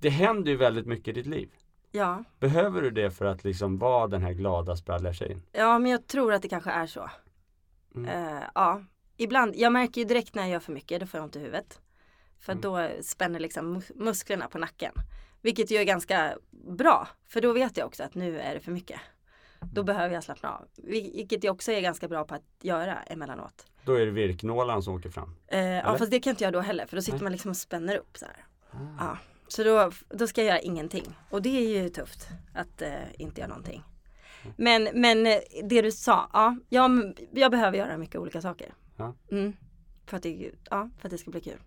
Det 0.00 0.08
händer 0.10 0.50
ju 0.50 0.56
väldigt 0.56 0.86
mycket 0.86 1.08
i 1.08 1.12
ditt 1.12 1.26
liv. 1.26 1.48
ja. 1.90 2.24
Behöver 2.40 2.82
du 2.82 2.90
det 2.90 3.10
för 3.10 3.24
att 3.24 3.44
liksom 3.44 3.78
vara 3.78 4.06
den 4.06 4.22
här 4.22 4.32
glada 4.32 4.76
spralliga 4.76 5.12
tjejen? 5.12 5.42
Ja, 5.52 5.78
men 5.78 5.90
jag 5.90 6.06
tror 6.06 6.32
att 6.32 6.42
det 6.42 6.48
kanske 6.48 6.70
är 6.70 6.86
så. 6.86 7.10
Mm. 7.94 8.08
Eh, 8.36 8.42
ja, 8.54 8.82
ibland. 9.16 9.52
Jag 9.56 9.72
märker 9.72 10.00
ju 10.00 10.06
direkt 10.06 10.34
när 10.34 10.42
jag 10.42 10.50
gör 10.50 10.60
för 10.60 10.72
mycket, 10.72 11.00
då 11.00 11.06
får 11.06 11.18
jag 11.18 11.24
ont 11.24 11.36
i 11.36 11.38
huvudet. 11.38 11.80
För 12.40 12.52
att 12.52 12.62
då 12.62 12.88
spänner 13.02 13.40
liksom 13.40 13.76
mus- 13.76 13.92
musklerna 13.94 14.48
på 14.48 14.58
nacken. 14.58 14.92
Vilket 15.42 15.70
ju 15.70 15.76
är 15.76 15.84
ganska 15.84 16.38
bra. 16.50 17.08
För 17.26 17.40
då 17.40 17.52
vet 17.52 17.76
jag 17.76 17.86
också 17.86 18.02
att 18.02 18.14
nu 18.14 18.40
är 18.40 18.54
det 18.54 18.60
för 18.60 18.72
mycket. 18.72 19.00
Då 19.72 19.82
behöver 19.82 20.14
jag 20.14 20.24
slappna 20.24 20.50
av. 20.50 20.66
Vil- 20.76 21.12
Vilket 21.16 21.44
jag 21.44 21.54
också 21.54 21.72
är 21.72 21.80
ganska 21.80 22.08
bra 22.08 22.24
på 22.24 22.34
att 22.34 22.42
göra 22.62 22.94
emellanåt. 23.02 23.66
Då 23.84 23.94
är 23.94 24.06
det 24.06 24.12
virknålarna 24.12 24.82
som 24.82 24.94
åker 24.94 25.10
fram. 25.10 25.34
Eh, 25.48 25.60
ja, 25.60 25.98
fast 25.98 26.10
det 26.10 26.20
kan 26.20 26.30
inte 26.30 26.44
jag 26.44 26.52
då 26.52 26.60
heller. 26.60 26.86
För 26.86 26.96
då 26.96 27.02
sitter 27.02 27.18
Nej. 27.18 27.22
man 27.22 27.32
liksom 27.32 27.50
och 27.50 27.56
spänner 27.56 27.96
upp 27.96 28.18
så 28.18 28.24
här. 28.26 28.44
Ah. 28.70 28.76
Ja. 28.98 29.18
Så 29.48 29.64
då, 29.64 29.92
då 30.08 30.26
ska 30.26 30.40
jag 30.40 30.48
göra 30.48 30.60
ingenting. 30.60 31.14
Och 31.30 31.42
det 31.42 31.48
är 31.76 31.82
ju 31.82 31.88
tufft 31.88 32.28
att 32.54 32.82
eh, 32.82 32.90
inte 33.18 33.40
göra 33.40 33.48
någonting. 33.48 33.82
Men, 34.56 34.88
men 34.94 35.26
eh, 35.26 35.38
det 35.64 35.82
du 35.82 35.92
sa, 35.92 36.30
ja, 36.32 36.56
jag, 36.68 37.14
jag 37.32 37.50
behöver 37.50 37.78
göra 37.78 37.98
mycket 37.98 38.20
olika 38.20 38.40
saker. 38.40 38.74
Ja. 38.96 39.14
Mm. 39.30 39.52
För, 40.06 40.16
att 40.16 40.22
det, 40.22 40.50
ja, 40.70 40.90
för 40.98 41.08
att 41.08 41.10
det 41.12 41.18
ska 41.18 41.30
bli 41.30 41.40
kul. 41.40 41.58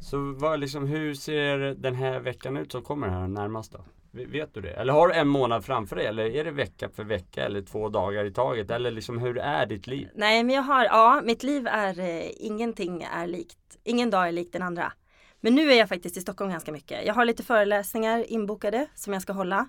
Så 0.00 0.32
vad 0.32 0.60
liksom, 0.60 0.86
hur 0.86 1.14
ser 1.14 1.58
den 1.58 1.94
här 1.94 2.20
veckan 2.20 2.56
ut 2.56 2.72
som 2.72 2.82
kommer 2.82 3.08
här 3.08 3.28
närmast 3.28 3.72
då? 3.72 3.84
Vet 4.10 4.54
du 4.54 4.60
det? 4.60 4.70
Eller 4.70 4.92
har 4.92 5.08
du 5.08 5.14
en 5.14 5.28
månad 5.28 5.64
framför 5.64 5.96
dig? 5.96 6.06
Eller 6.06 6.24
är 6.24 6.44
det 6.44 6.50
vecka 6.50 6.88
för 6.88 7.04
vecka 7.04 7.44
eller 7.44 7.62
två 7.62 7.88
dagar 7.88 8.24
i 8.24 8.32
taget? 8.32 8.70
Eller 8.70 8.90
liksom 8.90 9.18
hur 9.18 9.38
är 9.38 9.66
ditt 9.66 9.86
liv? 9.86 10.08
Nej 10.14 10.44
men 10.44 10.54
jag 10.54 10.62
har, 10.62 10.84
ja 10.84 11.20
mitt 11.24 11.42
liv 11.42 11.66
är, 11.66 12.00
eh, 12.00 12.30
ingenting 12.36 13.02
är 13.02 13.26
likt, 13.26 13.78
ingen 13.84 14.10
dag 14.10 14.28
är 14.28 14.32
lik 14.32 14.52
den 14.52 14.62
andra. 14.62 14.92
Men 15.40 15.54
nu 15.54 15.72
är 15.72 15.78
jag 15.78 15.88
faktiskt 15.88 16.16
i 16.16 16.20
Stockholm 16.20 16.50
ganska 16.50 16.72
mycket. 16.72 17.06
Jag 17.06 17.14
har 17.14 17.24
lite 17.24 17.42
föreläsningar 17.42 18.30
inbokade 18.32 18.86
som 18.94 19.12
jag 19.12 19.22
ska 19.22 19.32
hålla. 19.32 19.68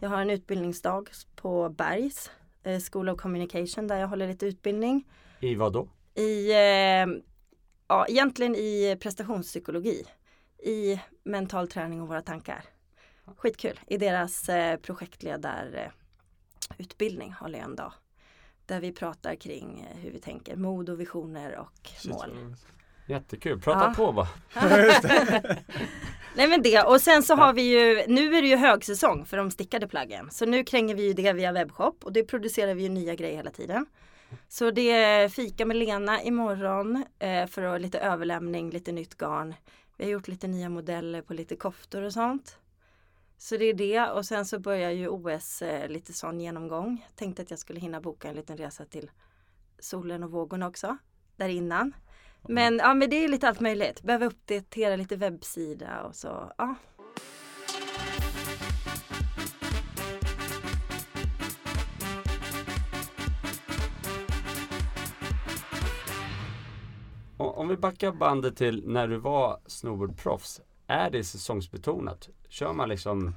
Jag 0.00 0.08
har 0.08 0.20
en 0.20 0.30
utbildningsdag 0.30 1.08
på 1.36 1.68
Bergs 1.68 2.30
eh, 2.62 2.80
School 2.92 3.08
of 3.08 3.20
Communication 3.20 3.86
där 3.86 4.00
jag 4.00 4.08
håller 4.08 4.28
lite 4.28 4.46
utbildning. 4.46 5.04
I 5.40 5.54
vad 5.54 5.72
då? 5.72 5.88
i, 6.18 6.50
eh, 6.50 7.06
ja 7.88 8.06
egentligen 8.08 8.54
i 8.54 8.96
prestationspsykologi. 9.00 10.04
I 10.62 11.00
mental 11.24 11.68
träning 11.68 12.02
och 12.02 12.08
våra 12.08 12.22
tankar. 12.22 12.64
Skitkul. 13.36 13.80
I 13.86 13.96
deras 13.96 14.48
eh, 14.48 14.76
projektledarutbildning 14.76 17.32
håller 17.40 17.58
jag 17.58 17.68
en 17.68 17.76
dag. 17.76 17.92
Där 18.66 18.80
vi 18.80 18.92
pratar 18.92 19.34
kring 19.34 19.86
eh, 19.90 19.96
hur 19.98 20.10
vi 20.10 20.20
tänker, 20.20 20.56
mod 20.56 20.90
och 20.90 21.00
visioner 21.00 21.56
och 21.58 21.90
mål. 22.10 22.54
Jättekul, 23.06 23.60
prata 23.60 23.84
Ja. 23.86 23.94
på 23.96 24.12
bara. 24.12 24.28
Nej 26.36 26.48
men 26.48 26.62
det 26.62 26.82
och 26.82 27.00
sen 27.00 27.22
så 27.22 27.34
har 27.34 27.52
vi 27.52 27.62
ju, 27.62 28.06
nu 28.06 28.36
är 28.36 28.42
det 28.42 28.48
ju 28.48 28.56
högsäsong 28.56 29.26
för 29.26 29.36
de 29.36 29.50
stickade 29.50 29.88
plaggen. 29.88 30.28
Så 30.30 30.46
nu 30.46 30.64
kränger 30.64 30.94
vi 30.94 31.06
ju 31.06 31.12
det 31.12 31.32
via 31.32 31.52
webbshop 31.52 32.04
och 32.04 32.12
det 32.12 32.24
producerar 32.24 32.74
vi 32.74 32.82
ju 32.82 32.88
nya 32.88 33.14
grejer 33.14 33.36
hela 33.36 33.50
tiden. 33.50 33.86
Så 34.48 34.70
det 34.70 34.90
är 34.90 35.28
fika 35.28 35.66
med 35.66 35.76
Lena 35.76 36.22
imorgon 36.22 37.04
eh, 37.18 37.46
för 37.46 37.78
lite 37.78 37.98
överlämning, 37.98 38.70
lite 38.70 38.92
nytt 38.92 39.14
garn. 39.14 39.54
Vi 39.96 40.04
har 40.04 40.10
gjort 40.10 40.28
lite 40.28 40.48
nya 40.48 40.68
modeller 40.68 41.22
på 41.22 41.34
lite 41.34 41.56
koftor 41.56 42.02
och 42.02 42.12
sånt. 42.12 42.58
Så 43.36 43.56
det 43.56 43.64
är 43.64 43.74
det 43.74 44.10
och 44.10 44.26
sen 44.26 44.44
så 44.46 44.58
börjar 44.58 44.90
ju 44.90 45.08
OS 45.08 45.62
eh, 45.62 45.88
lite 45.88 46.12
sån 46.12 46.40
genomgång. 46.40 47.06
Tänkte 47.14 47.42
att 47.42 47.50
jag 47.50 47.58
skulle 47.58 47.80
hinna 47.80 48.00
boka 48.00 48.28
en 48.28 48.34
liten 48.34 48.56
resa 48.56 48.84
till 48.84 49.10
solen 49.78 50.22
och 50.22 50.30
vågorna 50.30 50.66
också. 50.66 50.96
Där 51.36 51.48
innan. 51.48 51.92
Men, 52.48 52.76
ja, 52.76 52.94
men 52.94 53.10
det 53.10 53.24
är 53.24 53.28
lite 53.28 53.48
allt 53.48 53.60
möjligt. 53.60 54.02
Behöver 54.02 54.26
uppdatera 54.26 54.96
lite 54.96 55.16
webbsida 55.16 56.02
och 56.02 56.16
så. 56.16 56.52
Ja. 56.58 56.74
Om 67.38 67.68
vi 67.68 67.76
backar 67.76 68.12
bandet 68.12 68.56
till 68.56 68.82
när 68.86 69.08
du 69.08 69.16
var 69.16 69.60
snowboardproffs. 69.66 70.60
Är 70.86 71.10
det 71.10 71.24
säsongsbetonat? 71.24 72.28
Kör 72.48 72.72
man 72.72 72.88
liksom 72.88 73.34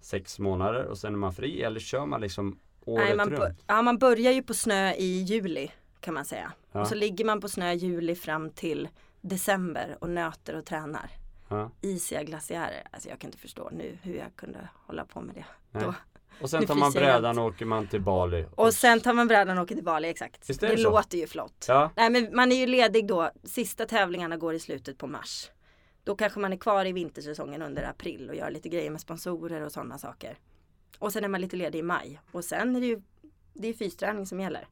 sex 0.00 0.38
månader 0.38 0.84
och 0.84 0.98
sen 0.98 1.12
är 1.12 1.18
man 1.18 1.32
fri 1.32 1.62
eller 1.62 1.80
kör 1.80 2.06
man 2.06 2.20
liksom 2.20 2.58
året 2.84 3.06
Nej, 3.06 3.16
man, 3.16 3.30
runt? 3.30 3.64
ja, 3.66 3.82
man 3.82 3.98
börjar 3.98 4.32
ju 4.32 4.42
på 4.42 4.54
snö 4.54 4.92
i 4.92 5.22
juli 5.22 5.70
kan 6.00 6.14
man 6.14 6.24
säga. 6.24 6.52
Ja. 6.72 6.80
Och 6.80 6.86
så 6.86 6.94
ligger 6.94 7.24
man 7.24 7.40
på 7.40 7.48
snö 7.48 7.72
juli 7.72 8.14
fram 8.14 8.50
till 8.50 8.88
december 9.20 9.96
och 10.00 10.10
nöter 10.10 10.56
och 10.56 10.64
tränar. 10.66 11.10
Ja. 11.48 11.70
Isiga 11.80 12.22
glaciärer. 12.22 12.88
Alltså 12.90 13.08
jag 13.08 13.18
kan 13.18 13.28
inte 13.28 13.38
förstå 13.38 13.70
nu 13.72 13.98
hur 14.02 14.14
jag 14.14 14.36
kunde 14.36 14.68
hålla 14.86 15.04
på 15.04 15.20
med 15.20 15.34
det. 15.34 15.44
Nej. 15.70 15.84
Då. 15.84 15.94
Och 16.42 16.50
sen 16.50 16.66
tar 16.66 16.74
man 16.74 16.92
brädan 16.92 17.38
och 17.38 17.44
åker 17.46 17.64
man 17.64 17.86
till 17.86 18.00
Bali. 18.00 18.46
Och 18.54 18.74
sen 18.74 19.00
tar 19.00 19.12
man 19.14 19.28
brädan 19.28 19.58
och 19.58 19.64
åker 19.64 19.74
till 19.74 19.84
Bali, 19.84 20.08
exakt. 20.08 20.50
Visst 20.50 20.62
är 20.62 20.68
det 20.68 20.76
det 20.76 20.82
så? 20.82 20.90
låter 20.90 21.18
ju 21.18 21.26
flott. 21.26 21.64
Ja, 21.68 21.90
Nej 21.96 22.10
men 22.10 22.36
man 22.36 22.52
är 22.52 22.56
ju 22.56 22.66
ledig 22.66 23.06
då. 23.06 23.30
Sista 23.44 23.86
tävlingarna 23.86 24.36
går 24.36 24.54
i 24.54 24.58
slutet 24.58 24.98
på 24.98 25.06
mars. 25.06 25.50
Då 26.04 26.16
kanske 26.16 26.40
man 26.40 26.52
är 26.52 26.56
kvar 26.56 26.84
i 26.84 26.92
vintersäsongen 26.92 27.62
under 27.62 27.82
april 27.82 28.28
och 28.30 28.36
gör 28.36 28.50
lite 28.50 28.68
grejer 28.68 28.90
med 28.90 29.00
sponsorer 29.00 29.60
och 29.60 29.72
sådana 29.72 29.98
saker. 29.98 30.38
Och 30.98 31.12
sen 31.12 31.24
är 31.24 31.28
man 31.28 31.40
lite 31.40 31.56
ledig 31.56 31.78
i 31.78 31.82
maj. 31.82 32.20
Och 32.32 32.44
sen 32.44 32.76
är 32.76 32.80
det 32.80 32.86
ju 32.86 33.02
det 33.54 33.68
är 33.68 33.72
fysträning 33.74 34.26
som 34.26 34.40
gäller. 34.40 34.68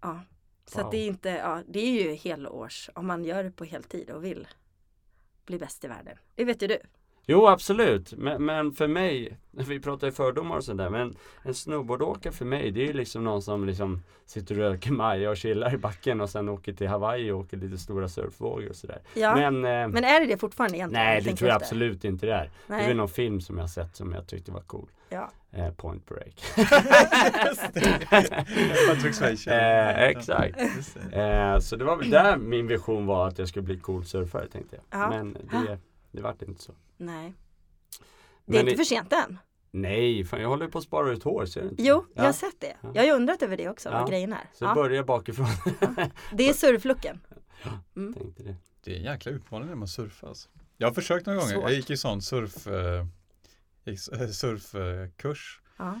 Ja. 0.00 0.20
Så 0.66 0.78
Wow. 0.78 0.84
att 0.86 0.90
det 0.92 0.96
är 0.98 1.06
inte, 1.06 1.28
ja 1.28 1.62
det 1.68 1.80
är 1.80 2.02
ju 2.02 2.14
helårs 2.14 2.90
om 2.94 3.06
man 3.06 3.24
gör 3.24 3.44
det 3.44 3.50
på 3.50 3.64
heltid 3.64 4.10
och 4.10 4.24
vill 4.24 4.48
bli 5.46 5.58
bäst 5.58 5.84
i 5.84 5.88
världen. 5.88 6.16
Det 6.34 6.44
vet 6.44 6.62
ju 6.62 6.66
du. 6.66 6.78
Jo 7.26 7.46
absolut, 7.46 8.12
men, 8.12 8.44
men 8.44 8.72
för 8.72 8.86
mig, 8.86 9.38
vi 9.50 9.80
pratar 9.80 10.06
ju 10.06 10.12
fördomar 10.12 10.56
och 10.56 10.64
sådär, 10.64 10.90
men 10.90 11.16
en 11.42 11.54
snowboardåkare 11.54 12.32
för 12.32 12.44
mig 12.44 12.70
det 12.70 12.82
är 12.82 12.86
ju 12.86 12.92
liksom 12.92 13.24
någon 13.24 13.42
som 13.42 13.66
liksom 13.66 14.02
sitter 14.26 14.54
och 14.54 14.60
röker 14.60 14.92
maja 14.92 15.30
och 15.30 15.36
chillar 15.36 15.74
i 15.74 15.78
backen 15.78 16.20
och 16.20 16.30
sen 16.30 16.48
åker 16.48 16.72
till 16.72 16.88
Hawaii 16.88 17.30
och 17.30 17.40
åker 17.40 17.56
lite 17.56 17.78
stora 17.78 18.08
surfvågor 18.08 18.68
och 18.68 18.76
sådär. 18.76 18.98
Ja. 19.14 19.34
Men, 19.34 19.60
Men, 19.60 20.04
eh, 20.04 20.10
är 20.10 20.20
det 20.20 20.26
det 20.26 20.38
fortfarande 20.38 20.76
egentligen? 20.76 21.04
nej 21.04 21.20
det 21.20 21.36
tror 21.36 21.48
jag 21.48 21.56
absolut 21.56 22.04
inte 22.04 22.26
det 22.26 22.34
är. 22.34 22.50
Det 22.66 22.74
är 22.74 22.76
Nej. 22.78 22.88
väl 22.88 22.96
någon 22.96 23.08
film 23.08 23.40
som 23.40 23.58
jag 23.58 23.70
sett 23.70 23.96
som 23.96 24.12
jag 24.12 24.26
tyckte 24.26 24.52
var 24.52 24.60
cool. 24.60 24.88
Ja. 25.08 25.30
Eh, 25.52 25.70
point 25.70 26.06
break. 26.06 26.44
Eh, 29.46 30.02
exakt. 30.02 30.58
Eh, 31.12 31.58
så 31.58 31.76
det 31.76 31.84
var 31.84 31.96
väl 31.96 32.10
där 32.10 32.36
min 32.36 32.66
vision 32.66 33.06
var 33.06 33.28
att 33.28 33.38
jag 33.38 33.48
skulle 33.48 33.62
bli 33.62 33.78
cool 33.78 34.04
surfare 34.04 34.46
tänkte 34.46 34.76
jag. 34.76 35.00
Ja. 35.00 35.08
Men 35.08 35.32
det, 35.32 35.78
det 36.12 36.22
vart 36.22 36.42
inte 36.42 36.62
så. 36.62 36.72
Nej. 36.96 37.34
Det 38.46 38.58
är 38.58 38.62
Men 38.62 38.68
inte 38.68 38.76
för 38.76 38.84
sent 38.84 39.12
än. 39.12 39.38
Nej, 39.70 40.24
fan, 40.24 40.40
jag 40.40 40.48
håller 40.48 40.68
på 40.68 40.78
att 40.78 40.84
spara 40.84 41.10
ut 41.12 41.22
hår, 41.22 41.46
ser 41.46 41.62
du 41.62 41.68
inte? 41.68 41.82
Jo, 41.82 42.04
jag 42.14 42.22
Ja. 42.22 42.26
har 42.28 42.32
sett 42.32 42.60
det. 42.60 42.76
Ja. 42.80 42.90
Jag 42.94 43.02
har 43.02 43.06
ju 43.06 43.12
undrat 43.12 43.42
över 43.42 43.56
det 43.56 43.68
också, 43.68 43.88
Ja. 43.88 43.98
vad 44.00 44.08
grejen 44.10 44.32
är. 44.32 44.48
Så 44.54 44.64
Ja. 44.64 44.74
börjar 44.74 45.02
bakifrån. 45.04 45.46
Det 46.32 46.48
är 46.48 46.52
surflucken. 46.54 47.20
tänkte 47.94 48.42
det. 48.42 48.54
Det 48.84 48.92
är 48.92 48.96
en 48.96 49.02
jäkla 49.04 49.32
utmaning 49.32 49.68
när 49.68 49.74
man 49.74 49.88
surfar. 49.88 50.28
Alltså. 50.28 50.48
Jag 50.76 50.86
har 50.88 50.94
försökt 50.94 51.26
några 51.26 51.38
gånger. 51.38 51.52
Svårt. 51.52 51.62
Jag 51.62 51.72
gick 51.72 51.90
i 51.90 51.96
sån 51.96 52.22
surf, 52.22 52.66
eh, 52.66 53.06
eh, 53.84 54.28
surfkurs. 54.30 55.60
Ja. 55.76 56.00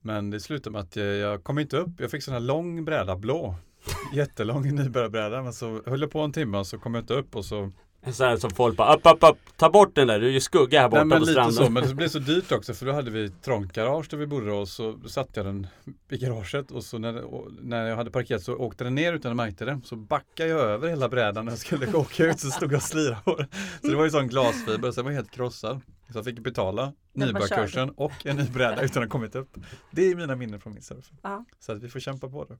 Men 0.00 0.30
det 0.30 0.40
slutade 0.40 0.70
med 0.72 0.80
att 0.80 0.96
jag, 0.96 1.06
jag 1.16 1.44
kom 1.44 1.58
inte 1.58 1.76
upp. 1.76 1.90
Jag 1.98 2.10
fick 2.10 2.22
sån 2.22 2.34
här 2.34 2.40
lång 2.40 2.84
bräda, 2.84 3.16
blå. 3.16 3.54
Jättelång 4.14 4.74
nybörjarbräda. 4.74 5.42
Men 5.42 5.52
så 5.52 5.82
höll 5.86 6.00
jag 6.00 6.10
på 6.10 6.20
en 6.20 6.32
timme 6.32 6.58
och 6.58 6.66
så 6.66 6.78
kom 6.78 6.94
jag 6.94 7.02
inte 7.02 7.14
upp 7.14 7.36
och 7.36 7.44
så 7.44 7.70
sån 8.12 8.26
här 8.26 8.36
som 8.36 8.50
folk 8.50 8.76
bara 8.76 8.94
upp, 8.94 9.06
upp, 9.06 9.22
upp, 9.30 9.38
ta 9.56 9.70
bort 9.70 9.94
den 9.94 10.06
där, 10.06 10.20
du 10.20 10.26
är 10.26 10.30
ju 10.30 10.40
skugga 10.40 10.80
här 10.80 10.88
borta 10.88 11.04
Nej 11.04 11.08
men 11.08 11.18
på 11.18 11.24
lite 11.24 11.32
stranden. 11.32 11.66
så, 11.66 11.70
men 11.70 11.88
det 11.88 11.94
blev 11.94 12.08
så 12.08 12.18
dyrt 12.18 12.52
också 12.52 12.74
för 12.74 12.86
då 12.86 12.92
hade 12.92 13.10
vi 13.10 13.30
trångt 13.30 13.72
garage 13.72 14.06
där 14.10 14.16
vi 14.16 14.26
bodde 14.26 14.52
och 14.52 14.68
så 14.68 14.98
satte 15.06 15.40
jag 15.40 15.46
den 15.46 15.66
i 16.10 16.16
garaget 16.18 16.70
och 16.70 16.84
så 16.84 16.98
när, 16.98 17.22
och 17.22 17.48
när 17.62 17.86
jag 17.86 17.96
hade 17.96 18.10
parkerat 18.10 18.42
så 18.42 18.56
åkte 18.56 18.84
den 18.84 18.94
ner 18.94 19.12
utan 19.12 19.28
jag 19.28 19.36
märkte 19.36 19.64
det. 19.64 19.80
Så 19.84 19.96
backade 19.96 20.48
jag 20.48 20.60
över 20.60 20.88
hela 20.88 21.08
brädan 21.08 21.44
när 21.44 21.52
jag 21.52 21.58
skulle 21.58 21.92
åka 21.92 22.24
ut 22.24 22.40
så 22.40 22.50
stod 22.50 22.72
jag 22.72 22.76
och 22.76 22.82
slirade 22.82 23.20
på 23.24 23.36
det. 23.36 23.46
Så 23.80 23.86
det 23.86 23.96
var 23.96 24.04
ju 24.04 24.10
sån 24.10 24.28
glasfiber 24.28 24.90
så 24.90 24.98
jag 24.98 25.04
var 25.04 25.12
helt 25.12 25.30
krossad. 25.30 25.80
Så 26.12 26.18
jag 26.18 26.24
fick 26.24 26.38
betala 26.38 26.92
Den 27.12 27.28
nybörjarkursen 27.28 27.90
och 27.90 28.26
en 28.26 28.36
ny 28.36 28.44
bräda 28.44 28.82
utan 28.82 29.02
att 29.02 29.08
ha 29.08 29.12
kommit 29.12 29.34
upp. 29.34 29.56
Det 29.90 30.10
är 30.10 30.16
mina 30.16 30.36
minnen 30.36 30.60
från 30.60 30.72
min 30.72 30.82
surf. 30.82 31.10
Ja. 31.22 31.44
Så 31.60 31.72
att 31.72 31.82
vi 31.82 31.88
får 31.88 32.00
kämpa 32.00 32.28
på 32.28 32.44
det. 32.44 32.58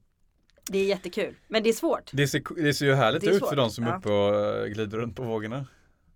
Det 0.71 0.77
är 0.77 0.85
jättekul. 0.85 1.35
Men 1.47 1.63
det 1.63 1.69
är 1.69 1.73
svårt. 1.73 2.09
Det 2.13 2.27
ser, 2.27 2.63
det 2.63 2.73
ser 2.73 2.85
ju 2.85 2.93
härligt 2.93 3.23
ut 3.23 3.37
svårt, 3.37 3.49
för 3.49 3.55
de 3.55 3.69
som 3.69 3.83
är 3.83 3.89
ja. 3.89 3.97
uppe 3.97 4.09
och 4.09 4.63
eh, 4.63 4.67
glider 4.67 4.97
runt 4.97 5.15
på 5.15 5.23
vågorna. 5.23 5.65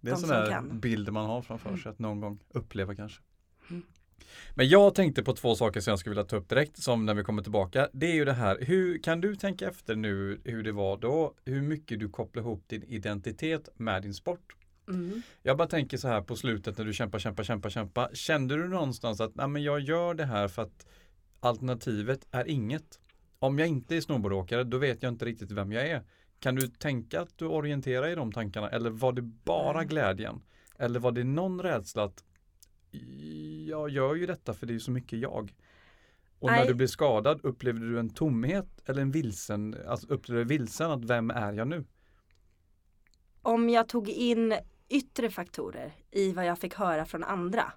Det 0.02 0.10
är 0.10 0.16
en 0.16 0.22
De 0.22 0.28
sån 0.28 0.36
här 0.36 0.50
kan. 0.50 0.80
bild 0.80 1.14
man 1.14 1.26
har 1.26 1.42
framför 1.42 1.78
sig 1.78 1.90
att 1.90 2.00
någon 2.00 2.20
gång 2.20 2.40
uppleva 2.50 2.96
kanske. 2.96 3.22
Mm. 3.70 3.84
Men 4.56 4.70
jag 4.70 4.96
tänkte 4.96 5.24
på 5.24 5.34
två 5.34 5.56
saker 5.56 5.82
som 5.82 5.92
jag 5.92 6.00
skulle 6.00 6.12
vilja 6.12 6.24
ta 6.24 6.36
upp 6.36 6.50
direkt 6.50 6.84
som 6.84 7.06
när 7.06 7.14
vi 7.14 7.24
kommer 7.24 7.44
tillbaka. 7.44 7.90
Det 7.94 8.06
är 8.06 8.14
ju 8.14 8.26
det 8.26 8.34
här, 8.34 8.58
hur 8.62 8.98
kan 8.98 9.22
du 9.22 9.36
tänka 9.36 9.68
efter 9.68 9.96
nu 9.96 10.42
hur 10.44 10.64
det 10.64 10.72
var 10.72 10.98
då? 10.98 11.34
Hur 11.46 11.62
mycket 11.62 12.00
du 12.00 12.10
kopplar 12.10 12.44
ihop 12.44 12.64
din 12.68 12.84
identitet 12.84 13.70
med 13.78 14.02
din 14.02 14.14
sport? 14.14 14.56
Mm. 14.90 15.22
Jag 15.44 15.58
bara 15.58 15.68
tänker 15.68 15.98
så 15.98 16.08
här 16.08 16.22
på 16.22 16.36
slutet 16.36 16.78
när 16.78 16.86
du 16.86 16.94
kämpar, 16.94 17.20
kämpar, 17.20 17.44
kämpar, 17.44 17.70
kämpar. 17.70 18.10
Kände 18.14 18.56
du 18.58 18.68
någonstans 18.68 19.22
att 19.22 19.36
Nej, 19.36 19.48
men 19.48 19.64
jag 19.64 19.80
gör 19.80 20.14
det 20.14 20.26
här 20.26 20.48
för 20.48 20.62
att 20.62 20.86
alternativet 21.40 22.28
är 22.32 22.48
inget? 22.48 23.00
Om 23.40 23.60
jag 23.60 23.68
inte 23.68 23.96
är 23.96 24.02
snowboardåkare 24.02 24.64
då 24.64 24.78
vet 24.78 25.04
jag 25.04 25.12
inte 25.12 25.26
riktigt 25.26 25.52
vem 25.52 25.72
jag 25.72 25.88
är. 25.88 26.04
Kan 26.40 26.56
du 26.56 26.68
tänka 26.68 27.22
att 27.22 27.38
du 27.38 27.46
orienterar 27.46 28.08
i 28.08 28.16
de 28.16 28.32
tankarna 28.32 28.70
eller 28.70 28.90
var 28.90 29.14
det 29.14 29.22
bara 29.22 29.84
glädjen? 29.84 30.42
Eller 30.78 31.00
var 31.00 31.12
det 31.12 31.24
någon 31.24 31.62
rädsla 31.62 32.04
att 32.04 32.24
jag 33.68 33.90
gör 33.90 34.16
ju 34.16 34.26
detta 34.26 34.54
för 34.54 34.66
det 34.66 34.76
är 34.76 34.80
så 34.80 34.92
mycket 34.92 35.20
jag. 35.20 35.54
Och 36.40 36.50
när 36.50 36.58
Nej. 36.58 36.68
du 36.68 36.74
blev 36.74 36.88
skadad 36.88 37.40
upplevde 37.44 37.90
du 37.90 38.00
en 38.00 38.10
tomhet 38.10 38.68
eller 38.86 39.02
en 39.02 39.12
vilsen, 39.12 39.76
alltså 39.88 40.08
upplevde 40.08 40.44
du 40.44 40.48
vilsen 40.48 40.92
att 40.92 41.06
vem 41.06 41.30
är 41.32 41.54
jag 41.54 41.68
nu? 41.68 41.86
Om 43.42 43.70
jag 43.70 43.88
tog 43.88 44.10
in 44.10 44.54
yttre 44.90 45.30
faktorer 45.30 45.94
i 46.12 46.32
vad 46.32 46.46
jag 46.46 46.60
fick 46.60 46.74
höra 46.74 47.06
från 47.06 47.24
andra. 47.24 47.74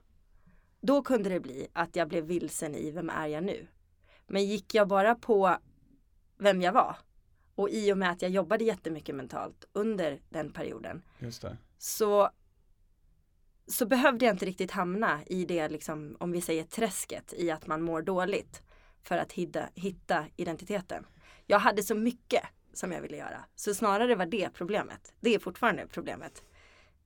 Då 0.81 1.03
kunde 1.03 1.31
det 1.31 1.41
bli 1.41 1.67
att 1.73 1.97
jag 1.97 2.09
blev 2.09 2.25
vilsen 2.25 2.75
i 2.75 2.91
vem 2.91 3.11
är 3.11 3.27
jag 3.27 3.45
nu. 3.45 3.67
Men 4.33 4.45
gick 4.45 4.75
jag 4.75 4.89
bara 4.89 5.15
på 5.15 5.57
vem 6.39 6.63
jag 6.63 6.73
var 6.73 6.97
och 7.55 7.71
i 7.71 7.93
och 7.93 7.99
med 7.99 8.11
att 8.11 8.23
jag 8.23 8.31
jobbade 8.31 8.65
jättemycket 8.65 9.15
mentalt 9.15 9.65
under 9.73 10.21
den 10.29 10.53
perioden 10.53 11.03
Just 11.19 11.43
det. 11.43 11.57
så, 11.79 12.31
så 13.67 13.87
behövde 13.87 14.25
jag 14.25 14.35
inte 14.35 14.47
riktigt 14.47 14.71
hamna 14.71 15.21
i 15.27 15.45
det, 15.45 15.69
liksom, 15.69 16.17
om 16.21 16.33
vi 16.33 16.41
säger 16.41 16.65
träsket, 16.65 17.35
i 17.37 17.51
att 17.51 17.67
man 17.67 17.83
mår 17.83 18.03
dåligt 18.03 18.63
för 19.03 19.19
att 19.19 19.33
hitta, 19.33 19.69
hitta 19.75 20.27
identiteten. 20.37 21.07
Jag 21.47 21.59
hade 21.59 21.83
så 21.83 21.95
mycket 21.95 22.43
som 22.73 22.93
jag 22.93 23.01
ville 23.01 23.17
göra, 23.17 23.45
så 23.55 23.75
snarare 23.75 24.15
var 24.15 24.27
det 24.27 24.51
problemet. 24.55 25.15
Det 25.21 25.35
är 25.35 25.39
fortfarande 25.39 25.87
problemet. 25.87 26.43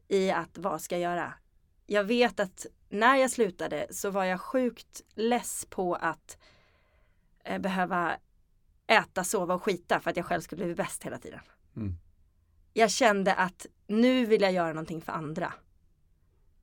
I 0.08 0.30
att 0.30 0.58
vad 0.58 0.80
ska 0.80 0.98
jag 0.98 1.12
göra? 1.12 1.34
Jag 1.86 2.04
vet 2.04 2.40
att 2.40 2.66
när 2.88 3.16
jag 3.16 3.30
slutade 3.30 3.86
så 3.90 4.10
var 4.10 4.24
jag 4.24 4.40
sjukt 4.40 5.02
less 5.14 5.66
på 5.70 5.94
att 5.94 6.38
behöva 7.60 8.16
äta, 8.86 9.24
sova 9.24 9.54
och 9.54 9.62
skita 9.62 10.00
för 10.00 10.10
att 10.10 10.16
jag 10.16 10.26
själv 10.26 10.40
skulle 10.40 10.64
bli 10.64 10.74
bäst 10.74 11.04
hela 11.04 11.18
tiden 11.18 11.40
Mm. 11.76 11.96
jag 12.72 12.90
kände 12.90 13.34
att 13.34 13.66
nu 13.86 14.26
vill 14.26 14.42
jag 14.42 14.52
göra 14.52 14.68
någonting 14.68 15.00
för 15.00 15.12
andra. 15.12 15.52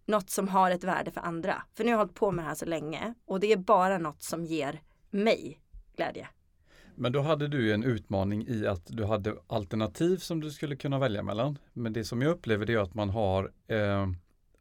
Något 0.06 0.30
som 0.30 0.48
har 0.48 0.72
ett 0.72 0.84
värde 0.84 1.12
för 1.12 1.22
andra. 1.22 1.64
För 1.74 1.84
nu 1.84 1.90
har 1.90 1.94
jag 1.94 1.98
hållit 1.98 2.16
på 2.16 2.32
med 2.32 2.46
det 2.46 2.48
här 2.48 2.56
så 2.56 2.66
länge 2.66 3.14
och 3.26 3.40
det 3.40 3.52
är 3.52 3.58
bara 3.58 3.98
något 3.98 4.22
som 4.24 4.46
ger 4.46 4.82
mig 5.10 5.60
glädje. 5.96 6.28
Men 6.96 7.12
då 7.12 7.22
hade 7.22 7.48
du 7.48 7.74
en 7.74 7.84
utmaning 7.84 8.48
i 8.48 8.68
att 8.68 8.86
du 8.88 9.04
hade 9.06 9.36
alternativ 9.48 10.18
som 10.18 10.40
du 10.42 10.52
skulle 10.52 10.76
kunna 10.76 11.00
välja 11.00 11.24
mellan. 11.24 11.58
Men 11.74 11.94
det 11.94 12.04
som 12.06 12.22
jag 12.22 12.32
upplever 12.32 12.66
det 12.66 12.74
är 12.74 12.78
att 12.78 12.94
man 12.94 13.10
har 13.10 13.52
eh, 13.68 14.08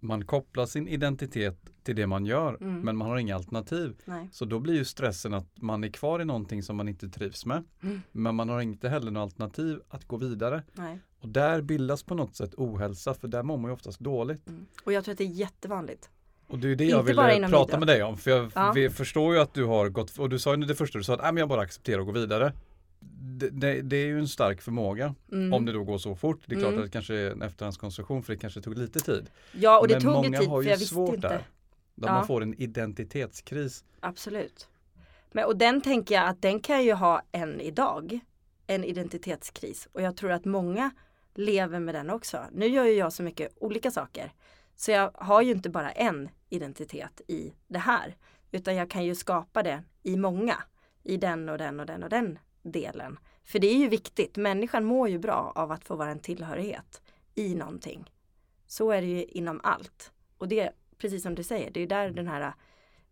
man 0.03 0.25
kopplar 0.25 0.67
sin 0.67 0.88
identitet 0.88 1.57
till 1.83 1.97
det 1.97 2.07
man 2.07 2.27
gör 2.27 2.57
Mm. 2.61 2.81
men 2.81 2.97
man 2.97 3.09
har 3.09 3.17
inga 3.17 3.35
alternativ. 3.35 3.97
Nej. 4.05 4.29
Så 4.33 4.45
då 4.45 4.59
blir 4.59 4.75
ju 4.75 4.85
stressen 4.85 5.35
att 5.35 5.47
man 5.62 5.85
är 5.85 5.88
kvar 5.88 6.21
i 6.21 6.25
någonting 6.25 6.62
som 6.62 6.77
man 6.77 6.88
inte 6.88 7.09
trivs 7.09 7.47
med. 7.47 7.65
Mm. 7.83 8.01
Men 8.12 8.35
man 8.35 8.49
har 8.49 8.61
inte 8.61 8.88
heller 8.88 9.11
något 9.11 9.21
alternativ 9.23 9.81
att 9.88 10.05
gå 10.05 10.17
vidare. 10.17 10.62
Nej. 10.73 10.99
Och 11.21 11.29
där 11.29 11.62
bildas 11.62 12.03
på 12.03 12.15
något 12.15 12.37
sätt 12.37 12.55
ohälsa 12.57 13.15
för 13.15 13.29
där 13.29 13.43
mår 13.43 13.57
man 13.57 13.71
ju 13.71 13.75
oftast 13.75 14.01
dåligt. 14.01 14.49
Mm. 14.49 14.67
Och 14.85 14.93
jag 14.93 15.05
tror 15.05 15.12
att 15.12 15.19
det 15.19 15.25
är 15.25 15.29
jättevanligt. 15.29 16.11
Och 16.47 16.59
det 16.59 16.69
är 16.69 16.77
det 16.77 16.85
Inte 16.85 16.97
jag 16.97 17.03
ville 17.03 17.37
inom 17.37 17.51
prata 17.51 17.79
med 17.79 17.88
dig 17.88 18.03
om. 18.03 18.17
För 18.19 18.31
jag 18.31 18.51
Ja. 18.55 18.91
förstår 18.91 19.35
ju 19.35 19.41
att 19.41 19.55
du 19.55 19.65
har 19.65 19.88
gått, 19.88 20.19
och 20.19 20.29
du 20.29 20.38
sa 20.38 20.55
ju 20.55 20.62
det 20.65 20.75
första 20.75 20.99
du 20.99 21.05
sa 21.05 21.15
att 21.15 21.21
"Nej, 21.23 21.33
men 21.33 21.41
jag 21.41 21.49
bara 21.49 21.61
accepterar 21.61 21.99
och 21.99 22.07
går 22.07 22.12
vidare. 22.12 22.53
Det, 23.21 23.49
det, 23.51 23.83
det 23.83 23.97
är 23.97 24.07
ju 24.07 24.19
en 24.19 24.29
stark 24.29 24.61
förmåga 24.62 25.15
Mm. 25.33 25.53
om 25.53 25.65
det 25.67 25.73
då 25.73 25.85
går 25.85 25.99
så 25.99 26.15
fort. 26.17 26.41
Det 26.47 26.55
är 26.55 26.59
klart 26.59 26.69
Mm. 26.73 26.81
att 26.85 26.87
det 26.87 26.92
kanske 26.92 27.15
är 27.15 27.31
en 27.31 27.42
efterhandskonstruktion 27.42 28.23
för 28.23 28.33
det 28.33 28.38
kanske 28.38 28.61
tog 28.61 28.79
lite 28.79 29.00
tid. 29.00 29.31
Ja 29.53 29.81
och 29.81 29.88
det 29.88 29.94
men 29.94 30.03
tog 30.03 30.13
många 30.13 30.38
tid 30.38 30.48
har 30.48 30.59
för 30.59 30.63
ju 30.65 30.71
jag 30.71 30.77
visste 30.77 30.94
svårt 30.94 31.15
inte. 31.15 31.29
där. 31.29 31.42
Där 31.94 32.09
Ja. 32.09 32.13
man 32.15 32.27
får 32.27 32.42
en 32.42 32.55
identitetskris. 32.63 33.85
Absolut. 34.00 34.69
Men, 35.33 35.44
och 35.44 35.57
den 35.57 35.81
tänker 35.81 36.15
jag 36.15 36.29
att 36.29 36.42
den 36.42 36.61
kan 36.61 36.85
ju 36.85 36.92
ha 36.92 37.23
än 37.33 37.61
idag. 37.61 38.21
En 38.67 38.85
identitetskris. 38.85 39.88
Och 39.92 40.03
jag 40.03 40.17
tror 40.17 40.31
att 40.33 40.44
många 40.44 40.90
lever 41.35 41.81
med 41.81 41.94
den 41.94 42.11
också. 42.11 42.44
Nu 42.53 42.67
gör 42.67 42.85
ju 42.85 42.92
jag 42.92 43.13
så 43.13 43.23
mycket 43.23 43.48
olika 43.61 43.90
saker. 43.90 44.33
Så 44.77 44.90
jag 44.90 45.11
har 45.15 45.42
ju 45.42 45.50
inte 45.50 45.71
bara 45.71 45.90
en 45.92 46.29
identitet 46.48 47.21
i 47.29 47.53
det 47.69 47.79
här. 47.79 48.17
Utan 48.50 48.77
jag 48.77 48.90
kan 48.90 49.05
ju 49.05 49.15
skapa 49.15 49.63
det 49.63 49.83
i 50.03 50.17
många. 50.17 50.55
I 51.03 51.17
den 51.17 51.48
och 51.48 51.59
den 51.59 51.81
och 51.81 51.87
den 51.87 52.03
och 52.03 52.09
den 52.11 52.38
delen. 52.63 53.19
För 53.44 53.58
det 53.58 53.67
är 53.67 53.77
ju 53.77 53.88
viktigt. 53.88 54.37
Människan 54.37 54.85
mår 54.85 55.08
ju 55.08 55.19
bra 55.19 55.52
av 55.54 55.73
att 55.73 55.85
få 55.85 55.96
vara 55.96 56.10
en 56.10 56.21
tillhörighet 56.21 57.02
i 57.35 57.54
någonting. 57.54 58.10
Så 58.67 58.90
är 58.90 59.00
det 59.00 59.08
ju 59.08 59.25
inom 59.25 59.60
allt. 59.63 60.13
Och 60.38 60.48
det, 60.48 60.71
precis 60.98 61.23
som 61.23 61.35
du 61.35 61.42
säger, 61.42 61.71
det 61.71 61.81
är 61.81 61.87
där 61.87 62.10
den 62.10 62.29
här 62.29 62.54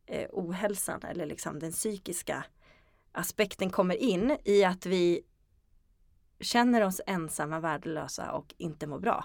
eh, 0.07 0.29
ohälsan 0.33 1.01
eller 1.03 1.27
liksom 1.27 1.59
den 1.59 1.73
psykiska 1.73 2.45
aspekten 3.13 3.71
kommer 3.71 3.95
in 3.95 4.37
i 4.45 4.65
att 4.65 4.87
vi 4.87 5.21
känner 6.41 6.85
oss 6.85 7.01
ensamma, 7.07 7.61
värdelösa 7.61 8.33
och 8.33 8.55
inte 8.59 8.87
mår 8.87 8.99
bra. 8.99 9.25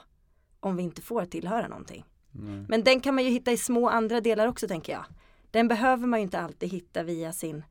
Om 0.60 0.76
vi 0.76 0.84
inte 0.84 1.02
får 1.02 1.26
tillhöra 1.26 1.68
någonting. 1.68 2.06
Mm. 2.36 2.66
Men 2.70 2.84
den 2.84 3.00
kan 3.00 3.16
man 3.16 3.24
ju 3.24 3.30
hitta 3.30 3.52
i 3.52 3.58
små 3.58 3.90
andra 3.90 4.22
delar 4.22 4.48
också 4.48 4.68
tänker 4.68 4.94
jag. 4.94 5.06
Den 5.52 5.68
behöver 5.68 6.08
man 6.08 6.20
ju 6.20 6.24
inte 6.24 6.40
alltid 6.40 6.70
hitta 6.70 7.04
via 7.04 7.34
sin 7.34 7.64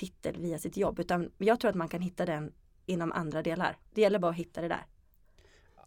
titel, 0.00 0.36
via 0.40 0.58
sitt 0.58 0.76
jobb. 0.76 0.98
Utan 0.98 1.30
jag 1.38 1.60
tror 1.60 1.68
att 1.68 1.74
man 1.74 1.88
kan 1.88 2.00
hitta 2.00 2.26
den 2.26 2.52
inom 2.86 3.12
andra 3.12 3.42
delar. 3.42 3.76
Det 3.94 4.00
gäller 4.00 4.18
bara 4.18 4.30
att 4.30 4.36
hitta 4.36 4.60
det 4.60 4.68
där. 4.68 4.86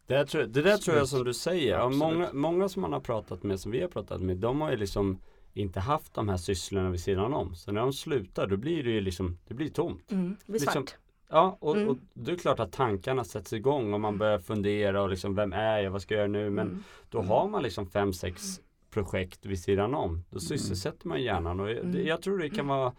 Det, 0.07 0.13
där 0.13 0.25
tror, 0.25 0.43
det 0.43 0.61
där 0.61 0.77
tror 0.77 0.97
jag 0.97 1.07
som 1.07 1.23
du 1.23 1.33
säger. 1.33 1.89
Många, 1.89 2.29
många 2.33 2.69
som 2.69 2.81
man 2.81 2.93
har 2.93 2.99
pratat 2.99 3.43
med, 3.43 3.59
som 3.59 3.71
vi 3.71 3.81
har 3.81 3.87
pratat 3.87 4.21
med, 4.21 4.37
de 4.37 4.61
har 4.61 4.71
ju 4.71 4.77
liksom 4.77 5.19
inte 5.53 5.79
haft 5.79 6.13
de 6.13 6.29
här 6.29 6.37
sysslorna 6.37 6.89
vid 6.89 6.99
sidan 6.99 7.33
om. 7.33 7.55
Så 7.55 7.71
när 7.71 7.81
de 7.81 7.93
slutar 7.93 8.47
då 8.47 8.57
blir 8.57 8.83
det 8.83 8.89
ju 8.91 9.01
liksom, 9.01 9.37
det 9.47 9.53
blir 9.53 9.69
tomt. 9.69 10.11
Mm, 10.11 10.29
det 10.45 10.51
blir 10.51 10.61
Liksom- 10.61 10.73
svart. 10.87 10.95
Ja, 11.29 11.57
och, 11.59 11.75
Mm. 11.75 11.89
och 11.89 11.97
det 12.13 12.31
är 12.31 12.35
klart 12.35 12.59
att 12.59 12.71
tankarna 12.71 13.23
sätts 13.23 13.53
igång 13.53 13.93
och 13.93 13.99
man 13.99 14.17
börjar 14.17 14.39
fundera 14.39 15.01
och 15.01 15.09
liksom, 15.09 15.35
vem 15.35 15.53
är 15.53 15.79
jag, 15.79 15.91
vad 15.91 16.01
ska 16.01 16.13
jag 16.13 16.19
göra 16.19 16.27
nu? 16.31 16.49
Men 16.49 16.67
Mm. 16.67 16.83
då 17.09 17.21
har 17.21 17.47
man 17.47 17.63
liksom 17.63 17.87
fem, 17.87 18.13
sex 18.13 18.41
projekt 18.89 19.45
vid 19.45 19.59
sidan 19.63 19.93
om. 19.95 20.23
Då 20.29 20.39
sysselsätter 20.39 21.07
man 21.07 21.21
hjärnan 21.21 21.59
och 21.59 21.69
jag, 21.71 21.77
Mm. 21.77 22.05
jag 22.07 22.21
tror 22.21 22.39
det 22.39 22.49
kan 22.49 22.67
vara 22.67 22.93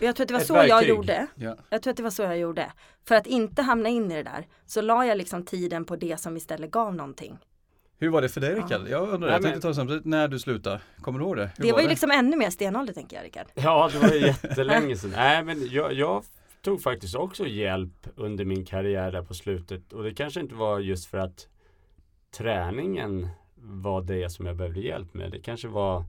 Jag 0.00 0.16
tror 0.16 0.24
att 0.24 0.28
det 0.28 0.34
var 0.34 0.40
så 0.40 0.54
jag 0.54 0.68
verktyg. 0.68 0.88
gjorde. 0.88 1.26
Ja. 1.34 1.56
Jag 1.70 1.82
tror 1.82 1.90
att 1.90 1.96
det 1.96 2.02
var 2.02 2.10
så 2.10 2.22
jag 2.22 2.38
gjorde. 2.38 2.72
För 3.04 3.14
att 3.14 3.26
inte 3.26 3.62
hamna 3.62 3.88
in 3.88 4.12
i 4.12 4.14
det 4.14 4.22
där 4.22 4.46
så 4.66 4.80
la 4.80 5.06
jag 5.06 5.18
liksom 5.18 5.44
tiden 5.44 5.84
på 5.84 5.96
det 5.96 6.20
som 6.20 6.36
istället 6.36 6.70
gav 6.70 6.94
någonting. 6.94 7.38
Hur 7.98 8.08
var 8.08 8.22
det 8.22 8.28
för 8.28 8.40
dig 8.40 8.54
Rickard? 8.54 8.88
Jag 8.88 9.02
undrar, 9.08 9.18
Nej, 9.18 9.28
jag 9.30 9.42
tänkte 9.42 9.50
men- 9.50 9.60
ta 9.60 9.68
det 9.68 9.74
samtidigt 9.74 10.04
när 10.04 10.28
du 10.28 10.38
slutade. 10.38 10.80
Kommer 11.00 11.18
du 11.18 11.24
ihåg 11.24 11.36
det? 11.36 11.50
Hur 11.56 11.64
det 11.64 11.72
var 11.72 11.80
ju 11.82 11.88
liksom 11.88 12.10
ännu 12.10 12.36
mer 12.36 12.50
stenålder 12.50 12.92
tänker 12.94 13.16
jag 13.16 13.24
Rickard. 13.24 13.46
Ja, 13.54 13.90
det 13.92 13.98
var 13.98 14.08
ju 14.14 14.20
jättelänge 14.26 14.96
sedan. 14.96 15.12
Nej, 15.16 15.44
men 15.44 15.68
jag, 15.70 15.92
jag 15.92 16.24
tog 16.62 16.82
faktiskt 16.82 17.14
också 17.14 17.46
hjälp 17.46 18.06
under 18.16 18.44
min 18.44 18.64
karriär 18.64 19.12
där 19.12 19.22
på 19.22 19.34
slutet. 19.34 19.92
Och 19.92 20.02
det 20.04 20.14
kanske 20.14 20.40
inte 20.40 20.54
var 20.54 20.78
just 20.78 21.06
för 21.06 21.18
att 21.18 21.48
träningen 22.30 23.28
var 23.54 24.02
det 24.02 24.30
som 24.30 24.46
jag 24.46 24.56
behövde 24.56 24.80
hjälp 24.80 25.14
med. 25.14 25.30
Det 25.30 25.38
kanske 25.38 25.68
var 25.68 26.04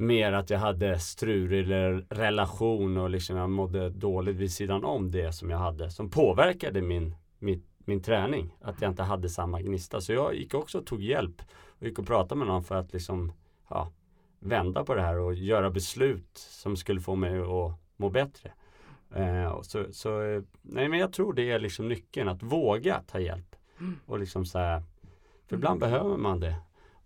mer 0.00 0.32
att 0.32 0.50
jag 0.50 0.58
hade 0.58 0.98
strulig 0.98 1.60
eller 1.60 2.06
relation 2.10 2.96
och 2.96 3.10
liksom 3.10 3.36
jag 3.36 3.50
mådde 3.50 3.90
dåligt 3.90 4.36
vid 4.36 4.52
sidan 4.52 4.84
om 4.84 5.10
det 5.10 5.32
som 5.32 5.50
jag 5.50 5.58
hade. 5.58 5.90
Som 5.90 6.10
påverkade 6.10 6.82
min, 6.82 7.14
min, 7.38 7.62
min 7.78 8.02
träning. 8.02 8.56
Att 8.60 8.82
jag 8.82 8.90
inte 8.90 9.02
hade 9.02 9.28
samma 9.28 9.60
gnista. 9.60 10.00
Så 10.00 10.12
jag 10.12 10.34
gick 10.34 10.54
också 10.54 10.78
och 10.78 10.86
tog 10.86 11.02
hjälp. 11.02 11.42
Och 11.66 11.86
gick 11.86 11.98
och 11.98 12.06
pratade 12.06 12.38
med 12.38 12.48
någon 12.48 12.64
för 12.64 12.74
att 12.74 12.92
liksom 12.92 13.32
ja, 13.68 13.92
vända 14.38 14.84
på 14.84 14.94
det 14.94 15.02
här 15.02 15.18
och 15.18 15.34
göra 15.34 15.70
beslut 15.70 16.30
som 16.32 16.76
skulle 16.76 17.00
få 17.00 17.14
mig 17.14 17.38
att 17.38 17.72
må 17.96 18.10
bättre. 18.10 18.52
Eh, 19.14 19.62
så, 19.62 19.84
så, 19.92 20.42
nej 20.62 20.88
men 20.88 20.98
jag 20.98 21.12
tror 21.12 21.32
det 21.32 21.50
är 21.50 21.58
liksom 21.58 21.88
nyckeln, 21.88 22.28
att 22.28 22.42
våga 22.42 23.02
ta 23.06 23.20
hjälp. 23.20 23.56
Mm. 23.80 23.96
Och 24.06 24.18
liksom 24.18 24.46
så 24.46 24.58
här, 24.58 24.82
för 25.46 25.56
ibland 25.56 25.80
behöver 25.80 26.16
man 26.16 26.40
det. 26.40 26.56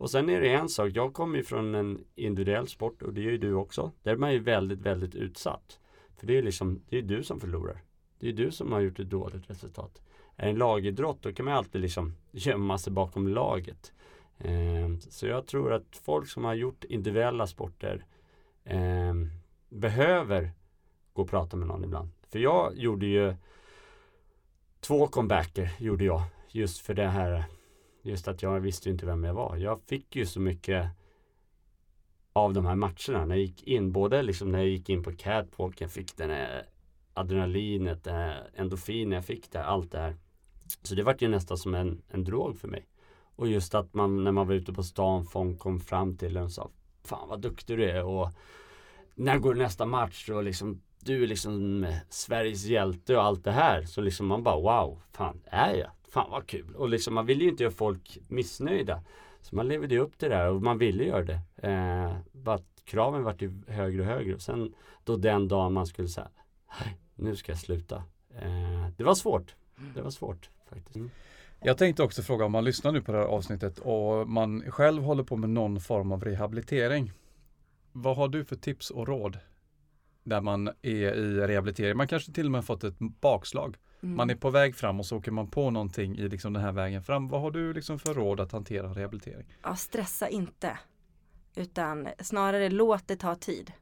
Och 0.05 0.11
sen 0.11 0.31
är 0.31 0.41
det 0.41 0.49
en 0.49 0.69
sak, 0.69 0.91
jag 0.95 1.13
kommer 1.13 1.37
ju 1.37 1.45
från 1.45 1.75
en 1.75 2.05
individuell 2.15 2.69
sport 2.69 3.03
och 3.03 3.15
det 3.15 3.21
gör 3.21 3.31
ju 3.31 3.39
du 3.39 3.55
också. 3.55 3.93
Där 4.03 4.13
är 4.13 4.17
man 4.17 4.33
ju 4.33 4.39
väldigt, 4.39 4.81
väldigt 4.81 5.15
utsatt. 5.15 5.81
För 6.17 6.27
det 6.27 6.39
är 6.39 6.43
liksom, 6.43 6.83
det 6.89 6.99
är 6.99 7.03
du 7.03 7.23
som 7.23 7.41
förlorar. 7.41 7.83
Det 8.19 8.29
är 8.29 8.33
du 8.33 8.51
som 8.51 8.73
har 8.73 8.81
gjort 8.81 8.99
ett 8.99 9.11
dåligt 9.11 9.51
resultat. 9.51 10.03
Är 10.37 10.45
det 10.45 10.51
en 10.51 10.59
lagidrott 10.59 11.23
då 11.23 11.33
kan 11.33 11.45
man 11.45 11.55
alltid 11.55 11.81
liksom 11.81 12.15
gömma 12.33 12.79
sig 12.79 12.93
bakom 12.93 13.29
laget. 13.29 13.93
Eh, 14.39 14.97
så 14.99 15.27
jag 15.27 15.47
tror 15.47 15.73
att 15.73 16.01
folk 16.05 16.29
som 16.29 16.45
har 16.45 16.55
gjort 16.55 16.85
individuella 16.85 17.47
sporter 17.47 18.05
eh, 18.65 19.15
behöver 19.69 20.51
gå 21.13 21.23
och 21.23 21.31
prata 21.31 21.57
med 21.57 21.69
någon 21.69 21.85
ibland. 21.85 22.11
För 22.31 22.39
jag 22.39 22.77
gjorde 22.77 23.07
ju 23.07 23.35
två 24.81 25.07
comebacker 25.07 25.71
gjorde 25.79 26.05
jag 26.05 26.23
just 26.49 26.79
för 26.79 26.95
det 26.95 27.09
här 27.09 27.45
just 28.05 28.29
att 28.29 28.43
jag 28.43 28.61
visste 28.61 28.89
ju 28.89 28.93
inte 28.93 29.07
vem 29.07 29.25
jag 29.25 29.35
var. 29.35 29.57
Jag 29.57 29.81
fick 29.87 30.17
ju 30.17 30.27
så 30.27 30.41
mycket 30.41 30.91
av 32.33 32.53
de 32.53 32.67
här 32.67 32.75
matcherna 32.75 33.27
när 33.27 33.35
jag 33.35 33.39
gick 33.39 33.63
in, 33.63 33.93
både 33.93 34.23
liksom 34.23 34.53
när 34.53 34.59
jag 34.59 34.69
gick 34.69 34.89
in 34.89 35.03
på 35.03 35.13
catwalken, 35.13 35.89
fick 35.89 36.17
den 36.17 36.31
här 36.31 36.67
adrenalinet, 37.15 38.05
den 38.05 38.15
här 38.15 38.51
endorfinen 38.55 39.13
jag 39.13 39.25
fick 39.25 39.51
där, 39.51 39.63
allt 39.63 39.93
det 39.93 39.99
här. 39.99 40.17
Så 40.83 40.95
det 40.95 41.03
var 41.03 41.17
ju 41.19 41.29
nästan 41.29 41.59
som 41.59 41.75
en, 41.75 42.03
en 42.09 42.25
drog 42.25 42.59
för 42.59 42.69
mig. 42.69 42.87
Och 43.37 43.49
just 43.49 43.75
att 43.75 43.95
man 43.95 44.25
när 44.25 44.33
man 44.33 44.47
var 44.47 44.55
ute 44.55 44.73
på 44.73 44.83
stan, 44.83 45.25
folk 45.25 45.59
kom 45.59 45.81
fram 45.81 46.17
till 46.17 46.37
en 46.37 46.45
och 46.45 46.53
sa 46.53 46.71
Fan 47.05 47.29
vad 47.29 47.41
duktig 47.41 47.79
du 47.79 47.91
är 47.91 48.05
och 48.05 48.29
när 49.15 49.39
går 49.39 49.55
nästa 49.55 49.87
match 49.87 50.29
och 50.31 50.45
liksom 50.45 50.83
du 51.01 51.23
är 51.23 51.27
liksom 51.27 51.87
Sveriges 52.09 52.65
hjälte 52.65 53.17
och 53.17 53.23
allt 53.23 53.45
det 53.45 53.53
här. 53.53 53.83
Så 53.83 54.01
liksom 54.01 54.27
man 54.27 54.43
bara 54.43 54.61
wow, 54.61 55.03
fan 55.13 55.43
är 55.45 55.75
jag? 55.75 55.91
Fan 56.15 56.31
vad 56.31 56.47
kul. 56.47 56.75
Och 56.77 56.89
liksom 56.89 57.15
man 57.15 57.27
vill 57.27 57.43
ju 57.43 57.49
inte 57.49 57.63
göra 57.63 57.75
folk 57.75 58.19
missnöjda. 58.29 59.03
Så 59.43 59.57
man 59.57 59.69
levde 59.69 59.95
ju 59.95 60.01
upp 60.01 60.19
till 60.19 60.31
det 60.31 60.37
där 60.37 60.51
och 60.51 60.63
man 60.63 60.79
ville 60.79 61.05
göra 61.05 61.25
det. 61.25 61.41
Eh, 61.69 62.17
bara 62.33 62.55
att 62.55 62.83
kraven 62.85 63.23
vart 63.23 63.43
ju 63.43 63.53
högre 63.69 64.01
och 64.01 64.07
högre. 64.07 64.35
Och 64.35 64.43
sen 64.43 64.75
då 65.05 65.17
den 65.17 65.49
dagen 65.49 65.73
man 65.73 65.87
skulle 65.87 66.09
säga 66.09 66.29
nu 67.15 67.37
ska 67.37 67.53
jag 67.53 67.59
sluta. 67.59 67.97
Eh, 68.35 68.89
det 68.97 69.05
var 69.05 69.15
svårt. 69.15 69.55
Det 69.95 70.03
var 70.03 70.11
svårt 70.11 70.51
faktiskt. 70.69 70.97
Mm. 70.97 71.11
Jag 71.63 71.79
tänkte 71.79 72.03
också 72.03 72.23
fråga 72.23 72.45
om 72.45 72.53
man 72.53 72.65
lyssnar 72.65 72.93
nu 72.93 73.03
på 73.03 73.13
det 73.13 73.19
här 73.19 73.25
avsnittet 73.25 73.79
och 73.79 74.29
man 74.29 74.71
själv 74.71 75.03
håller 75.03 75.25
på 75.25 75.37
med 75.37 75.51
någon 75.51 75.81
form 75.81 76.13
av 76.13 76.25
rehabilitering. 76.25 77.13
Vad 77.93 78.17
har 78.17 78.29
du 78.29 78.45
för 78.45 78.57
tips 78.57 78.91
och 78.91 79.09
råd? 79.09 79.39
Där 80.25 80.41
man 80.41 80.69
är 80.69 81.15
i 81.15 81.41
rehabilitering. 81.41 81.97
Man 81.97 82.09
kanske 82.09 82.33
till 82.33 82.47
och 82.47 82.53
med 82.53 82.65
fått 82.65 82.85
ett 82.85 82.99
bakslag. 82.99 83.77
Mm. 84.05 84.17
Man 84.17 84.31
är 84.31 84.35
på 84.35 84.51
väg 84.51 84.77
fram 84.77 85.01
och 85.01 85.07
så 85.07 85.17
åker 85.17 85.31
man 85.31 85.47
på 85.47 85.71
någonting 85.71 86.19
i 86.19 86.29
liksom 86.29 86.53
den 86.53 86.63
här 86.63 86.73
vägen 86.73 87.03
fram. 87.03 87.29
Vad 87.29 87.41
har 87.41 87.51
du 87.51 87.73
liksom 87.73 87.99
för 87.99 88.15
råd 88.15 88.41
att 88.41 88.53
hantera 88.53 88.87
rehabilitering? 88.87 89.47
Ja, 89.63 89.77
stressa 89.77 90.29
inte. 90.29 90.79
Utan 91.57 92.09
snarare 92.21 92.71
låt 92.71 93.09
det 93.09 93.17
ta 93.17 93.35
tid. 93.35 93.73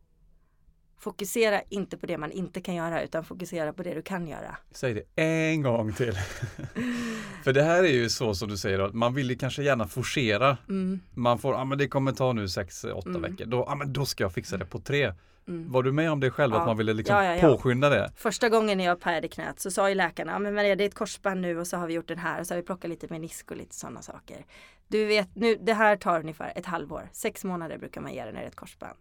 Fokusera 1.03 1.63
inte 1.69 1.97
på 1.97 2.07
det 2.07 2.19
man 2.19 2.31
inte 2.33 2.61
kan 2.61 2.75
göra 2.75 3.03
utan 3.03 3.25
fokusera 3.25 3.73
på 3.73 3.83
det 3.83 3.95
du 3.95 4.03
kan 4.03 4.27
göra. 4.29 4.57
Säg 4.71 4.95
det 4.95 5.23
en 5.23 5.63
gång 5.63 5.93
till. 5.93 6.13
för 7.45 7.53
det 7.53 7.63
här 7.63 7.83
är 7.85 7.89
ju 7.93 8.09
så 8.09 8.35
som 8.35 8.49
du 8.49 8.57
säger, 8.57 8.79
att 8.79 8.95
man 8.95 9.15
vill 9.15 9.31
ju 9.31 9.37
kanske 9.37 9.63
gärna 9.63 9.89
forcera. 9.89 10.57
Mm, 10.69 11.01
Man 11.15 11.39
får, 11.39 11.55
ja 11.55 11.65
men 11.65 11.79
det 11.79 11.89
kommer 11.89 12.13
ta 12.13 12.33
nu 12.33 12.49
sex, 12.49 12.85
åtta 12.85 13.09
Mm. 13.09 13.23
veckor. 13.23 13.45
Då, 13.47 13.65
ja 13.69 13.75
men 13.75 13.93
då 13.93 14.07
ska 14.07 14.25
jag 14.25 14.33
fixa 14.35 14.57
det 14.57 14.65
på 14.65 14.79
tre. 14.79 15.13
mm. 15.49 15.73
Var 15.73 15.83
du 15.83 15.93
med 15.93 16.11
om 16.13 16.21
det 16.21 16.31
själv, 16.31 16.55
Ja. 16.55 16.61
att 16.61 16.67
man 16.67 16.77
ville 16.77 16.93
liksom 16.93 17.17
Ja, 17.17 17.35
ja, 17.37 17.41
påskynda 17.41 17.89
det? 17.89 18.13
Första 18.17 18.49
gången 18.49 18.79
när 18.79 18.85
jag 18.85 19.01
pajade 19.01 19.29
knät 19.29 19.61
så 19.61 19.71
sa 19.71 19.89
ju 19.89 19.95
läkarna, 19.95 20.39
men 20.39 20.55
Maria 20.55 20.77
det 20.77 20.85
är 20.85 20.89
ett 20.89 20.95
korsband 20.95 21.41
nu 21.41 21.59
och 21.59 21.67
så 21.67 21.77
har 21.77 21.87
vi 21.87 21.95
gjort 21.95 22.09
den 22.09 22.19
här 22.19 22.41
och 22.41 22.47
så 22.47 22.55
har 22.55 22.57
vi 22.61 22.67
plockat 22.67 22.91
lite 22.91 23.07
menisk 23.11 23.51
och 23.51 23.57
lite 23.57 23.75
sådana 23.75 24.03
saker. 24.03 24.45
Du 24.89 25.05
vet, 25.05 25.29
nu, 25.35 25.57
det 25.61 25.75
här 25.75 25.97
tar 25.97 26.21
ungefär 26.21 26.53
ett 26.57 26.67
halvår. 26.67 27.09
Sex 27.13 27.45
månader 27.45 27.79
brukar 27.79 28.01
man 28.01 28.13
ge 28.15 28.25
det 28.25 28.33
när 28.33 28.39
det 28.41 28.45
är 28.45 28.49
ett 28.49 28.57
korsband. 28.57 28.99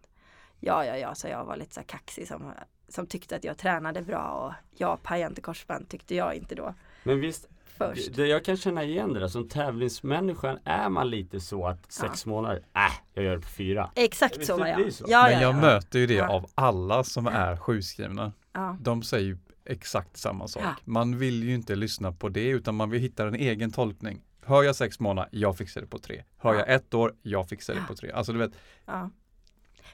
Ja, 0.64 0.84
ja, 0.86 0.96
ja, 0.96 1.14
så 1.14 1.28
jag 1.28 1.44
var 1.44 1.56
lite 1.56 1.74
så 1.74 1.80
här 1.80 1.86
kaxig 1.86 2.28
som, 2.28 2.52
som 2.88 3.06
tyckte 3.06 3.36
att 3.36 3.44
jag 3.44 3.58
tränade 3.58 4.02
bra 4.02 4.28
och 4.32 4.78
jag 4.80 5.02
pajade 5.02 5.28
inte 5.30 5.40
korsband 5.40 5.88
tyckte 5.88 6.14
jag 6.14 6.34
inte 6.34 6.54
då 6.54 6.74
Men 7.04 7.20
visst, 7.20 7.48
först. 7.64 8.14
det, 8.14 8.26
jag 8.26 8.44
kan 8.44 8.56
känna 8.56 8.84
igen 8.84 9.12
det 9.12 9.20
där. 9.20 9.28
Som 9.28 9.48
tävlingsmänniskan 9.48 10.58
är 10.64 10.88
man 10.88 11.10
lite 11.10 11.40
så 11.40 11.66
att 11.66 11.92
sex 11.92 12.26
månader, 12.26 12.56
äh, 12.56 12.82
jag 13.14 13.24
gör 13.24 13.34
det 13.36 13.40
på 13.42 13.48
fyra. 13.48 13.90
Exakt 13.94 14.36
Visst 14.38 14.46
så 14.46 14.56
var 14.56 14.64
det 14.64 14.70
jag. 14.70 14.92
så? 14.92 15.04
Ja, 15.08 15.22
Men 15.22 15.32
ja, 15.32 15.40
jag 15.42 15.54
ja. 15.54 15.60
möter 15.60 15.98
ju 15.98 16.06
det 16.06 16.14
Ja. 16.14 16.28
av 16.32 16.46
alla 16.54 17.04
som 17.04 17.26
är 17.26 17.56
sjukskrivna. 17.56 18.32
ja. 18.52 18.76
De 18.80 19.02
säger 19.02 19.26
ju 19.26 19.38
exakt 19.64 20.16
samma 20.16 20.48
sak. 20.48 20.62
Ja. 20.62 20.74
Man 20.84 21.18
vill 21.18 21.42
ju 21.42 21.54
inte 21.54 21.74
lyssna 21.76 22.12
på 22.12 22.28
det 22.28 22.46
utan 22.48 22.74
man 22.74 22.90
vill 22.90 23.00
hitta 23.00 23.26
en 23.26 23.34
egen 23.34 23.70
tolkning. 23.72 24.20
Hör 24.44 24.62
jag 24.62 24.76
sex 24.76 25.00
månader, 25.00 25.28
jag 25.32 25.56
fixar 25.58 25.80
det 25.80 25.86
på 25.86 25.98
tre. 25.98 26.22
Hör 26.38 26.52
Ja. 26.54 26.58
jag 26.58 26.70
ett 26.74 26.94
år, 26.94 27.14
jag 27.22 27.48
fixar 27.48 27.74
det 27.74 27.80
på 27.88 27.94
tre. 27.94 28.10
Alltså 28.10 28.32
du 28.32 28.38
vet, 28.38 28.52
Ja. 28.86 29.10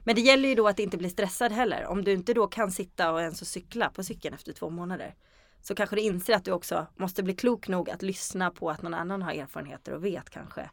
Men 0.05 0.15
det 0.15 0.21
gäller 0.21 0.49
ju 0.49 0.55
då 0.55 0.69
att 0.69 0.79
inte 0.79 0.99
bli 0.99 1.11
stressad 1.11 1.53
heller. 1.53 1.87
Om 1.87 2.05
du 2.05 2.13
inte 2.13 2.35
då 2.35 2.47
kan 2.47 2.73
sitta 2.73 3.13
och 3.13 3.21
ens 3.21 3.51
cykla 3.51 3.91
på 3.91 4.05
cykeln 4.05 4.35
efter 4.35 4.53
två 4.53 4.71
månader. 4.71 5.15
Så 5.61 5.75
kanske 5.75 5.97
du 5.97 6.03
inser 6.03 6.35
att 6.35 6.45
du 6.45 6.53
också 6.53 6.87
måste 6.97 7.23
bli 7.23 7.35
klok 7.35 7.69
nog 7.69 7.91
att 7.91 8.03
lyssna 8.03 8.51
på 8.51 8.71
att 8.71 8.83
någon 8.83 8.95
annan 8.95 9.23
har 9.23 9.33
erfarenheter 9.33 9.93
och 9.93 10.05
vet 10.05 10.31
kanske 10.31 10.71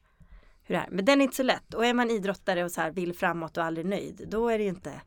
hur 0.63 0.75
det 0.75 0.81
är. 0.81 0.87
Men 0.89 1.05
den 1.05 1.21
är 1.21 1.23
inte 1.23 1.35
så 1.35 1.43
lätt. 1.43 1.73
Och 1.73 1.85
är 1.85 1.93
man 1.93 2.11
idrottare 2.11 2.63
och 2.63 2.71
så 2.71 2.81
här 2.81 2.91
vill 2.91 3.15
framåt 3.15 3.57
och 3.57 3.63
aldrig 3.63 3.85
nöjd. 3.85 4.25
Då 4.27 4.49
är 4.49 4.57
det 4.57 4.63
ju 4.63 4.69
inte, 4.69 5.01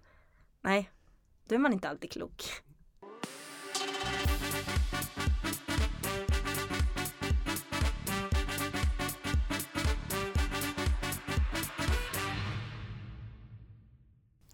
nej, 0.61 0.91
då 1.49 1.55
är 1.55 1.59
man 1.59 1.73
inte 1.73 1.89
alltid 1.89 2.13
klok. 2.13 2.45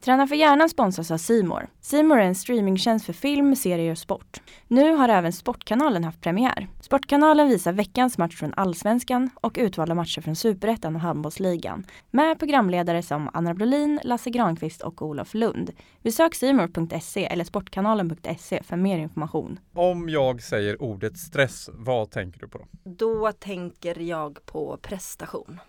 Träna 0.05 0.27
för 0.27 0.35
hjärnan 0.35 0.69
sponsras 0.69 1.11
av 1.11 1.19
Simor. 1.19 1.67
Simor 1.81 2.19
är 2.19 2.25
en 2.25 2.35
streamingtjänst 2.35 3.07
för 3.07 3.13
film, 3.13 3.57
serier 3.57 3.91
och 3.91 3.99
sport. 3.99 4.43
Nu 4.69 4.93
har 4.93 5.09
även 5.09 5.33
Sportkanalen 5.33 6.05
haft 6.05 6.21
premiär. 6.21 6.69
Sportkanalen 6.81 7.49
visar 7.49 7.73
veckans 7.73 8.19
match 8.19 8.37
från 8.37 8.55
Allsvenskan 8.55 9.31
och 9.35 9.57
utvalda 9.61 9.95
matcher 9.95 10.21
från 10.21 10.37
Superettan 10.37 10.97
och 10.97 11.03
Handbollsligan. 11.03 11.87
Med 12.11 12.39
programledare 12.39 13.03
som 13.03 13.31
Anna 13.33 13.55
Brolin, 13.55 14.01
Lasse 14.05 14.31
Granqvist 14.31 14.83
och 14.83 15.03
Olof 15.03 15.35
Lund. 15.35 15.71
Besök 16.03 16.35
simor.se 16.35 17.27
eller 17.27 17.45
sportkanalen.se 17.45 18.63
för 18.63 18.77
mer 18.77 18.99
information. 18.99 19.59
Om 19.75 20.09
jag 20.09 20.43
säger 20.43 20.83
ordet 20.83 21.19
stress, 21.19 21.71
vad 21.73 22.11
tänker 22.11 22.41
du 22.41 22.49
på 22.49 22.59
då? 22.59 22.65
Då 22.85 23.33
tänker 23.33 24.01
jag 24.01 24.47
på 24.47 24.79
prestation. 24.83 25.61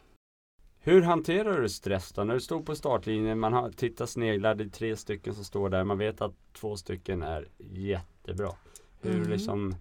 Hur 0.85 1.01
hanterar 1.01 1.61
du 1.61 1.69
stress 1.69 2.11
då? 2.11 2.23
När 2.23 2.33
du 2.33 2.39
står 2.39 2.61
på 2.61 2.75
startlinjen, 2.75 3.39
man 3.39 3.53
har, 3.53 3.69
tittar 3.71 4.05
sneglar, 4.05 4.55
det 4.55 4.63
är 4.63 4.69
tre 4.69 4.97
stycken 4.97 5.33
som 5.35 5.43
står 5.43 5.69
där, 5.69 5.83
man 5.83 5.97
vet 5.97 6.21
att 6.21 6.33
två 6.53 6.77
stycken 6.77 7.23
är 7.23 7.47
jättebra. 7.57 8.51
Hur 9.01 9.15
Mm. 9.15 9.29
liksom, 9.29 9.75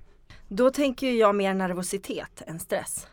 Då 0.49 0.71
tänker 0.71 1.11
jag 1.13 1.35
mer 1.35 1.55
nervositet 1.55 2.43
än 2.47 2.59
stress. 2.59 3.07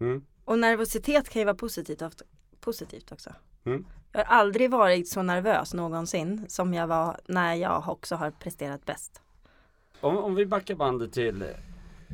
mm, 0.00 0.24
Och 0.44 0.58
nervositet 0.58 1.28
kan 1.28 1.40
ju 1.40 1.46
vara 1.46 1.56
positivt, 1.56 2.22
positivt 2.60 3.12
också. 3.12 3.30
Mm. 3.64 3.84
Jag 4.12 4.24
har 4.24 4.36
aldrig 4.36 4.70
varit 4.70 5.08
så 5.08 5.22
nervös 5.22 5.74
någonsin 5.74 6.44
som 6.48 6.74
jag 6.74 6.86
var 6.86 7.20
när 7.26 7.54
jag 7.54 7.88
också 7.88 8.14
har 8.16 8.30
presterat 8.30 8.84
bäst. 8.86 9.20
om, 10.00 10.16
om 10.18 10.34
vi 10.34 10.46
backar 10.46 10.74
bandet 10.74 11.12
till 11.12 11.44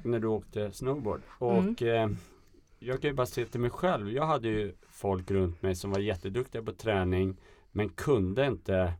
när 0.05 0.18
du 0.20 0.26
åkte 0.26 0.72
snowboard 0.72 1.22
och 1.38 1.82
eh, 1.82 2.11
jag 2.85 3.01
kan 3.01 3.11
ju 3.11 3.14
bara 3.14 3.26
se 3.26 3.45
till 3.45 3.61
mig 3.61 3.70
själv. 3.70 4.12
Jag 4.12 4.26
hade 4.26 4.49
ju 4.49 4.74
folk 4.89 5.30
runt 5.30 5.62
mig 5.62 5.74
som 5.74 5.91
var 5.91 5.99
jätteduktiga 5.99 6.62
på 6.62 6.72
träning 6.72 7.37
men 7.72 7.89
kunde 7.89 8.47
inte 8.47 8.93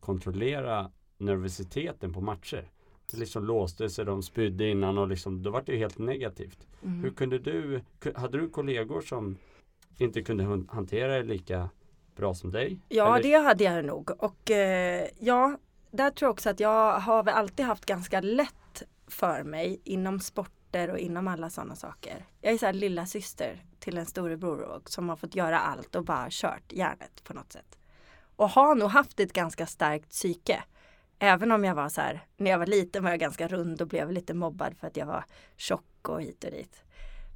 kontrollera 0.00 0.90
nervositeten 1.18 2.12
på 2.12 2.20
matcher. 2.20 2.70
Det 3.10 3.16
liksom 3.18 3.44
låste 3.44 3.90
sig, 3.90 4.04
de 4.04 4.22
spydde 4.22 4.68
innan 4.68 4.98
och 4.98 5.08
liksom, 5.08 5.42
då 5.42 5.50
var 5.50 5.62
det 5.66 5.72
ju 5.72 5.78
helt 5.78 5.98
negativt. 5.98 6.66
Hur 6.80 7.10
kunde 7.10 7.38
du, 7.38 7.80
hade 8.14 8.38
du 8.38 8.48
kollegor 8.48 9.00
som 9.00 9.36
inte 9.98 10.22
kunde 10.22 10.64
hantera 10.68 11.16
det 11.16 11.22
lika 11.22 11.70
bra 12.16 12.34
som 12.34 12.50
dig? 12.50 12.80
Ja, 12.88 13.14
Eller- 13.18 13.28
det 13.30 13.44
hade 13.44 13.64
jag 13.64 13.84
nog. 13.84 14.10
Och 14.18 14.50
eh, 14.50 15.06
ja, 15.18 15.58
där 15.90 16.10
tror 16.10 16.26
jag 16.26 16.32
också 16.32 16.50
att 16.50 16.60
jag 16.60 17.00
har 17.00 17.22
väl 17.22 17.34
alltid 17.34 17.66
haft 17.66 17.86
ganska 17.86 18.20
lätt 18.20 18.82
för 19.06 19.42
mig 19.42 19.80
inom 19.84 20.20
sporter 20.70 20.90
och 20.90 20.98
inom 20.98 21.28
alla 21.28 21.50
sådana 21.50 21.76
saker. 21.76 22.24
Jag 22.40 22.52
är 22.52 22.58
så 22.58 22.66
här 22.66 22.72
lilla 22.72 23.06
syster 23.06 23.62
till 23.78 23.98
en 23.98 24.06
storebror 24.06 24.60
och, 24.62 24.90
som 24.90 25.08
har 25.08 25.16
fått 25.16 25.34
göra 25.34 25.58
allt 25.60 25.94
och 25.96 26.04
bara 26.04 26.26
kört 26.30 26.72
järnet 26.72 27.24
på 27.24 27.34
något 27.34 27.52
sätt. 27.52 27.78
Och 28.36 28.50
har 28.50 28.74
nog 28.74 28.90
haft 28.90 29.20
ett 29.20 29.32
ganska 29.32 29.66
starkt 29.66 30.10
psyke. 30.10 30.62
Även 31.18 31.52
om 31.52 31.64
jag 31.64 31.74
var 31.74 31.88
så 31.88 32.00
här, 32.00 32.20
när 32.36 32.50
jag 32.50 32.58
var 32.58 32.66
liten 32.66 33.02
var 33.04 33.10
jag 33.10 33.20
ganska 33.20 33.48
rund 33.48 33.82
och 33.82 33.88
blev 33.88 34.10
lite 34.12 34.34
mobbad 34.34 34.74
för 34.80 34.86
att 34.86 34.96
jag 34.96 35.06
var 35.06 35.24
tjock 35.56 36.08
och 36.08 36.22
hit 36.22 36.44
och 36.44 36.50
dit. 36.50 36.82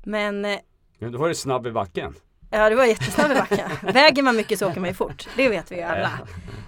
Men 0.05 0.45
eh, 0.45 0.59
Men 0.99 1.13
då 1.13 1.19
var 1.19 1.29
du 1.29 1.35
snabb 1.35 1.67
i 1.67 1.73
backen. 1.73 2.15
Ja 2.51 2.69
det 2.69 2.77
var 2.77 2.85
jättesnabb 2.85 3.33
i 3.33 3.35
backen. 3.35 3.71
Väger 3.93 4.23
man 4.23 4.37
mycket 4.37 4.59
så 4.59 4.69
åker 4.71 4.81
man 4.81 4.89
ju 4.89 4.95
fort. 4.95 5.29
Det 5.37 5.49
vet 5.49 5.73
vi 5.73 5.77
ju 5.77 5.83
alla. 5.83 6.11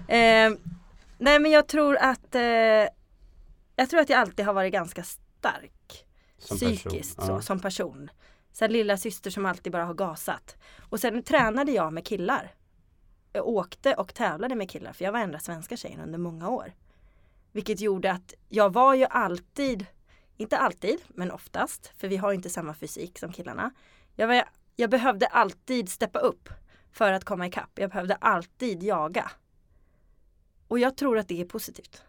Eh, 0.09 0.53
nej 1.19 1.39
men 1.39 1.51
jag 1.51 1.67
tror 1.67 1.97
att 1.97 2.35
eh, 2.35 2.43
Jag 3.77 3.91
tror 3.91 4.01
att 4.01 4.09
jag 4.09 4.21
alltid 4.21 4.47
har 4.47 4.53
varit 4.53 4.73
ganska 4.73 5.03
stark. 5.03 6.06
Som 6.39 6.59
person. 6.59 6.77
psykiskt 6.77 7.19
Ja. 7.19 7.27
så, 7.27 7.41
som 7.41 7.61
person. 7.61 8.11
Här, 8.61 8.69
lilla 8.69 8.97
syster 8.97 9.31
som 9.31 9.47
alltid 9.47 9.73
bara 9.73 9.85
har 9.85 9.95
gasat. 9.95 10.57
Och 10.91 11.01
sen 11.01 11.23
tränade 11.23 11.73
jag 11.73 11.93
med 11.93 12.07
killar. 12.07 12.55
Jag 13.33 13.49
åkte 13.49 13.95
och 13.95 14.15
tävlade 14.15 14.55
med 14.55 14.71
killar 14.71 14.93
för 14.93 15.05
jag 15.05 15.13
var 15.13 15.19
enda 15.21 15.39
svenska 15.39 15.77
tjejen 15.77 16.01
under 16.01 16.19
många 16.19 16.49
år. 16.49 16.73
Vilket 17.53 17.81
gjorde 17.81 18.13
att 18.13 18.35
jag 18.49 18.73
var 18.73 18.95
ju 18.95 19.05
alltid, 19.05 19.87
inte 20.37 20.59
alltid, 20.59 20.99
men 21.09 21.31
oftast, 21.31 21.93
för 21.97 22.09
vi 22.09 22.17
har 22.17 22.33
inte 22.33 22.51
samma 22.51 22.75
fysik 22.75 23.19
som 23.19 23.33
killarna. 23.33 23.71
Jag, 24.15 24.29
var, 24.29 24.45
jag 24.77 24.91
behövde 24.91 25.27
alltid 25.27 25.89
steppa 25.89 26.19
upp 26.19 26.49
för 26.93 27.13
att 27.13 27.25
komma 27.25 27.47
ikapp. 27.47 27.71
Jag 27.75 27.91
behövde 27.91 28.15
alltid 28.15 28.83
jaga. 28.83 29.31
Och 30.69 30.79
jag 30.79 30.97
tror 30.97 31.19
att 31.19 31.29
det 31.29 31.41
är 31.41 31.45
positivt. 31.45 32.03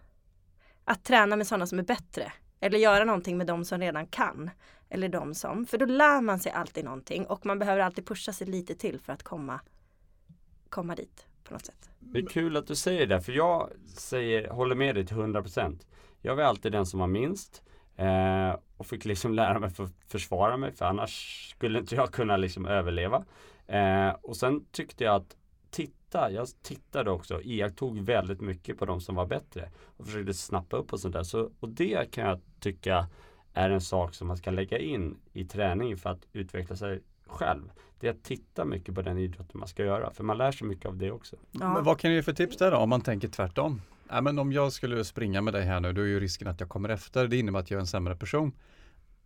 Att 0.83 1.03
träna 1.03 1.35
med 1.35 1.47
sådana 1.47 1.67
som 1.67 1.79
är 1.79 1.83
bättre. 1.83 2.33
Eller 2.59 2.79
göra 2.79 3.03
någonting 3.03 3.37
med 3.37 3.47
de 3.47 3.65
som 3.65 3.79
redan 3.79 4.07
kan. 4.07 4.49
Eller 4.89 5.09
de 5.09 5.33
som, 5.33 5.65
för 5.65 5.77
då 5.77 5.85
lär 5.85 6.21
man 6.21 6.39
sig 6.39 6.51
alltid 6.51 6.85
någonting 6.85 7.25
och 7.25 7.45
man 7.45 7.59
behöver 7.59 7.81
alltid 7.81 8.07
pusha 8.07 8.33
sig 8.33 8.47
lite 8.47 8.75
till 8.75 8.99
för 8.99 9.13
att 9.13 9.23
komma, 9.23 9.59
komma 10.69 10.95
dit 10.95 11.27
på 11.43 11.53
något 11.53 11.65
sätt. 11.65 11.89
Det 11.99 12.19
är 12.19 12.25
kul 12.25 12.57
att 12.57 12.67
du 12.67 12.75
säger 12.75 13.07
det, 13.07 13.21
för 13.21 13.31
jag 13.31 13.69
säger, 13.87 14.49
håller 14.49 14.75
med 14.75 14.95
dig 14.95 15.05
till 15.05 15.17
100%. 15.17 15.79
Jag 16.21 16.35
var 16.35 16.43
alltid 16.43 16.71
den 16.71 16.85
som 16.85 16.99
var 16.99 17.07
minst 17.07 17.63
eh, 17.95 18.59
och 18.77 18.87
fick 18.87 19.05
liksom 19.05 19.33
lära 19.33 19.59
mig 19.59 19.69
för 19.69 19.83
att 19.83 19.93
försvara 20.07 20.57
mig, 20.57 20.71
för 20.71 20.85
annars 20.85 21.47
skulle 21.51 21.79
inte 21.79 21.95
jag 21.95 22.11
kunna 22.11 22.37
liksom 22.37 22.65
överleva. 22.65 23.25
Eh, 23.67 24.09
och 24.21 24.37
sen 24.37 24.65
tyckte 24.71 25.03
jag 25.03 25.15
att 25.15 25.35
titta, 26.07 26.31
jag 26.31 26.47
tittade 26.61 27.11
också, 27.11 27.41
iakttog 27.41 27.99
väldigt 27.99 28.41
mycket 28.41 28.77
på 28.77 28.85
de 28.85 29.01
som 29.01 29.15
var 29.15 29.25
bättre 29.25 29.69
och 29.97 30.05
försökte 30.05 30.33
snappa 30.33 30.77
upp 30.77 30.93
och 30.93 30.99
sånt 30.99 31.13
där. 31.13 31.23
Så, 31.23 31.51
och 31.59 31.69
det 31.69 32.11
kan 32.11 32.25
jag 32.25 32.39
tycka 32.59 33.07
är 33.53 33.69
en 33.69 33.81
sak 33.81 34.13
som 34.13 34.27
man 34.27 34.37
ska 34.37 34.51
lägga 34.51 34.77
in 34.77 35.17
i 35.33 35.45
träning 35.45 35.97
för 35.97 36.09
att 36.09 36.27
utveckla 36.33 36.75
sig 36.75 37.01
själv. 37.25 37.71
Det 37.99 38.07
är 38.07 38.11
att 38.11 38.23
titta 38.23 38.65
mycket 38.65 38.95
på 38.95 39.01
den 39.01 39.17
idrotten 39.17 39.59
man 39.59 39.67
ska 39.67 39.83
göra, 39.83 40.11
för 40.11 40.23
man 40.23 40.37
lär 40.37 40.51
sig 40.51 40.67
mycket 40.67 40.85
av 40.85 40.97
det 40.97 41.11
också. 41.11 41.35
Ja. 41.51 41.73
Men 41.73 41.83
vad 41.83 41.99
kan 41.99 42.11
du 42.11 42.15
ge 42.15 42.23
för 42.23 42.33
tips 42.33 42.57
där 42.57 42.71
då 42.71 42.77
om 42.77 42.89
man 42.89 43.01
tänker 43.01 43.27
tvärtom? 43.27 43.81
Ja, 44.09 44.21
men 44.21 44.39
om 44.39 44.51
jag 44.51 44.73
skulle 44.73 45.05
springa 45.05 45.41
med 45.41 45.53
dig 45.53 45.65
här 45.65 45.79
nu 45.79 45.93
då 45.93 46.01
är 46.01 46.05
ju 46.05 46.19
risken 46.19 46.47
att 46.47 46.59
jag 46.59 46.69
kommer 46.69 46.89
efter. 46.89 47.27
Det 47.27 47.37
innebär 47.37 47.59
att 47.59 47.71
jag 47.71 47.77
är 47.77 47.81
en 47.81 47.87
sämre 47.87 48.15
person. 48.15 48.51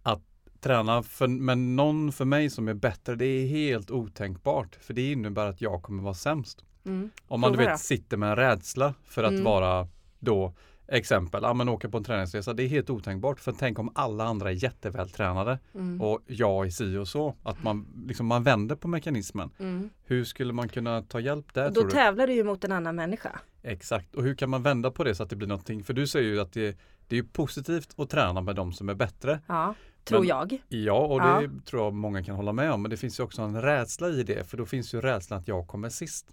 Att 0.04 0.22
träna 0.60 1.04
för, 1.04 1.28
med 1.28 1.58
någon 1.58 2.12
för 2.12 2.26
mig 2.26 2.50
som 2.50 2.68
är 2.68 2.74
bättre 2.74 3.16
det 3.16 3.26
är 3.26 3.48
helt 3.48 3.92
otänkbart. 3.92 4.76
För 4.76 4.94
det 4.94 5.12
innebär 5.12 5.48
att 5.48 5.62
jag 5.62 5.84
kommer 5.84 6.04
vara 6.04 6.14
sämst. 6.14 6.66
Mm. 6.86 7.10
Om 7.28 7.42
man 7.42 7.52
du 7.52 7.58
vet 7.58 7.80
sitter 7.80 8.18
med 8.18 8.30
en 8.30 8.36
rädsla 8.36 8.94
för 9.06 9.24
att 9.24 9.32
Mm. 9.32 9.44
vara 9.44 9.88
då 10.20 10.54
exempel, 10.88 11.44
ja 11.44 11.54
men 11.54 11.70
åka 11.70 11.90
på 11.90 11.98
en 11.98 12.04
träningsresa. 12.04 12.54
Det 12.54 12.64
är 12.64 12.68
helt 12.68 12.90
otänkbart. 12.90 13.40
För 13.40 13.52
tänk 13.52 13.80
om 13.80 13.92
alla 13.96 14.24
andra 14.24 14.50
är 14.52 14.64
jättevältränade 14.64 15.60
Mm. 15.76 16.02
och 16.02 16.20
jag 16.28 16.66
är 16.66 16.70
si 16.70 16.98
och 16.98 17.08
så. 17.08 17.36
Att 17.44 17.64
man, 17.64 17.88
liksom, 18.08 18.28
man 18.28 18.44
vänder 18.44 18.76
på 18.76 18.88
mekanismen. 18.88 19.50
Mm. 19.60 19.90
Hur 20.04 20.24
skulle 20.24 20.54
man 20.54 20.70
kunna 20.70 21.02
ta 21.02 21.20
hjälp 21.20 21.54
där 21.54 21.68
Och 21.68 21.74
då 21.74 21.84
tävlar 21.84 22.28
du 22.28 22.34
ju 22.34 22.44
mot 22.44 22.64
en 22.64 22.72
annan 22.72 22.96
människa. 22.96 23.40
Exakt, 23.64 24.16
och 24.16 24.24
hur 24.24 24.36
kan 24.36 24.50
man 24.50 24.64
vända 24.64 24.92
på 24.92 25.04
det 25.04 25.16
så 25.16 25.24
att 25.24 25.30
det 25.30 25.36
blir 25.36 25.48
någonting? 25.48 25.84
För 25.84 25.94
du 25.94 26.08
säger 26.08 26.30
ju 26.30 26.40
att 26.40 26.54
det, 26.54 26.78
det 27.08 27.18
är 27.18 27.24
positivt 27.24 27.94
att 28.00 28.10
träna 28.10 28.42
med 28.42 28.56
de 28.56 28.74
som 28.74 28.90
är 28.90 28.94
bättre. 28.94 29.40
Ja, 29.48 29.76
tror 30.04 30.20
Men- 30.20 30.28
jag. 30.28 30.62
Ja, 30.68 31.00
och 31.06 31.20
Ja. 31.22 31.42
det 31.42 31.66
tror 31.66 31.84
jag 31.84 31.94
många 31.94 32.24
kan 32.24 32.36
hålla 32.36 32.54
med 32.54 32.72
om. 32.72 32.82
Men 32.82 32.92
det 32.92 32.98
finns 32.98 33.20
ju 33.20 33.24
också 33.24 33.42
en 33.42 33.62
rädsla 33.62 34.08
i 34.10 34.24
det, 34.24 34.50
för 34.50 34.58
då 34.58 34.66
finns 34.66 34.94
ju 34.94 35.02
rädslan 35.02 35.40
att 35.40 35.48
jag 35.48 35.68
kommer 35.68 35.90
sist. 35.90 36.28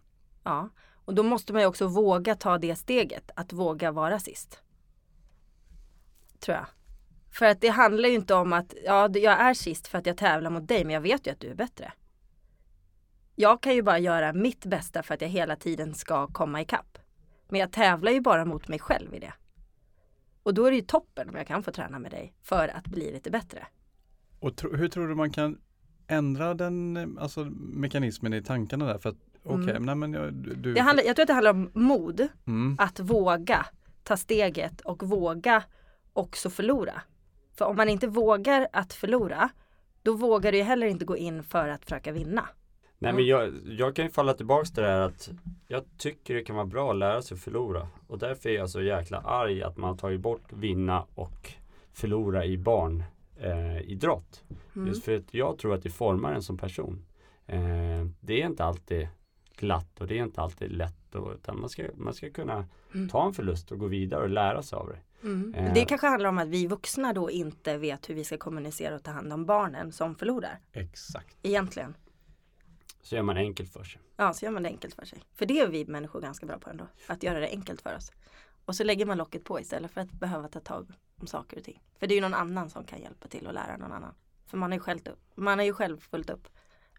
Ja. 0.48 0.68
Och 1.04 1.14
då 1.14 1.22
måste 1.22 1.52
man 1.52 1.62
ju 1.62 1.68
också 1.68 1.86
våga 1.86 2.34
ta 2.34 2.58
det 2.58 2.76
steget, 2.76 3.30
att 3.36 3.52
våga 3.52 3.92
vara 3.92 4.20
sist. 4.20 4.62
Tror 6.40 6.56
jag. 6.56 6.66
För 7.30 7.46
att 7.46 7.60
det 7.60 7.68
handlar 7.68 8.08
ju 8.08 8.14
inte 8.14 8.34
om 8.34 8.52
att, 8.52 8.74
ja 8.84 9.08
jag 9.08 9.40
är 9.40 9.54
sist 9.54 9.88
för 9.88 9.98
att 9.98 10.06
jag 10.06 10.16
tävlar 10.16 10.50
mot 10.50 10.68
dig, 10.68 10.84
men 10.84 10.94
jag 10.94 11.00
vet 11.00 11.26
ju 11.26 11.30
att 11.30 11.40
du 11.40 11.50
är 11.50 11.54
bättre. 11.54 11.92
Jag 13.34 13.62
kan 13.62 13.74
ju 13.74 13.82
bara 13.82 13.98
göra 13.98 14.32
mitt 14.32 14.66
bästa 14.66 15.02
för 15.02 15.14
att 15.14 15.20
jag 15.20 15.28
hela 15.28 15.56
tiden 15.56 15.94
ska 15.94 16.26
komma 16.26 16.60
ikapp. 16.60 16.98
Men 17.48 17.60
jag 17.60 17.72
tävlar 17.72 18.12
ju 18.12 18.20
bara 18.20 18.44
mot 18.44 18.68
mig 18.68 18.78
själv 18.78 19.14
i 19.14 19.18
det. 19.18 19.32
Och 20.42 20.54
då 20.54 20.64
är 20.64 20.70
det 20.70 20.76
ju 20.76 20.82
toppen 20.82 21.28
om 21.28 21.36
jag 21.36 21.46
kan 21.46 21.62
få 21.62 21.70
träna 21.70 21.98
med 21.98 22.10
dig 22.10 22.34
för 22.42 22.68
att 22.68 22.86
bli 22.86 23.12
lite 23.12 23.30
bättre. 23.30 23.66
Och 24.40 24.56
tro, 24.56 24.76
hur 24.76 24.88
tror 24.88 25.08
du 25.08 25.14
man 25.14 25.32
kan 25.32 25.60
ändra 26.06 26.54
den 26.54 26.96
eh, 26.96 27.22
alltså, 27.22 27.44
mekanismen 27.54 28.34
i 28.34 28.42
tankarna 28.42 28.86
där? 28.86 28.98
För 28.98 29.08
att 29.08 29.27
okej, 29.48 29.70
Mm. 29.70 29.82
nej 29.82 29.94
men 29.94 30.12
jag, 30.12 30.32
du... 30.34 30.74
Det 30.74 30.80
handlar, 30.80 31.04
jag 31.04 31.16
tror 31.16 31.22
att 31.22 31.26
det 31.26 31.32
handlar 31.32 31.50
om 31.50 31.70
mod. 31.74 32.28
mm, 32.46 32.76
att 32.80 33.00
våga 33.00 33.66
ta 34.02 34.16
steget 34.16 34.80
och 34.80 35.02
våga 35.02 35.62
också 36.12 36.50
förlora. 36.50 37.02
För 37.54 37.64
om 37.64 37.76
man 37.76 37.88
inte 37.88 38.06
vågar 38.06 38.68
att 38.72 38.92
förlora, 38.92 39.48
då 40.02 40.12
vågar 40.14 40.52
du 40.52 40.58
ju 40.58 40.64
heller 40.64 40.86
inte 40.86 41.04
gå 41.04 41.16
in 41.16 41.42
för 41.42 41.68
att 41.68 41.84
försöka 41.84 42.12
vinna. 42.12 42.48
Nej 42.98 43.12
men 43.12 43.26
jag, 43.26 43.52
jag 43.64 43.96
kan 43.96 44.04
ju 44.04 44.10
falla 44.10 44.34
tillbaks 44.34 44.70
till 44.70 44.82
det 44.82 44.88
här 44.88 45.00
att 45.00 45.30
jag 45.66 45.82
tycker 45.98 46.34
det 46.34 46.42
kan 46.42 46.56
vara 46.56 46.66
bra 46.66 46.90
att 46.90 46.96
lära 46.96 47.22
sig 47.22 47.36
förlora. 47.36 47.88
Och 48.06 48.18
därför 48.18 48.48
är 48.48 48.54
jag 48.54 48.70
så 48.70 48.82
jäkla 48.82 49.18
arg 49.18 49.62
att 49.62 49.76
man 49.76 49.90
har 49.90 49.96
tagit 49.96 50.20
bort 50.20 50.52
vinna 50.52 51.04
och 51.14 51.52
förlora 51.92 52.44
i 52.44 52.58
barn 52.58 53.04
eh, 53.40 53.80
idrott. 53.80 54.44
Mm. 54.76 54.88
Just 54.88 55.04
för 55.04 55.16
att 55.16 55.34
jag 55.34 55.58
tror 55.58 55.74
att 55.74 55.82
det 55.82 55.90
formar 55.90 56.32
en 56.32 56.42
som 56.42 56.58
person. 56.58 57.04
Eh, 57.46 57.58
det 58.20 58.42
är 58.42 58.46
inte 58.46 58.64
alltid 58.64 59.08
glatt 59.58 60.00
och 60.00 60.06
det 60.06 60.18
är 60.18 60.22
inte 60.22 60.40
alltid 60.40 60.72
lätt. 60.72 61.14
Och, 61.14 61.32
utan 61.32 61.60
man 61.60 61.68
ska, 61.68 61.86
man 61.94 62.14
ska 62.14 62.30
kunna 62.30 62.66
Mm. 62.94 63.08
ta 63.08 63.26
en 63.26 63.34
förlust 63.34 63.72
och 63.72 63.78
gå 63.78 63.86
vidare 63.86 64.22
och 64.22 64.28
lära 64.28 64.62
sig 64.62 64.76
av 64.76 64.88
det. 64.88 65.26
Mm. 65.28 65.54
Eh. 65.54 65.74
Det 65.74 65.84
kanske 65.84 66.06
handlar 66.06 66.28
om 66.28 66.38
att 66.38 66.48
vi 66.48 66.66
vuxna 66.66 67.12
då 67.12 67.30
inte 67.30 67.76
vet 67.78 68.10
hur 68.10 68.14
vi 68.14 68.24
ska 68.24 68.36
kommunicera 68.38 68.94
och 68.94 69.02
ta 69.02 69.10
hand 69.10 69.32
om 69.32 69.44
barnen 69.46 69.92
som 69.92 70.14
förlorar. 70.14 70.60
Exakt. 70.72 71.36
Egentligen. 71.42 71.94
Så 73.02 73.14
gör 73.14 73.22
man 73.22 73.34
det 73.34 73.40
enkelt 73.40 73.72
för 73.72 73.84
sig. 73.84 74.00
Ja, 74.16 74.32
så 74.32 74.44
gör 74.44 74.52
man 74.52 74.62
det 74.62 74.68
enkelt 74.68 74.94
för 74.94 75.04
sig. 75.04 75.18
För 75.34 75.46
det 75.46 75.60
är 75.60 75.68
vi 75.68 75.86
människor 75.86 76.20
ganska 76.20 76.46
bra 76.46 76.58
på 76.58 76.70
ändå. 76.70 76.86
Att 77.06 77.22
göra 77.22 77.40
det 77.40 77.48
enkelt 77.48 77.80
för 77.82 77.96
oss. 77.96 78.12
Och 78.64 78.74
så 78.76 78.84
lägger 78.84 79.06
man 79.06 79.18
locket 79.18 79.44
på 79.44 79.60
istället 79.60 79.90
för 79.90 80.00
att 80.00 80.12
behöva 80.12 80.48
ta 80.48 80.60
tag 80.60 80.86
om 81.20 81.26
saker 81.26 81.56
och 81.58 81.64
ting. 81.64 81.82
För 81.98 82.06
det 82.06 82.14
är 82.14 82.16
ju 82.16 82.22
någon 82.22 82.34
annan 82.34 82.70
som 82.70 82.84
kan 82.84 83.00
hjälpa 83.00 83.28
till 83.28 83.46
att 83.46 83.54
lära 83.54 83.76
någon 83.76 83.92
annan. 83.92 84.14
För 84.46 84.56
man 84.58 84.70
har 84.70 84.76
ju 84.76 84.80
själv, 84.80 85.00
man 85.34 85.58
har 85.58 85.64
ju 85.66 85.72
själv 85.72 86.00
fullt 86.00 86.30
upp 86.30 86.48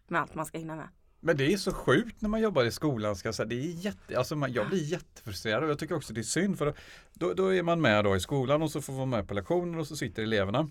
med 0.08 0.20
allt 0.20 0.34
man 0.34 0.46
ska 0.46 0.58
hinna 0.58 0.76
med. 0.76 0.88
Men 1.20 1.36
det 1.36 1.52
är 1.52 1.56
så 1.56 1.72
sjukt 1.72 2.22
när 2.22 2.28
man 2.28 2.40
jobbar 2.40 2.64
i 2.64 2.70
skolan. 2.70 3.16
Ska 3.16 3.28
jag, 3.28 3.34
säga. 3.34 3.46
Det 3.46 3.54
är 3.54 3.84
jätte, 3.84 4.18
alltså 4.18 4.36
man, 4.36 4.52
jag 4.52 4.68
blir 4.68 4.84
jättefrustrerad 4.84 5.64
och 5.64 5.70
jag 5.70 5.78
tycker 5.78 5.96
också 5.96 6.12
det 6.12 6.20
är 6.20 6.22
synd 6.22 6.58
för 6.58 6.74
då, 7.14 7.34
då 7.34 7.54
är 7.54 7.62
man 7.62 7.80
med 7.80 8.04
då 8.04 8.16
i 8.16 8.20
skolan 8.20 8.62
och 8.62 8.70
så 8.70 8.80
får 8.80 8.92
man 8.92 9.10
med 9.10 9.28
på 9.28 9.34
lektioner 9.34 9.78
och 9.78 9.86
så 9.86 9.96
sitter 9.96 10.22
eleverna. 10.22 10.68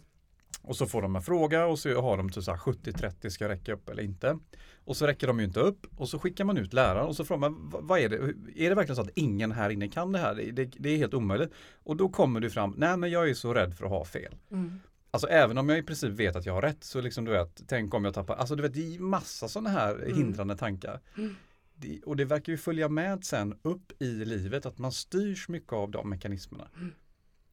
Och 0.62 0.76
så 0.76 0.86
får 0.86 1.02
de 1.02 1.16
en 1.16 1.22
fråga 1.22 1.66
och 1.66 1.80
så 1.80 2.02
har 2.02 2.18
de 2.18 2.30
typ 2.30 2.44
70-30 2.44 3.30
ska 3.30 3.44
jag 3.44 3.52
räcka 3.52 3.74
upp 3.74 3.90
eller 3.90 4.04
inte. 4.04 4.40
Och 4.86 4.98
så 4.98 5.08
räcker 5.08 5.28
de 5.28 5.40
ju 5.40 5.46
inte 5.46 5.60
upp 5.60 5.88
och 5.98 6.10
så 6.10 6.20
skickar 6.20 6.46
man 6.46 6.58
ut 6.58 6.74
läraren 6.74 7.06
och 7.06 7.16
så 7.16 7.26
frågar 7.26 7.50
man 7.50 7.70
vad 7.70 8.00
är 8.00 8.10
det? 8.10 8.16
Är 8.56 8.70
det 8.70 8.76
verkligen 8.76 8.96
så 8.96 9.02
att 9.02 9.10
ingen 9.16 9.52
här 9.52 9.70
inne 9.70 9.88
kan 9.88 10.12
det 10.12 10.20
här? 10.20 10.36
Det, 10.36 10.52
det, 10.52 10.72
det 10.78 10.90
är 10.90 10.98
helt 10.98 11.14
omöjligt. 11.14 11.52
Och 11.84 11.96
då 11.96 12.10
kommer 12.10 12.40
du 12.40 12.50
fram, 12.50 12.74
nej 12.78 12.98
men 12.98 13.12
jag 13.12 13.30
är 13.30 13.34
så 13.34 13.54
rädd 13.54 13.76
för 13.78 13.86
att 13.86 13.92
ha 13.92 14.06
fel. 14.06 14.36
Mm. 14.52 14.80
Alltså 15.12 15.28
även 15.28 15.58
om 15.58 15.70
jag 15.70 15.78
i 15.78 15.84
princip 15.84 16.10
vet 16.12 16.36
att 16.36 16.46
jag 16.46 16.54
har 16.54 16.62
rätt 16.62 16.84
så 16.84 17.02
liksom 17.02 17.26
du 17.26 17.32
vet, 17.32 17.62
tänk 17.68 17.94
om 17.94 18.06
jag 18.06 18.14
tappar, 18.14 18.36
alltså 18.36 18.56
du 18.56 18.62
vet 18.64 18.74
det 18.74 18.96
är 18.96 19.00
massa 19.00 19.48
sådana 19.48 19.70
här 19.70 19.96
Mm. 19.96 20.18
hindrande 20.18 20.58
tankar. 20.58 21.00
Mm. 21.18 21.36
Det, 21.76 22.02
och 22.06 22.16
det 22.16 22.26
verkar 22.26 22.52
ju 22.54 22.58
följa 22.58 22.90
med 22.90 23.24
sen 23.26 23.60
upp 23.62 24.02
i 24.02 24.26
livet 24.26 24.66
att 24.66 24.78
man 24.78 24.92
styrs 24.92 25.50
mycket 25.50 25.74
av 25.74 25.92
de 25.92 26.10
mekanismerna. 26.10 26.68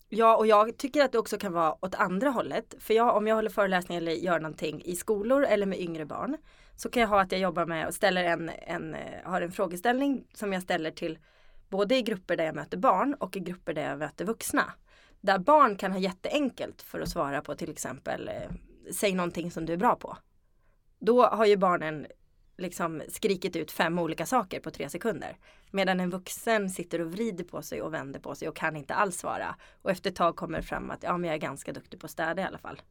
Ja, 0.09 0.37
och 0.37 0.47
jag 0.47 0.77
tycker 0.77 1.05
att 1.05 1.13
det 1.13 1.19
också 1.19 1.39
kan 1.39 1.53
vara 1.53 1.85
åt 1.85 1.95
andra 1.95 2.31
hållet. 2.31 2.75
För 2.79 2.95
jag, 2.95 3.17
om 3.17 3.27
jag 3.27 3.35
håller 3.35 3.51
föreläsningar 3.51 4.03
eller 4.03 4.13
gör 4.13 4.41
någonting 4.41 4.83
i 4.85 4.97
skolor 4.97 5.45
eller 5.45 5.67
med 5.67 5.81
yngre 5.81 6.05
barn 6.07 6.37
så 6.77 6.91
kan 6.91 7.01
jag 7.01 7.09
ha 7.09 7.21
att 7.21 7.33
jag 7.33 7.41
jobbar 7.41 7.67
med 7.67 7.87
och 7.87 7.95
ställer 7.95 8.25
en, 8.25 8.51
en, 8.67 8.95
eh, 8.95 9.01
har 9.25 9.41
en 9.41 9.53
frågeställning 9.53 10.25
som 10.35 10.53
jag 10.53 10.63
ställer 10.63 10.91
till 10.91 11.19
både 11.69 11.97
i 11.97 12.03
grupper 12.03 12.37
där 12.37 12.45
jag 12.45 12.55
möter 12.55 12.77
barn 12.79 13.15
och 13.15 13.37
i 13.37 13.41
grupper 13.41 13.75
där 13.75 13.89
jag 13.91 13.99
möter 13.99 14.25
vuxna. 14.25 14.73
Där 15.27 15.39
barn 15.39 15.77
kan 15.77 15.93
ha 15.93 15.99
jätteenkelt 15.99 16.83
för 16.83 17.01
att 17.01 17.09
svara 17.09 17.41
på 17.41 17.55
till 17.55 17.71
exempel 17.71 18.29
eh, 18.29 18.51
säg 18.93 19.15
någonting 19.15 19.51
som 19.51 19.67
du 19.67 19.73
är 19.73 19.77
bra 19.77 19.97
på. 19.97 20.17
Då 20.99 21.27
har 21.27 21.47
ju 21.47 21.57
barnen 21.57 22.07
liksom 22.57 23.03
skrikit 23.09 23.57
ut 23.57 23.73
fem 23.73 23.99
olika 23.99 24.27
saker 24.27 24.61
på 24.61 24.71
tre 24.71 24.89
sekunder. 24.89 25.37
Medan 25.71 26.01
en 26.01 26.11
vuxen 26.11 26.71
sitter 26.71 27.01
och 27.01 27.13
vrider 27.13 27.45
på 27.45 27.63
sig 27.63 27.83
och 27.83 27.95
vänder 27.95 28.21
på 28.21 28.35
sig 28.35 28.49
och 28.49 28.57
kan 28.57 28.77
inte 28.77 28.95
alls 28.95 29.19
svara. 29.19 29.57
Och 29.83 29.91
efter 29.91 30.11
ett 30.11 30.17
tag 30.17 30.37
kommer 30.37 30.59
det 30.59 30.65
fram 30.65 30.91
att 30.91 31.03
ja, 31.03 31.17
men 31.17 31.29
jag 31.29 31.35
är 31.35 31.41
ganska 31.41 31.73
duktig 31.73 32.01
på 32.01 32.07
att 32.07 32.11
städa 32.11 32.43
i 32.43 32.45
alla 32.45 32.59
fall. 32.59 32.83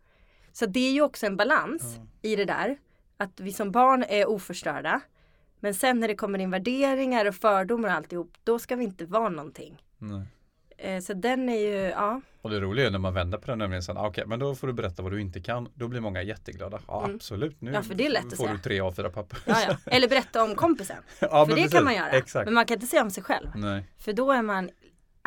Så 0.51 0.65
det 0.65 0.79
är 0.79 0.91
ju 0.91 1.01
också 1.01 1.25
en 1.25 1.38
balans 1.38 1.99
i 2.21 2.36
det 2.36 2.45
där. 2.45 2.77
Att 3.17 3.39
vi 3.39 3.53
som 3.53 3.71
barn 3.71 4.03
är 4.09 4.29
oförstörda. 4.29 5.01
Men 5.59 5.73
sen 5.73 5.99
när 5.99 6.07
det 6.07 6.15
kommer 6.15 6.39
in 6.39 6.51
värderingar 6.51 7.25
och 7.25 7.36
fördomar 7.36 7.89
och 7.89 7.95
alltihop, 7.95 8.38
då 8.43 8.59
ska 8.59 8.75
vi 8.75 8.83
inte 8.83 9.05
vara 9.05 9.29
någonting. 9.29 9.83
Nej. 9.97 10.25
Eh, 10.78 11.01
Så 11.01 11.13
den 11.13 11.49
är 11.49 11.57
ju, 11.59 11.76
ja. 11.89 12.21
Och 12.41 12.49
det 12.49 12.59
roliga 12.59 12.88
är 12.88 12.91
när 12.91 12.99
man 12.99 13.13
vänder 13.13 13.38
på 13.38 13.47
den 13.47 13.57
nämligen 13.57 13.84
sen, 13.84 13.97
ah, 13.97 14.07
okej 14.07 14.23
men 14.28 14.39
då 14.39 14.55
får 14.55 14.67
du 14.67 14.73
berätta 14.73 15.03
vad 15.03 15.11
du 15.11 15.21
inte 15.21 15.41
kan. 15.41 15.69
Då 15.73 15.88
blir 15.88 15.99
många 16.01 16.21
jätteglada. 16.23 16.80
Ja 16.88 17.03
Mm. 17.03 17.15
absolut, 17.15 17.61
nu 17.61 17.71
Ja, 17.71 17.82
för 17.84 17.95
det 17.95 18.05
är 18.05 18.09
lätt 18.09 18.26
att 18.26 18.38
får 18.38 18.43
säga. 18.43 18.51
du 18.53 18.59
tre 18.59 18.82
A4-papper. 18.82 19.39
ja, 19.45 19.55
ja. 19.67 19.78
Eller 19.91 20.07
berätta 20.07 20.43
om 20.43 20.55
kompisen. 20.55 20.97
ja, 21.19 21.28
För 21.28 21.38
men 21.38 21.47
det 21.49 21.55
precis. 21.55 21.71
kan 21.71 21.84
man 21.84 21.95
göra. 21.95 22.09
Exakt. 22.09 22.45
Men 22.45 22.53
man 22.53 22.65
kan 22.65 22.76
inte 22.76 22.88
säga 22.88 23.01
om 23.01 23.11
sig 23.11 23.23
själv. 23.23 23.47
Nej. 23.55 23.84
För 23.97 24.13
då 24.13 24.32
är 24.32 24.41
man, 24.41 24.69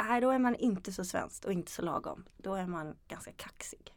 nej 0.08 0.20
då 0.20 0.30
är 0.30 0.38
man 0.38 0.54
inte 0.54 0.92
så 0.92 1.04
svenskt 1.04 1.44
och 1.44 1.52
inte 1.52 1.72
så 1.72 1.82
lagom. 1.82 2.24
Då 2.36 2.54
är 2.54 2.66
man 2.66 2.94
ganska 3.08 3.32
kaxig. 3.32 3.94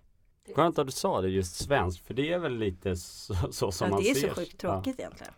Skönt 0.56 0.80
att 0.80 0.86
du 0.88 0.92
sa 0.92 1.22
det 1.22 1.30
just 1.30 1.56
svenskt 1.56 2.08
för 2.08 2.14
det 2.14 2.34
är 2.34 2.40
väl 2.40 2.58
lite 2.58 2.96
så, 2.96 3.34
så 3.52 3.72
som 3.72 3.86
Ja, 3.88 3.92
man 3.94 4.04
det 4.04 4.10
är 4.10 4.16
ser. 4.16 4.30
så 4.30 4.36
sjukt 4.36 4.58
tråkigt 4.58 5.00
egentligen. 5.00 5.34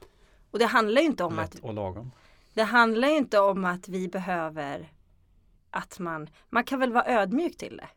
Och 0.51 0.59
det 0.59 0.65
handlar 0.65 1.01
ju 1.01 1.07
inte 1.07 1.23
om 1.23 1.39
att 1.39 1.53
Lätt 1.53 1.63
och 1.63 1.73
lagom. 1.73 2.11
Det 2.53 2.63
handlar 2.63 3.07
ju 3.07 3.17
inte 3.17 3.39
om 3.39 3.65
att 3.65 3.87
vi 3.87 4.07
behöver 4.07 4.91
att 5.73 5.99
man, 5.99 6.29
man 6.49 6.63
kan 6.63 6.79
väl 6.79 6.93
vara 6.93 7.05
ödmjuk 7.05 7.57
till 7.57 7.77
det. 7.77 7.89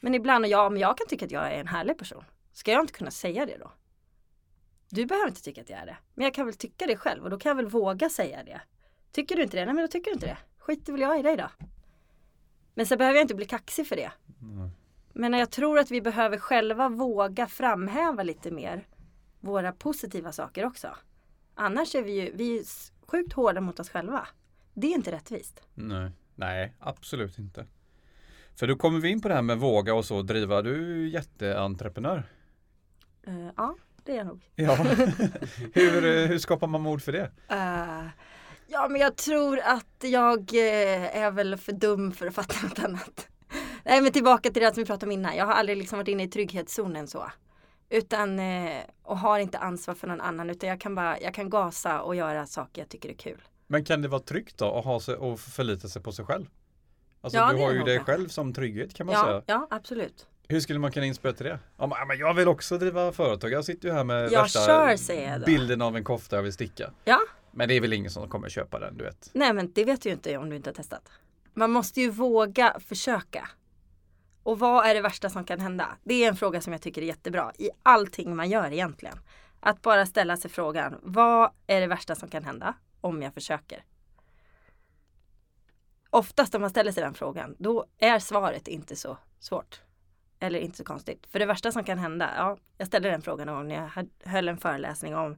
Men 0.00 0.14
ibland, 0.14 0.44
och 0.44 0.50
jag, 0.50 0.66
om 0.66 0.76
jag 0.76 0.98
kan 0.98 1.06
tycka 1.06 1.24
att 1.24 1.30
jag 1.30 1.52
är 1.52 1.60
en 1.60 1.66
härlig 1.66 1.98
person, 1.98 2.24
ska 2.52 2.72
jag 2.72 2.80
inte 2.80 2.92
kunna 2.92 3.10
säga 3.10 3.46
det 3.46 3.56
då? 3.56 3.72
Du 4.88 5.06
behöver 5.06 5.28
inte 5.28 5.42
tycka 5.42 5.60
att 5.60 5.70
jag 5.70 5.78
är 5.78 5.86
det. 5.86 5.96
Men 6.14 6.24
jag 6.24 6.34
kan 6.34 6.46
väl 6.46 6.54
tycka 6.54 6.86
det 6.86 6.96
själv 6.96 7.24
och 7.24 7.30
då 7.30 7.38
kan 7.38 7.50
jag 7.50 7.56
väl 7.56 7.66
våga 7.66 8.08
säga 8.08 8.44
det. 8.44 8.60
Tycker 9.12 9.36
du 9.36 9.42
inte 9.42 9.56
det? 9.56 9.64
Nej 9.64 9.74
men 9.74 9.84
då 9.84 9.88
tycker 9.88 10.10
du 10.10 10.14
inte 10.14 10.26
det. 10.26 10.38
Skiter 10.58 10.92
väl 10.92 11.00
jag 11.00 11.18
i 11.18 11.22
dig 11.22 11.36
då. 11.36 11.50
Men 12.74 12.86
så 12.86 12.96
behöver 12.96 13.16
jag 13.16 13.24
inte 13.24 13.34
bli 13.34 13.46
kaxig 13.46 13.86
för 13.86 13.96
det. 13.96 14.12
Men 15.12 15.32
jag 15.32 15.50
tror 15.50 15.78
att 15.78 15.90
vi 15.90 16.00
behöver 16.00 16.38
själva 16.38 16.88
våga 16.88 17.46
framhäva 17.46 18.22
lite 18.22 18.50
mer 18.50 18.86
våra 19.40 19.72
positiva 19.72 20.32
saker 20.32 20.64
också. 20.64 20.96
Annars 21.54 21.94
är 21.94 22.02
vi 22.02 22.20
ju 22.20 22.32
vi 22.34 22.58
är 22.58 22.64
sjukt 23.06 23.32
hårda 23.32 23.60
mot 23.60 23.80
oss 23.80 23.90
själva. 23.90 24.28
Det 24.74 24.86
är 24.86 24.94
inte 24.94 25.12
rättvist. 25.12 25.62
Nej. 25.74 26.10
Nej, 26.38 26.74
absolut 26.78 27.38
inte. 27.38 27.66
För 28.58 28.66
då 28.66 28.76
kommer 28.76 29.00
vi 29.00 29.08
in 29.08 29.20
på 29.20 29.28
det 29.28 29.34
här 29.34 29.42
med 29.42 29.58
våga 29.58 29.94
och 29.94 30.04
så 30.04 30.22
driva. 30.22 30.62
Du 30.62 31.04
är 31.04 31.06
jätteentreprenör. 31.06 32.24
Eh, 33.26 33.48
ja, 33.56 33.76
det 34.04 34.12
är 34.12 34.16
jag 34.16 34.26
nog. 34.26 34.42
Ja. 34.54 34.74
hur, 35.72 36.04
eh, 36.04 36.26
hur 36.26 36.38
skapar 36.38 36.66
man 36.66 36.82
mod 36.82 37.02
för 37.02 37.12
det? 37.12 37.30
Eh, 37.48 38.06
ja, 38.66 38.88
men 38.88 39.00
jag 39.00 39.16
tror 39.16 39.58
att 39.58 39.96
jag 40.00 40.54
är 40.54 41.30
väl 41.30 41.56
för 41.56 41.72
dum 41.72 42.12
för 42.12 42.26
att 42.26 42.34
fatta 42.34 42.54
något 42.68 42.78
annat. 42.78 43.28
Nej, 43.84 44.02
men 44.02 44.12
tillbaka 44.12 44.50
till 44.50 44.62
det 44.62 44.74
som 44.74 44.82
vi 44.82 44.86
pratade 44.86 45.06
om 45.06 45.12
innan. 45.12 45.36
Jag 45.36 45.46
har 45.46 45.52
aldrig 45.52 45.78
liksom 45.78 45.98
varit 45.98 46.08
inne 46.08 46.22
i 46.22 46.28
trygghetszonen 46.28 47.06
så. 47.08 47.30
Utan, 47.88 48.40
och 49.02 49.18
har 49.18 49.38
inte 49.38 49.58
ansvar 49.58 49.94
för 49.94 50.06
någon 50.06 50.20
annan. 50.20 50.50
Utan 50.50 50.68
jag 50.68 50.80
kan 50.80 50.94
bara, 50.94 51.20
jag 51.20 51.34
kan 51.34 51.50
gasa 51.50 52.00
och 52.00 52.16
göra 52.16 52.46
saker 52.46 52.82
jag 52.82 52.88
tycker 52.88 53.08
är 53.08 53.14
kul. 53.14 53.42
Men 53.70 53.84
kan 53.84 54.02
det 54.02 54.08
vara 54.08 54.20
tryggt 54.20 54.58
då 54.58 54.74
att 54.78 54.84
ha 54.84 55.00
sig 55.00 55.14
och 55.14 55.40
förlita 55.40 55.88
sig 55.88 56.02
på 56.02 56.12
sig 56.12 56.24
själv? 56.24 56.46
Alltså 57.20 57.38
Ja, 57.38 57.52
du 57.52 57.58
har 57.62 57.72
ju 57.72 57.82
dig 57.82 58.00
själv 58.00 58.28
som 58.28 58.52
trygghet 58.52 58.94
kan 58.94 59.06
man 59.06 59.14
Ja, 59.14 59.24
säga. 59.24 59.42
ja, 59.46 59.66
absolut. 59.70 60.26
Hur 60.48 60.60
skulle 60.60 60.78
man 60.78 60.92
kunna 60.92 61.06
inspirera 61.06 61.36
till 61.36 61.46
det? 61.46 61.58
Ja, 61.78 62.04
men- 62.08 62.18
jag 62.18 62.34
vill 62.34 62.48
också 62.48 62.78
driva 62.78 63.12
företag. 63.12 63.50
Jag 63.52 63.64
sitter 63.64 63.88
ju 63.88 63.94
här 63.94 64.04
med 64.04 64.32
Jag 64.32 64.42
värsta 64.42 64.66
kör, 64.66 65.46
bilden 65.46 65.82
av 65.82 65.96
en 65.96 66.04
kofta 66.04 66.36
jag 66.36 66.42
vill 66.42 66.52
sticka. 66.52 66.90
Ja, 67.04 67.18
Men 67.50 67.68
det 67.68 67.74
är 67.74 67.80
väl 67.80 67.92
ingen 67.92 68.10
som 68.10 68.28
kommer 68.28 68.48
köpa 68.48 68.78
den, 68.78 68.96
du 68.96 69.04
vet. 69.04 69.30
Nej 69.32 69.52
men 69.52 69.72
det 69.72 69.84
vet 69.84 70.02
du 70.02 70.08
ju 70.08 70.14
inte 70.14 70.36
om 70.36 70.50
du 70.50 70.56
inte 70.56 70.70
har 70.70 70.74
testat. 70.74 71.08
Man 71.54 71.70
måste 71.70 72.00
ju 72.00 72.10
våga 72.10 72.76
försöka. 72.80 73.48
Och 74.42 74.58
vad 74.58 74.86
är 74.86 74.94
det 74.94 75.00
värsta 75.00 75.30
som 75.30 75.44
kan 75.44 75.60
hända? 75.60 75.88
Det 76.04 76.24
är 76.24 76.28
en 76.28 76.36
fråga 76.36 76.60
som 76.60 76.72
jag 76.72 76.82
tycker 76.82 77.02
är 77.02 77.06
jättebra 77.06 77.52
i 77.58 77.70
allting 77.82 78.36
man 78.36 78.50
gör 78.50 78.72
egentligen. 78.72 79.18
Att 79.60 79.82
bara 79.82 80.06
ställa 80.06 80.36
sig 80.36 80.50
frågan, 80.50 80.94
vad 81.02 81.50
är 81.66 81.80
det 81.80 81.86
värsta 81.86 82.14
som 82.14 82.28
kan 82.28 82.44
hända 82.44 82.74
om 83.00 83.22
jag 83.22 83.34
försöker? 83.34 83.84
Oftast 86.10 86.54
om 86.54 86.60
man 86.60 86.70
ställer 86.70 86.92
sig 86.92 87.02
den 87.02 87.14
frågan, 87.14 87.56
då 87.58 87.86
är 87.98 88.18
svaret 88.18 88.68
inte 88.68 88.96
så 88.96 89.18
svårt. 89.38 89.82
Eller 90.40 90.58
inte 90.58 90.76
så 90.76 90.84
konstigt. 90.84 91.26
För 91.26 91.38
det 91.38 91.46
värsta 91.46 91.72
som 91.72 91.84
kan 91.84 91.98
hända, 91.98 92.30
ja, 92.36 92.58
jag 92.78 92.86
ställde 92.86 93.10
den 93.10 93.22
frågan 93.22 93.46
någon 93.46 93.56
gång 93.56 93.68
när 93.68 93.74
jag 93.74 94.08
höll 94.30 94.48
en 94.48 94.58
föreläsning 94.58 95.16
om 95.16 95.36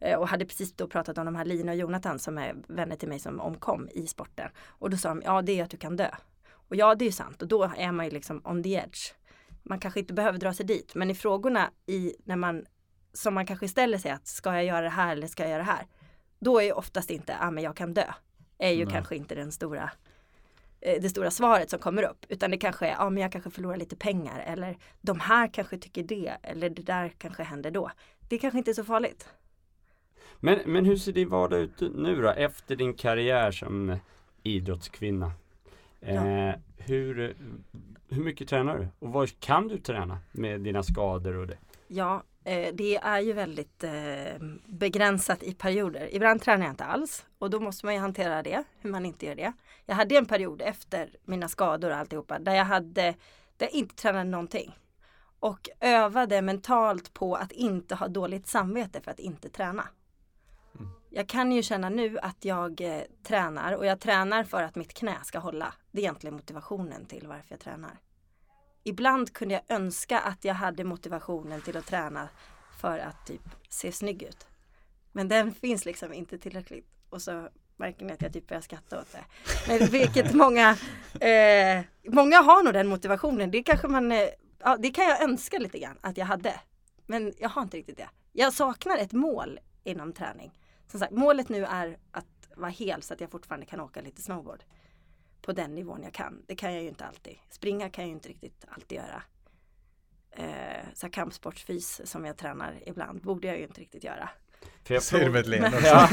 eh, 0.00 0.18
Och 0.18 0.28
hade 0.28 0.46
precis 0.46 0.72
då 0.72 0.86
pratat 0.86 1.18
om 1.18 1.24
de 1.24 1.36
här 1.36 1.44
Lina 1.44 1.72
och 1.72 1.78
Jonathan 1.78 2.18
som 2.18 2.38
är 2.38 2.56
vänner 2.68 2.96
till 2.96 3.08
mig 3.08 3.18
som 3.18 3.40
omkom 3.40 3.88
i 3.94 4.06
sporten. 4.06 4.50
Och 4.66 4.90
då 4.90 4.96
sa 4.96 5.08
de, 5.08 5.22
ja 5.24 5.42
det 5.42 5.60
är 5.60 5.64
att 5.64 5.70
du 5.70 5.76
kan 5.76 5.96
dö. 5.96 6.10
Och 6.48 6.76
ja 6.76 6.94
det 6.94 7.04
är 7.04 7.06
ju 7.06 7.12
sant 7.12 7.42
och 7.42 7.48
då 7.48 7.72
är 7.76 7.92
man 7.92 8.06
ju 8.06 8.10
liksom 8.10 8.40
on 8.44 8.62
the 8.62 8.74
edge. 8.74 9.14
Man 9.62 9.80
kanske 9.80 10.00
inte 10.00 10.14
behöver 10.14 10.38
dra 10.38 10.54
sig 10.54 10.66
dit 10.66 10.94
men 10.94 11.10
i 11.10 11.14
frågorna 11.14 11.70
i, 11.86 12.14
när 12.24 12.36
man, 12.36 12.66
som 13.12 13.34
man 13.34 13.46
kanske 13.46 13.68
ställer 13.68 13.98
sig 13.98 14.10
att 14.10 14.26
ska 14.26 14.54
jag 14.54 14.64
göra 14.64 14.80
det 14.80 14.88
här 14.88 15.12
eller 15.12 15.26
ska 15.26 15.42
jag 15.42 15.50
göra 15.50 15.62
det 15.62 15.70
här? 15.70 15.86
Då 16.38 16.58
är 16.58 16.64
ju 16.64 16.72
oftast 16.72 17.10
inte, 17.10 17.36
ja 17.40 17.50
men 17.50 17.64
jag 17.64 17.76
kan 17.76 17.94
dö. 17.94 18.12
Är 18.58 18.70
ju 18.70 18.84
Nej. 18.84 18.92
kanske 18.92 19.16
inte 19.16 19.34
den 19.34 19.52
stora 19.52 19.90
eh, 20.80 21.02
det 21.02 21.08
stora 21.08 21.30
svaret 21.30 21.70
som 21.70 21.78
kommer 21.78 22.02
upp. 22.02 22.26
Utan 22.28 22.50
det 22.50 22.58
kanske 22.58 22.86
är, 22.86 22.92
ja 22.92 23.10
men 23.10 23.22
jag 23.22 23.32
kanske 23.32 23.50
förlorar 23.50 23.76
lite 23.76 23.96
pengar. 23.96 24.40
Eller 24.40 24.76
de 25.00 25.20
här 25.20 25.48
kanske 25.48 25.78
tycker 25.78 26.02
det. 26.02 26.36
Eller 26.42 26.70
det 26.70 26.82
där 26.82 27.08
kanske 27.18 27.42
händer 27.42 27.70
då. 27.70 27.90
Det 28.28 28.38
kanske 28.38 28.58
inte 28.58 28.70
är 28.70 28.74
så 28.74 28.84
farligt. 28.84 29.28
Men, 30.40 30.58
men 30.66 30.84
hur 30.84 30.96
ser 30.96 31.12
din 31.12 31.28
vardag 31.28 31.60
ut 31.60 31.80
nu 31.80 32.22
då, 32.22 32.28
efter 32.30 32.76
din 32.76 32.94
karriär 32.94 33.50
som 33.50 33.96
idrottskvinna? 34.42 35.32
Eh, 36.00 36.50
hur, 36.76 37.36
hur 38.08 38.24
mycket 38.24 38.48
tränar 38.48 38.78
du? 38.78 38.88
Och 38.98 39.12
vad 39.12 39.40
kan 39.40 39.68
du 39.68 39.78
träna 39.78 40.18
med 40.32 40.60
dina 40.60 40.82
skador 40.82 41.36
och 41.36 41.46
det? 41.46 41.58
Ja, 41.88 42.22
det 42.72 42.96
är 42.96 43.20
ju 43.20 43.32
väldigt 43.32 43.84
eh, 43.84 44.38
begränsat 44.66 45.42
i 45.42 45.54
perioder. 45.54 46.14
Ibland 46.14 46.42
tränar 46.42 46.64
jag 46.64 46.72
inte 46.72 46.84
alls 46.84 47.26
och 47.38 47.50
då 47.50 47.60
måste 47.60 47.86
man 47.86 47.94
ju 47.94 48.00
hantera 48.00 48.42
det, 48.42 48.64
hur 48.80 48.90
man 48.90 49.06
inte 49.06 49.26
gör 49.26 49.34
det. 49.34 49.52
Jag 49.86 49.94
hade 49.94 50.16
en 50.16 50.26
period 50.26 50.62
efter 50.62 51.10
mina 51.24 51.48
skador 51.48 51.90
och 51.90 51.96
alltihopa 51.96 52.38
där 52.38 52.54
jag 52.54 52.64
hade, 52.64 53.02
där 53.56 53.66
jag 53.66 53.70
inte 53.70 53.94
tränade 53.94 54.30
någonting. 54.30 54.78
Och 55.40 55.68
övade 55.80 56.42
mentalt 56.42 57.14
på 57.14 57.34
att 57.34 57.52
inte 57.52 57.94
ha 57.94 58.08
dåligt 58.08 58.46
samvete 58.46 59.00
för 59.00 59.10
att 59.10 59.20
inte 59.20 59.48
träna. 59.48 59.88
Jag 61.10 61.28
kan 61.28 61.52
ju 61.52 61.62
känna 61.62 61.88
nu 61.88 62.18
att 62.18 62.44
jag 62.44 62.80
eh, 62.80 63.02
tränar 63.22 63.72
och 63.72 63.86
jag 63.86 64.00
tränar 64.00 64.44
för 64.44 64.62
att 64.62 64.74
mitt 64.74 64.94
knä 64.94 65.16
ska 65.24 65.38
hålla. 65.38 65.74
Det 65.90 65.98
är 65.98 66.02
egentligen 66.02 66.34
motivationen 66.34 67.06
till 67.06 67.26
varför 67.26 67.46
jag 67.48 67.60
tränar. 67.60 67.98
Ibland 68.88 69.32
kunde 69.32 69.54
jag 69.54 69.76
önska 69.76 70.18
att 70.18 70.44
jag 70.44 70.54
hade 70.54 70.84
motivationen 70.84 71.60
till 71.60 71.76
att 71.76 71.86
träna 71.86 72.28
för 72.80 72.98
att 72.98 73.26
typ 73.26 73.40
se 73.68 73.92
snygg 73.92 74.22
ut. 74.22 74.46
Men 75.12 75.28
den 75.28 75.54
finns 75.54 75.84
liksom 75.84 76.12
inte 76.12 76.38
tillräckligt. 76.38 76.86
Och 77.10 77.22
så 77.22 77.48
märker 77.76 78.04
ni 78.04 78.12
att 78.12 78.22
jag 78.22 78.32
typ 78.32 78.48
börjar 78.48 78.60
skratta 78.60 79.00
åt 79.00 79.12
det. 79.12 79.24
Men 79.68 79.88
vilket 79.88 80.34
många, 80.44 80.70
eh, 81.20 81.84
många 82.04 82.36
har 82.36 82.64
nog 82.64 82.72
den 82.72 82.86
motivationen. 82.86 83.50
Det 83.50 83.62
kanske 83.62 83.88
man, 83.88 84.12
eh, 84.12 84.28
ja, 84.58 84.76
det 84.76 84.90
kan 84.90 85.04
jag 85.04 85.22
önska 85.22 85.58
lite 85.58 85.78
grann 85.78 85.98
att 86.00 86.16
jag 86.16 86.26
hade. 86.26 86.60
Men 87.06 87.32
jag 87.38 87.48
har 87.48 87.62
inte 87.62 87.76
riktigt 87.76 87.96
det. 87.96 88.08
Jag 88.32 88.52
saknar 88.52 88.98
ett 88.98 89.12
mål 89.12 89.58
inom 89.84 90.12
träning. 90.12 90.58
Som 90.90 91.00
sagt, 91.00 91.12
målet 91.12 91.48
nu 91.48 91.64
är 91.64 91.98
att 92.10 92.48
vara 92.56 92.70
hel 92.70 93.02
så 93.02 93.14
att 93.14 93.20
jag 93.20 93.30
fortfarande 93.30 93.66
kan 93.66 93.80
åka 93.80 94.00
lite 94.00 94.22
snowboard. 94.22 94.64
På 95.42 95.52
den 95.52 95.74
nivån 95.74 96.02
jag 96.02 96.12
kan. 96.12 96.42
Det 96.46 96.56
kan 96.56 96.74
jag 96.74 96.82
ju 96.82 96.88
inte 96.88 97.04
alltid. 97.04 97.38
Springa 97.50 97.90
kan 97.90 98.04
jag 98.04 98.08
ju 98.08 98.14
inte 98.14 98.28
riktigt 98.28 98.64
alltid 98.68 98.98
göra. 98.98 99.22
Eh, 100.30 100.86
så 100.94 101.10
kampsportsfys 101.10 102.00
som 102.04 102.24
jag 102.24 102.36
tränar 102.36 102.74
ibland 102.86 103.22
borde 103.22 103.46
jag 103.46 103.58
ju 103.58 103.62
inte 103.62 103.80
riktigt 103.80 104.04
göra. 104.04 104.28
För 104.84 104.94
jag 104.94 105.02
du 105.24 105.30
med 105.30 105.40
ett 105.40 105.46
leende. 105.46 105.80
Ja. 105.84 106.08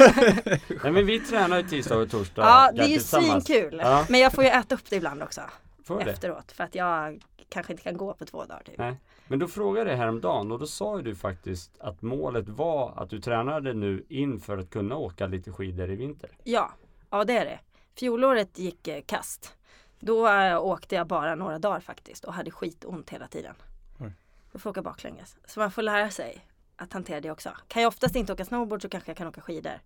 Nej 0.83 0.91
men 0.91 1.05
vi 1.05 1.19
tränar 1.19 1.57
ju 1.57 1.63
tisdag 1.63 1.97
och 1.97 2.09
torsdag 2.09 2.41
Ja, 2.41 2.71
det 2.71 2.81
är 2.81 2.87
ju 2.87 2.99
svinkul. 2.99 3.79
Ja. 3.83 4.05
Men 4.09 4.19
jag 4.19 4.33
får 4.33 4.43
ju 4.43 4.49
äta 4.49 4.75
upp 4.75 4.89
det 4.89 4.95
ibland 4.95 5.23
också. 5.23 5.41
Får 5.83 5.99
du 5.99 6.05
det? 6.05 6.11
efteråt. 6.11 6.51
För 6.51 6.63
att 6.63 6.75
jag 6.75 7.23
kanske 7.49 7.73
inte 7.73 7.83
kan 7.83 7.97
gå 7.97 8.13
på 8.13 8.25
två 8.25 8.45
dagar. 8.45 8.63
Typ. 8.65 8.77
Nej. 8.77 8.95
Men 9.27 9.39
då 9.39 9.47
frågade 9.47 9.79
jag 9.79 9.87
dig 9.87 9.95
häromdagen 9.95 10.51
och 10.51 10.59
då 10.59 10.67
sa 10.67 10.97
ju 10.97 11.03
du 11.03 11.15
faktiskt 11.15 11.71
att 11.79 12.01
målet 12.01 12.49
var 12.49 12.93
att 12.97 13.09
du 13.09 13.21
tränade 13.21 13.73
nu 13.73 14.05
inför 14.09 14.57
att 14.57 14.69
kunna 14.69 14.95
åka 14.95 15.27
lite 15.27 15.51
skidor 15.51 15.91
i 15.91 15.95
vinter. 15.95 16.29
Ja, 16.43 16.71
ja 17.09 17.23
det 17.23 17.37
är 17.37 17.45
det. 17.45 17.59
Fjolåret 17.95 18.59
gick 18.59 18.87
eh, 18.87 19.01
kast. 19.01 19.55
Då 19.99 20.27
eh, 20.27 20.63
åkte 20.63 20.95
jag 20.95 21.07
bara 21.07 21.35
några 21.35 21.59
dagar 21.59 21.79
faktiskt 21.79 22.25
och 22.25 22.33
hade 22.33 22.51
skitont 22.51 23.09
hela 23.09 23.27
tiden. 23.27 23.55
Oj. 23.99 24.11
Jag 24.51 24.61
får 24.61 24.69
åka 24.69 24.81
baklänges. 24.81 25.37
Så 25.45 25.59
man 25.59 25.71
får 25.71 25.81
lära 25.81 26.09
sig 26.09 26.47
att 26.75 26.93
hantera 26.93 27.21
det 27.21 27.31
också. 27.31 27.57
Kan 27.67 27.81
jag 27.81 27.87
oftast 27.87 28.15
inte 28.15 28.33
åka 28.33 28.45
snowboard 28.45 28.81
så 28.81 28.89
kanske 28.89 29.09
jag 29.09 29.17
kan 29.17 29.27
åka 29.27 29.41
skidor. 29.41 29.79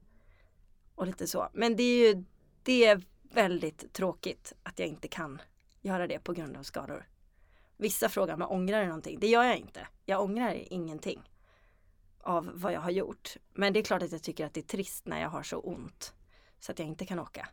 Och 0.95 1.07
lite 1.07 1.27
så. 1.27 1.49
Men 1.53 1.75
det 1.75 1.83
är 1.83 2.07
ju 2.07 2.23
det 2.63 2.85
är 2.85 3.01
väldigt 3.21 3.93
tråkigt 3.93 4.53
att 4.63 4.79
jag 4.79 4.87
inte 4.87 5.07
kan 5.07 5.41
göra 5.81 6.07
det 6.07 6.19
på 6.19 6.33
grund 6.33 6.57
av 6.57 6.63
skador. 6.63 7.07
Vissa 7.77 8.09
frågar 8.09 8.37
mig, 8.37 8.47
ångrar 8.47 8.81
du 8.81 8.87
någonting? 8.87 9.19
Det 9.19 9.27
gör 9.27 9.43
jag 9.43 9.57
inte. 9.57 9.87
Jag 10.05 10.23
ångrar 10.23 10.73
ingenting 10.73 11.31
av 12.21 12.51
vad 12.53 12.73
jag 12.73 12.81
har 12.81 12.91
gjort. 12.91 13.37
Men 13.53 13.73
det 13.73 13.79
är 13.79 13.83
klart 13.83 14.01
att 14.03 14.11
jag 14.11 14.23
tycker 14.23 14.45
att 14.45 14.53
det 14.53 14.59
är 14.59 14.67
trist 14.77 15.05
när 15.05 15.21
jag 15.21 15.29
har 15.29 15.43
så 15.43 15.59
ont 15.59 16.13
så 16.59 16.71
att 16.71 16.79
jag 16.79 16.87
inte 16.87 17.05
kan 17.05 17.19
åka. 17.19 17.49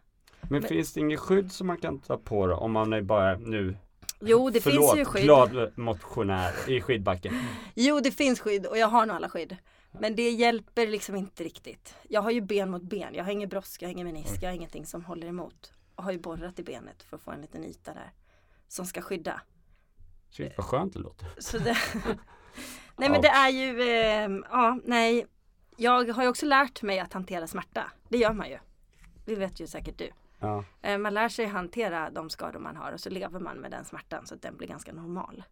Men, 0.51 0.61
Men- 0.61 0.68
finns 0.68 0.92
det 0.92 1.01
inget 1.01 1.20
skydd 1.20 1.53
som 1.53 1.66
man 1.66 1.76
kan 1.76 1.99
ta 1.99 2.16
på 2.18 2.47
då 2.47 2.55
om 2.57 2.72
man 2.72 2.92
är 2.92 3.03
bara 3.03 3.36
nu 3.36 3.76
Jo, 4.20 4.51
det 4.51 4.61
förlåt, 4.61 4.95
finns 4.95 5.01
ju 5.01 5.05
skydd. 5.05 5.22
glad 5.24 5.78
motionär 5.78 6.53
i 6.70 6.80
skidbacken? 6.80 7.34
Jo, 7.74 8.01
det 8.01 8.11
finns 8.11 8.40
skydd 8.40 8.66
och 8.66 8.78
jag 8.78 8.88
har 8.88 9.07
nog 9.07 9.16
alla 9.16 9.28
skydd. 9.28 9.57
Men 10.01 10.16
det 10.16 10.30
hjälper 10.30 10.86
liksom 10.86 11.16
inte 11.16 11.45
riktigt. 11.45 11.95
Jag 12.09 12.22
har 12.22 12.30
ju 12.30 12.40
ben 12.40 12.70
mot 12.70 12.82
ben. 12.82 13.14
Jag 13.14 13.24
har 13.24 13.32
ingen 13.32 13.49
brosk, 13.49 13.82
jag 13.82 13.88
har 13.88 13.92
ingen 13.92 14.07
menisk, 14.07 14.42
jag 14.42 14.49
har 14.49 14.55
ingenting 14.55 14.86
som 14.86 15.05
håller 15.05 15.26
emot. 15.26 15.72
Jag 15.97 16.03
har 16.05 16.12
ju 16.12 16.18
borrat 16.18 16.59
i 16.59 16.62
benet 16.62 17.03
för 17.03 17.16
att 17.16 17.22
få 17.22 17.30
en 17.30 17.40
liten 17.40 17.64
yta 17.64 17.95
där. 17.95 18.12
Som 18.68 18.86
ska 18.86 19.01
skydda. 19.01 19.40
Shit 20.30 20.53
vad 20.57 20.66
skönt 20.66 20.92
det 20.92 20.99
låter. 20.99 21.28
Det... 21.64 21.76
nej 22.97 23.11
men 23.11 23.20
det 23.22 23.28
är 23.28 23.49
ju, 23.49 23.80
eh, 23.80 24.40
ja 24.51 24.78
nej. 24.84 25.26
Jag 25.76 26.12
har 26.12 26.22
ju 26.22 26.28
också 26.28 26.47
lärt 26.47 26.82
mig 26.82 26.99
att 26.99 27.12
hantera 27.12 27.47
smärta. 27.47 27.92
Det 28.09 28.18
gör 28.18 28.32
man 28.32 28.49
ju. 28.49 28.59
Det 29.24 29.34
vet 29.34 29.61
ju 29.61 29.66
säkert 29.66 29.99
du. 29.99 30.11
Ja. 30.45 30.64
Eh, 30.82 30.99
man 30.99 31.14
lär 31.14 31.28
sig 31.28 31.47
hantera 31.47 32.11
de 32.11 32.30
skador 32.30 32.61
man 32.61 32.76
har 32.76 32.92
och 32.92 33.01
så 33.01 33.11
lever 33.11 33.40
man 33.40 33.57
med 33.57 33.70
den 33.70 33.84
smärtan 33.84 34.26
så 34.26 34.34
att 34.34 34.42
den 34.42 34.57
blir 34.57 34.68
ganska 34.68 34.92
normal. 34.92 35.42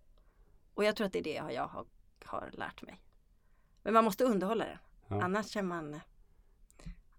Och 0.74 0.84
jag 0.84 0.96
tror 0.96 1.06
att 1.06 1.12
det 1.12 1.18
är 1.18 1.24
det 1.24 1.52
jag 1.54 1.66
har, 1.66 1.84
har 2.24 2.50
lärt 2.52 2.82
mig. 2.82 3.00
Men 3.82 3.94
man 3.94 4.04
måste 4.04 4.24
underhålla 4.24 4.64
det. 4.64 4.78
Ja. 5.08 5.22
Annars 5.22 5.46
känner 5.46 5.68
man 5.68 6.00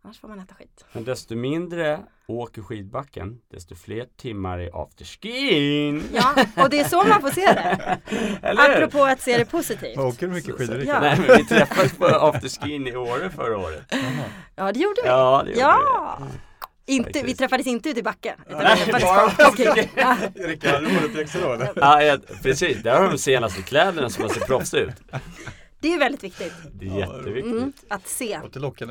Annars 0.05 0.19
får 0.19 0.28
man 0.28 0.39
äta 0.39 0.55
skit. 0.55 0.86
Men 0.93 1.03
desto 1.03 1.36
mindre 1.36 1.99
åker 2.28 2.61
skidbacken, 2.61 3.41
desto 3.49 3.76
fler 3.76 4.07
timmar 4.17 4.59
i 4.59 4.69
afterskin. 4.74 6.03
Ja, 6.13 6.36
och 6.63 6.69
det 6.69 6.80
är 6.80 6.84
så 6.84 7.03
man 7.03 7.21
får 7.21 7.30
se 7.30 7.45
det. 7.45 7.99
Eller? 8.41 8.84
Apropå 8.84 9.03
att 9.05 9.21
se 9.21 9.38
det 9.38 9.45
positivt. 9.45 9.97
Åker 9.97 10.28
du 10.28 10.34
mycket 10.34 10.55
skidor 10.55 10.84
Ja. 10.84 10.99
Nej 10.99 11.19
men 11.19 11.38
vi 11.38 11.45
träffades 11.45 11.97
på 11.97 12.05
afterskin 12.05 12.88
i 12.88 12.95
Åre 12.95 13.30
förra 13.30 13.57
året. 13.57 13.93
Ja, 14.55 14.71
det 14.71 14.80
gjorde 14.80 15.01
vi. 15.03 15.07
Ja, 15.07 15.41
det 15.45 15.49
gjorde 15.49 15.61
Ja! 15.61 16.19
Inte, 16.86 17.21
vi 17.23 17.36
träffades 17.36 17.67
inte 17.67 17.89
ute 17.89 17.99
i 17.99 18.03
backen. 18.03 18.36
Utan 18.47 18.63
Nej, 18.63 18.75
vi 18.86 18.91
träffades 18.91 19.03
bara 19.03 19.29
på 19.29 19.43
afterski. 19.43 19.89
Ja. 19.95 20.17
Rickard, 20.36 20.84
då 21.43 21.53
eller? 21.53 21.71
Ja, 21.75 22.03
ja, 22.03 22.17
precis. 22.43 22.84
Där 22.84 23.01
har 23.01 23.09
de 23.11 23.17
senaste 23.17 23.61
kläderna 23.61 24.09
som 24.09 24.29
ser 24.29 24.41
proffs 24.41 24.73
ut. 24.73 24.95
Det 25.79 25.93
är 25.93 25.99
väldigt 25.99 26.23
viktigt. 26.23 26.53
Det 26.73 26.86
är 26.86 26.89
Ja, 26.89 26.99
jätteviktigt. 27.17 27.53
Mm, 27.53 27.73
att 27.88 28.07
se. 28.07 28.34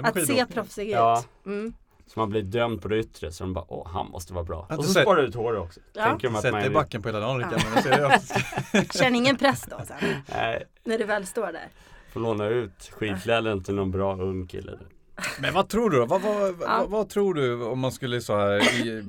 Att 0.02 0.26
se 0.26 0.46
proffsig 0.46 0.90
Ja. 0.90 1.18
ut. 1.18 1.46
Mm. 1.46 1.72
Så 2.06 2.20
man 2.20 2.30
blir 2.30 2.42
dömd 2.42 2.82
på 2.82 2.88
det 2.88 2.98
yttre 2.98 3.32
så 3.32 3.44
de 3.44 3.54
bara, 3.54 3.64
åh 3.68 3.88
han 3.92 4.06
måste 4.10 4.32
vara 4.32 4.44
bra. 4.44 4.66
Har 4.70 4.78
Och 4.78 4.84
så 4.84 5.00
sparar 5.00 5.22
du 5.22 5.28
ut 5.28 5.34
håret 5.34 5.60
också. 5.60 5.80
Ja. 5.92 6.04
Tänker 6.04 6.28
de 6.28 6.36
att 6.36 6.42
Sätt 6.42 6.52
man 6.52 6.60
dig 6.60 6.70
i 6.70 6.74
backen 6.74 7.02
på 7.02 7.08
hela 7.08 7.20
dagen 7.20 7.38
Rickard. 7.38 7.62
Men 7.64 7.74
jag 7.74 8.20
ser 8.22 8.78
det. 8.80 8.92
Känn 8.98 9.14
ingen 9.14 9.36
press 9.36 9.64
då 9.70 9.80
sen. 9.86 9.96
Nej, 10.34 10.64
När 10.84 10.98
du 10.98 11.04
väl 11.04 11.26
står 11.26 11.52
där. 11.52 11.68
får 12.12 12.20
låna 12.20 12.46
ut 12.46 12.90
skidkläderna 12.92 13.62
till 13.62 13.74
någon 13.74 13.90
bra 13.90 14.16
ung 14.16 14.46
kille. 14.46 14.78
Men 15.40 15.54
vad 15.54 15.68
tror 15.68 15.90
du 15.90 15.98
då? 15.98 16.06
Vad, 16.06 16.22
vad, 16.22 16.48
Ja. 16.48 16.54
vad, 16.60 16.90
vad 16.90 17.08
tror 17.08 17.34
du 17.34 17.64
om 17.64 17.78
man 17.78 17.92
skulle 17.92 18.20
så 18.20 18.36
här 18.36 18.86
i 18.86 19.04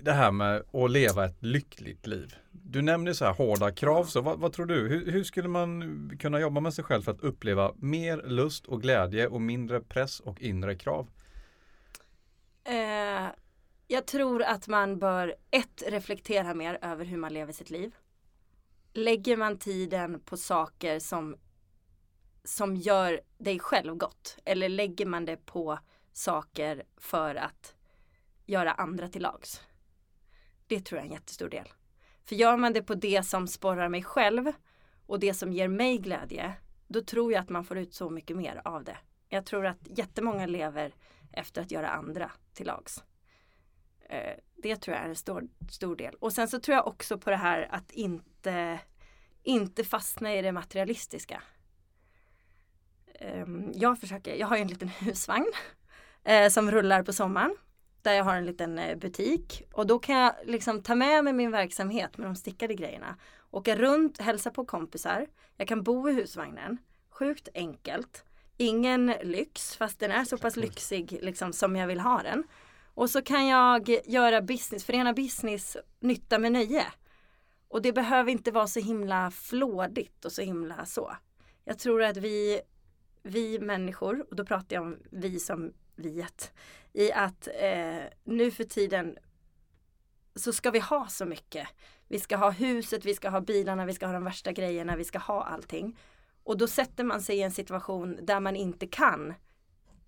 det 0.00 0.12
här 0.12 0.30
med 0.30 0.62
att 0.72 0.90
leva 0.90 1.24
ett 1.24 1.42
lyckligt 1.42 2.06
liv? 2.06 2.34
Du 2.50 2.82
nämner 2.82 3.12
så 3.12 3.24
här 3.24 3.32
hårda 3.32 3.72
krav, 3.72 4.04
så 4.04 4.20
vad, 4.20 4.38
vad 4.38 4.52
tror 4.52 4.66
du? 4.66 4.88
Hur, 4.88 5.12
hur 5.12 5.24
skulle 5.24 5.48
man 5.48 6.10
kunna 6.20 6.40
jobba 6.40 6.60
med 6.60 6.74
sig 6.74 6.84
själv 6.84 7.02
för 7.02 7.12
att 7.12 7.20
uppleva 7.20 7.72
mer 7.76 8.22
lust 8.26 8.66
och 8.66 8.82
glädje 8.82 9.26
och 9.26 9.40
mindre 9.40 9.80
press 9.80 10.20
och 10.20 10.40
inre 10.40 10.74
krav? 10.74 11.08
Eh, 12.64 13.26
jag 13.86 14.06
tror 14.06 14.42
att 14.42 14.68
man 14.68 14.98
bör 14.98 15.34
ett, 15.50 15.82
reflektera 15.86 16.54
mer 16.54 16.78
över 16.82 17.04
hur 17.04 17.16
man 17.16 17.32
lever 17.34 17.52
sitt 17.52 17.70
liv. 17.70 17.94
Lägger 18.92 19.36
man 19.36 19.58
tiden 19.58 20.20
på 20.20 20.36
saker 20.36 20.98
som, 20.98 21.36
som 22.48 22.76
gör 22.76 23.20
dig 23.38 23.58
själv 23.58 23.94
gott? 23.94 24.38
Eller 24.44 24.68
lägger 24.68 25.06
man 25.06 25.24
det 25.24 25.36
på 25.36 25.78
saker 26.12 26.82
för 26.96 27.34
att 27.34 27.74
göra 28.46 28.72
andra 28.72 29.08
till 29.08 29.22
lags? 29.22 29.62
Det 30.66 30.80
tror 30.80 30.98
jag 30.98 31.04
är 31.04 31.08
en 31.08 31.14
jättestor 31.14 31.48
del. 31.48 31.68
För 32.24 32.34
gör 32.36 32.56
man 32.56 32.72
det 32.72 32.82
på 32.82 32.94
det 32.94 33.22
som 33.22 33.48
sporrar 33.48 33.88
mig 33.88 34.02
själv 34.02 34.52
och 35.06 35.20
det 35.20 35.34
som 35.34 35.52
ger 35.52 35.68
mig 35.68 35.98
glädje, 35.98 36.54
då 36.86 37.02
tror 37.02 37.32
jag 37.32 37.42
att 37.42 37.48
man 37.48 37.64
får 37.64 37.78
ut 37.78 37.94
så 37.94 38.10
mycket 38.10 38.36
mer 38.36 38.62
av 38.64 38.84
det. 38.84 38.98
Jag 39.28 39.46
tror 39.46 39.66
att 39.66 39.98
jättemånga 39.98 40.46
lever 40.46 40.94
efter 41.32 41.62
att 41.62 41.70
göra 41.70 41.88
andra 41.88 42.30
till 42.54 42.66
lags. 42.66 43.04
Eh, 44.00 44.36
det 44.56 44.76
tror 44.76 44.96
jag 44.96 45.04
är 45.04 45.08
en 45.08 45.16
stor, 45.16 45.48
stor 45.70 45.96
del. 45.96 46.14
Och 46.14 46.32
sen 46.32 46.48
så 46.48 46.60
tror 46.60 46.74
jag 46.74 46.86
också 46.86 47.18
på 47.18 47.30
det 47.30 47.36
här 47.36 47.68
att 47.70 47.90
inte, 47.90 48.80
inte 49.42 49.84
fastna 49.84 50.34
i 50.34 50.42
det 50.42 50.52
materialistiska. 50.52 51.42
Ehm, 53.18 53.72
Jag 53.74 54.00
försöker, 54.00 54.34
jag 54.34 54.46
har 54.46 54.56
ju 54.56 54.62
en 54.62 54.68
liten 54.68 54.88
husvagn 55.00 55.52
eh, 56.24 56.48
som 56.48 56.70
rullar 56.70 57.02
på 57.02 57.12
sommaren. 57.12 57.56
Där 58.02 58.12
jag 58.12 58.24
har 58.24 58.36
en 58.36 58.46
liten 58.46 58.78
eh, 58.78 58.96
butik 58.96 59.62
och 59.72 59.86
då 59.86 59.98
kan 59.98 60.16
jag 60.16 60.32
liksom 60.44 60.82
ta 60.82 60.94
med 60.94 61.24
mig 61.24 61.32
min 61.32 61.50
verksamhet 61.50 62.18
med 62.18 62.28
de 62.28 62.36
stickade 62.36 62.74
grejerna. 62.74 63.16
Åka 63.50 63.76
runt, 63.76 64.20
hälsa 64.20 64.50
på 64.50 64.64
kompisar. 64.64 65.26
Jag 65.56 65.68
kan 65.68 65.82
bo 65.82 66.08
i 66.08 66.12
husvagnen. 66.12 66.78
Sjukt 67.10 67.48
enkelt. 67.54 68.24
Ingen 68.56 69.14
lyx 69.22 69.76
fast 69.76 70.00
den 70.00 70.10
är 70.10 70.24
så 70.24 70.38
pass 70.38 70.56
lyxig 70.56 71.18
liksom, 71.22 71.52
som 71.52 71.76
jag 71.76 71.86
vill 71.86 72.00
ha 72.00 72.22
den. 72.22 72.44
Och 72.94 73.10
så 73.10 73.22
kan 73.22 73.46
jag 73.46 73.88
göra 74.04 74.42
business, 74.42 74.84
förena 74.84 75.12
business, 75.12 75.76
nytta 76.00 76.38
med 76.38 76.52
nöje. 76.52 76.86
Och 77.68 77.82
det 77.82 77.92
behöver 77.92 78.30
inte 78.30 78.50
vara 78.50 78.66
så 78.66 78.80
himla 78.80 79.30
flådigt 79.30 80.24
och 80.24 80.32
så 80.32 80.42
himla 80.42 80.86
så. 80.86 81.16
Jag 81.64 81.78
tror 81.78 82.02
att 82.02 82.16
vi, 82.16 82.60
vi 83.28 83.58
människor, 83.58 84.26
och 84.30 84.36
då 84.36 84.44
pratar 84.44 84.76
jag 84.76 84.82
om 84.82 84.96
vi 85.10 85.40
som 85.40 85.72
viet, 85.96 86.52
i 86.92 87.12
att 87.12 87.48
eh, 87.60 88.02
nu 88.24 88.50
för 88.50 88.64
tiden 88.64 89.18
så 90.34 90.52
ska 90.52 90.70
vi 90.70 90.78
ha 90.78 91.06
så 91.08 91.24
mycket. 91.24 91.68
Vi 92.08 92.18
ska 92.20 92.36
ha 92.36 92.50
huset, 92.50 93.04
vi 93.04 93.14
ska 93.14 93.28
ha 93.28 93.40
bilarna, 93.40 93.86
vi 93.86 93.94
ska 93.94 94.06
ha 94.06 94.12
de 94.12 94.24
värsta 94.24 94.52
grejerna, 94.52 94.96
vi 94.96 95.04
ska 95.04 95.18
ha 95.18 95.44
allting. 95.44 95.98
Och 96.44 96.58
då 96.58 96.66
sätter 96.66 97.04
man 97.04 97.22
sig 97.22 97.38
i 97.38 97.42
en 97.42 97.50
situation 97.50 98.18
där 98.22 98.40
man 98.40 98.56
inte 98.56 98.86
kan 98.86 99.34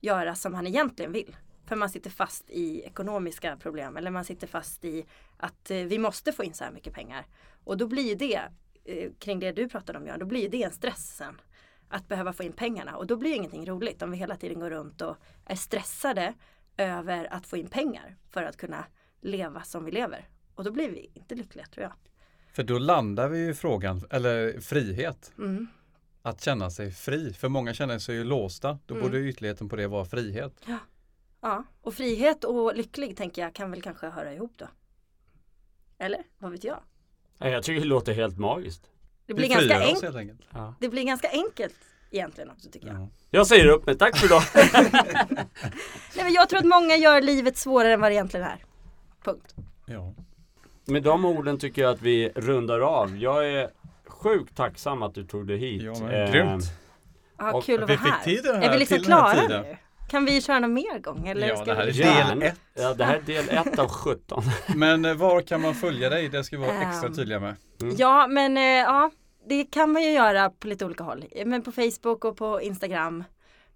göra 0.00 0.34
som 0.34 0.52
man 0.52 0.66
egentligen 0.66 1.12
vill. 1.12 1.36
För 1.66 1.76
man 1.76 1.90
sitter 1.90 2.10
fast 2.10 2.50
i 2.50 2.80
ekonomiska 2.80 3.56
problem 3.56 3.96
eller 3.96 4.10
man 4.10 4.24
sitter 4.24 4.46
fast 4.46 4.84
i 4.84 5.04
att 5.36 5.70
eh, 5.70 5.76
vi 5.76 5.98
måste 5.98 6.32
få 6.32 6.44
in 6.44 6.54
så 6.54 6.64
här 6.64 6.72
mycket 6.72 6.94
pengar. 6.94 7.26
Och 7.64 7.76
då 7.76 7.86
blir 7.86 8.02
ju 8.02 8.14
det, 8.14 8.40
eh, 8.84 9.10
kring 9.18 9.40
det 9.40 9.52
du 9.52 9.68
pratade 9.68 9.98
om 9.98 10.04
Björn, 10.04 10.18
då 10.18 10.26
blir 10.26 10.40
ju 10.40 10.48
det 10.48 10.62
en 10.62 10.72
stress 10.72 11.16
sen. 11.16 11.40
Att 11.92 12.08
behöva 12.08 12.32
få 12.32 12.42
in 12.42 12.52
pengarna 12.52 12.96
och 12.96 13.06
då 13.06 13.16
blir 13.16 13.34
ingenting 13.34 13.66
roligt 13.66 14.02
om 14.02 14.10
vi 14.10 14.16
hela 14.16 14.36
tiden 14.36 14.60
går 14.60 14.70
runt 14.70 15.00
och 15.00 15.16
är 15.44 15.56
stressade 15.56 16.34
över 16.76 17.32
att 17.32 17.46
få 17.46 17.56
in 17.56 17.66
pengar 17.68 18.16
för 18.30 18.42
att 18.42 18.56
kunna 18.56 18.84
leva 19.20 19.62
som 19.62 19.84
vi 19.84 19.90
lever. 19.90 20.28
Och 20.54 20.64
då 20.64 20.70
blir 20.72 20.90
vi 20.90 21.10
inte 21.14 21.34
lyckliga 21.34 21.66
tror 21.66 21.82
jag. 21.82 21.92
För 22.52 22.62
då 22.62 22.78
landar 22.78 23.28
vi 23.28 23.38
ju 23.38 23.50
i 23.50 23.54
frågan, 23.54 24.04
eller 24.10 24.60
frihet. 24.60 25.32
Mm. 25.38 25.66
att 26.22 26.40
känna 26.40 26.70
sig 26.70 26.90
fri. 26.92 27.32
För 27.32 27.48
många 27.48 27.74
känner 27.74 27.98
sig 27.98 28.14
ju 28.14 28.24
låsta. 28.24 28.78
Då 28.86 28.94
Mm. 28.94 29.06
borde 29.06 29.20
ytterligheten 29.20 29.68
på 29.68 29.76
det 29.76 29.86
vara 29.86 30.04
frihet. 30.04 30.64
Ja, 31.40 31.64
och 31.80 31.94
frihet 31.94 32.44
och 32.44 32.76
lycklig 32.76 33.16
tänker 33.16 33.42
jag 33.42 33.54
kan 33.54 33.70
väl 33.70 33.82
kanske 33.82 34.06
höra 34.08 34.34
ihop 34.34 34.52
då. 34.56 34.68
Eller? 35.98 36.24
Vad 36.38 36.50
vet 36.52 36.64
jag? 36.64 36.80
Nej, 37.38 37.52
Jag 37.52 37.62
tycker 37.64 37.80
det 37.80 37.86
låter 37.86 38.12
helt 38.14 38.38
magiskt. 38.38 38.90
Det 39.34 39.34
blir, 39.34 39.48
ganska 39.48 40.08
oss 40.08 40.14
enk-. 40.16 40.32
Ja. 40.54 40.74
det 40.80 40.88
blir 40.88 41.02
ganska 41.04 41.28
enkelt 41.30 41.74
egentligen 42.10 42.50
också 42.50 42.68
tycker 42.70 42.86
jag. 42.86 42.96
Ja. 42.96 43.08
Jag 43.30 43.46
säger 43.46 43.66
upp 43.66 43.86
mig, 43.86 43.98
tack 43.98 44.16
för 44.16 44.26
idag! 44.26 44.42
Nej, 46.16 46.24
men 46.24 46.32
jag 46.32 46.48
tror 46.48 46.58
att 46.58 46.66
många 46.66 46.96
gör 46.96 47.20
livet 47.22 47.56
svårare 47.56 47.92
än 47.92 48.00
vad 48.00 48.10
det 48.10 48.14
egentligen 48.14 48.46
är. 48.46 48.64
Punkt. 49.24 49.54
Ja. 49.86 50.14
Med 50.86 51.02
de 51.02 51.24
orden 51.24 51.58
tycker 51.58 51.82
jag 51.82 51.90
att 51.90 52.02
vi 52.02 52.28
rundar 52.34 52.80
av. 52.80 53.16
Jag 53.16 53.48
är 53.48 53.68
sjukt 54.08 54.56
tacksam 54.56 55.02
att 55.02 55.14
du 55.14 55.24
tog 55.24 55.46
dig 55.46 55.56
hit. 55.58 55.82
Ja, 55.82 55.94
men 56.00 56.10
Eh, 56.10 56.32
grymt. 56.32 56.64
Ja, 57.38 57.52
Och 57.52 57.64
kul 57.64 57.82
att 57.82 57.88
vara 57.88 57.98
här. 57.98 58.10
här- 58.54 58.62
är 58.62 58.72
vi 58.72 58.78
liksom 58.78 58.98
klara 58.98 59.48
nu? 59.48 59.76
Kan 60.10 60.24
vi 60.24 60.42
köra 60.42 60.58
någon 60.58 60.72
mer 60.74 60.98
gång? 60.98 61.28
Eller 61.28 61.48
Ja, 61.48 61.56
ska 61.56 61.64
det 61.64 61.74
här 61.74 61.84
vi... 61.86 62.02
är 62.02 62.06
del 62.06 62.16
Gärna. 62.28 62.44
ett. 62.46 62.60
Ja, 62.74 62.94
det 62.94 63.04
här 63.04 63.16
är 63.16 63.20
del 63.22 63.48
ett 63.48 63.78
av 63.78 63.88
17. 63.90 64.42
Men 64.74 65.04
eh, 65.04 65.14
var 65.14 65.40
kan 65.42 65.60
man 65.60 65.74
följa 65.74 66.08
dig? 66.10 66.28
Det 66.28 66.44
ska 66.44 66.58
vi 66.58 66.66
vara 66.66 66.80
extra 66.82 67.08
Ehm, 67.08 67.14
tydliga 67.14 67.40
med. 67.40 67.54
Ja, 67.96 68.26
men 68.26 68.56
eh, 68.56 68.62
ja, 68.64 69.10
det 69.50 69.64
kan 69.64 69.92
man 69.92 70.02
ju 70.02 70.10
göra 70.10 70.50
på 70.50 70.68
lite 70.68 70.84
olika 70.84 71.04
håll. 71.04 71.24
Men 71.46 71.62
på 71.62 71.72
Facebook 71.72 72.24
och 72.24 72.36
på 72.36 72.60
Instagram. 72.60 73.24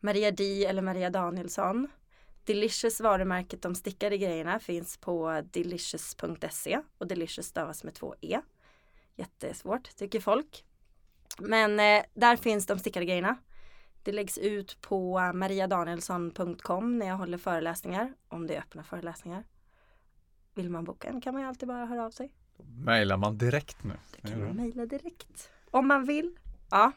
Maria 0.01 0.31
D 0.31 0.67
eller 0.67 0.83
Maria 0.83 1.11
Danielsson. 1.11 1.89
Delicious 2.45 3.01
varumärket, 3.01 3.63
de 3.63 3.75
stickade 3.75 4.19
grejerna 4.19 4.59
finns 4.59 4.97
på 4.97 5.43
delicious.se 5.51 6.81
och 6.99 7.07
delicious 7.07 7.47
stavas 7.47 7.85
med 7.85 7.95
två 7.95 8.15
e. 8.21 8.41
Jättesvårt 9.17 9.97
tycker 9.97 10.21
folk. 10.21 10.65
Men 11.39 11.81
eh, 11.81 12.05
där 12.15 12.37
finns 12.37 12.67
de 12.67 12.79
stickade 12.79 13.07
grejerna. 13.07 13.37
Det 14.03 14.13
läggs 14.13 14.39
ut 14.39 14.81
på 14.81 15.33
mariadanielsson.com 15.35 16.99
när 16.99 17.07
jag 17.07 17.17
håller 17.17 17.39
föreläsningar, 17.39 18.15
om 18.29 18.47
det 18.47 18.55
är 18.55 18.59
öppna 18.61 18.83
föreläsningar. 18.83 19.45
Vill 20.55 20.71
man 20.71 20.85
boka 20.85 21.09
en 21.09 21.21
kan 21.21 21.35
man 21.35 21.43
ju 21.43 21.49
alltid 21.49 21.69
bara 21.69 21.87
höra 21.87 22.05
av 22.05 22.11
sig. 22.11 22.33
Mailar 22.85 23.17
man 23.17 23.39
direkt 23.39 23.85
nu? 23.85 23.95
Det 24.17 24.29
kan 24.29 24.45
man 24.45 24.57
mejla 24.57 24.87
direkt. 24.87 25.51
Om 25.75 25.89
man 25.89 26.05
vill. 26.05 26.37
Ja. 26.71 26.93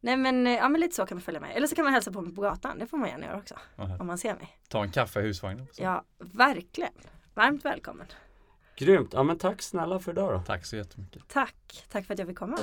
Nej 0.00 0.16
men, 0.16 0.46
eh, 0.46 0.52
ja, 0.52 0.68
men 0.68 0.80
lite 0.80 0.94
så 0.94 1.06
kan 1.06 1.16
man 1.16 1.22
följa 1.22 1.40
med. 1.40 1.56
Eller 1.56 1.66
så 1.66 1.74
kan 1.74 1.84
man 1.84 1.94
hälsa 1.94 2.12
på 2.12 2.20
mig 2.20 2.34
på 2.34 2.40
gatan. 2.40 2.78
Det 2.78 2.86
får 2.86 2.98
man 2.98 3.08
gärna 3.08 3.26
göra 3.26 3.38
också. 3.38 3.54
Aha. 3.76 3.96
Om 4.00 4.06
man 4.06 4.18
ser 4.18 4.34
mig. 4.34 4.58
Ta 4.68 4.82
en 4.82 4.90
kaffe 4.90 5.20
i 5.20 5.22
husvagnen. 5.22 5.66
Ja, 5.76 6.04
verkligen. 6.18 6.92
Varmt 7.34 7.64
välkommen. 7.64 8.06
Grymt! 8.76 9.12
Ja 9.12 9.22
men 9.22 9.38
tack 9.38 9.62
snälla 9.62 9.98
för 9.98 10.12
idag 10.12 10.32
då. 10.32 10.40
Tack 10.46 10.66
så 10.66 10.76
jättemycket. 10.76 11.28
Tack. 11.28 11.86
Tack 11.88 12.06
för 12.06 12.14
att 12.14 12.18
jag 12.18 12.28
fick 12.28 12.38
komma. 12.38 12.58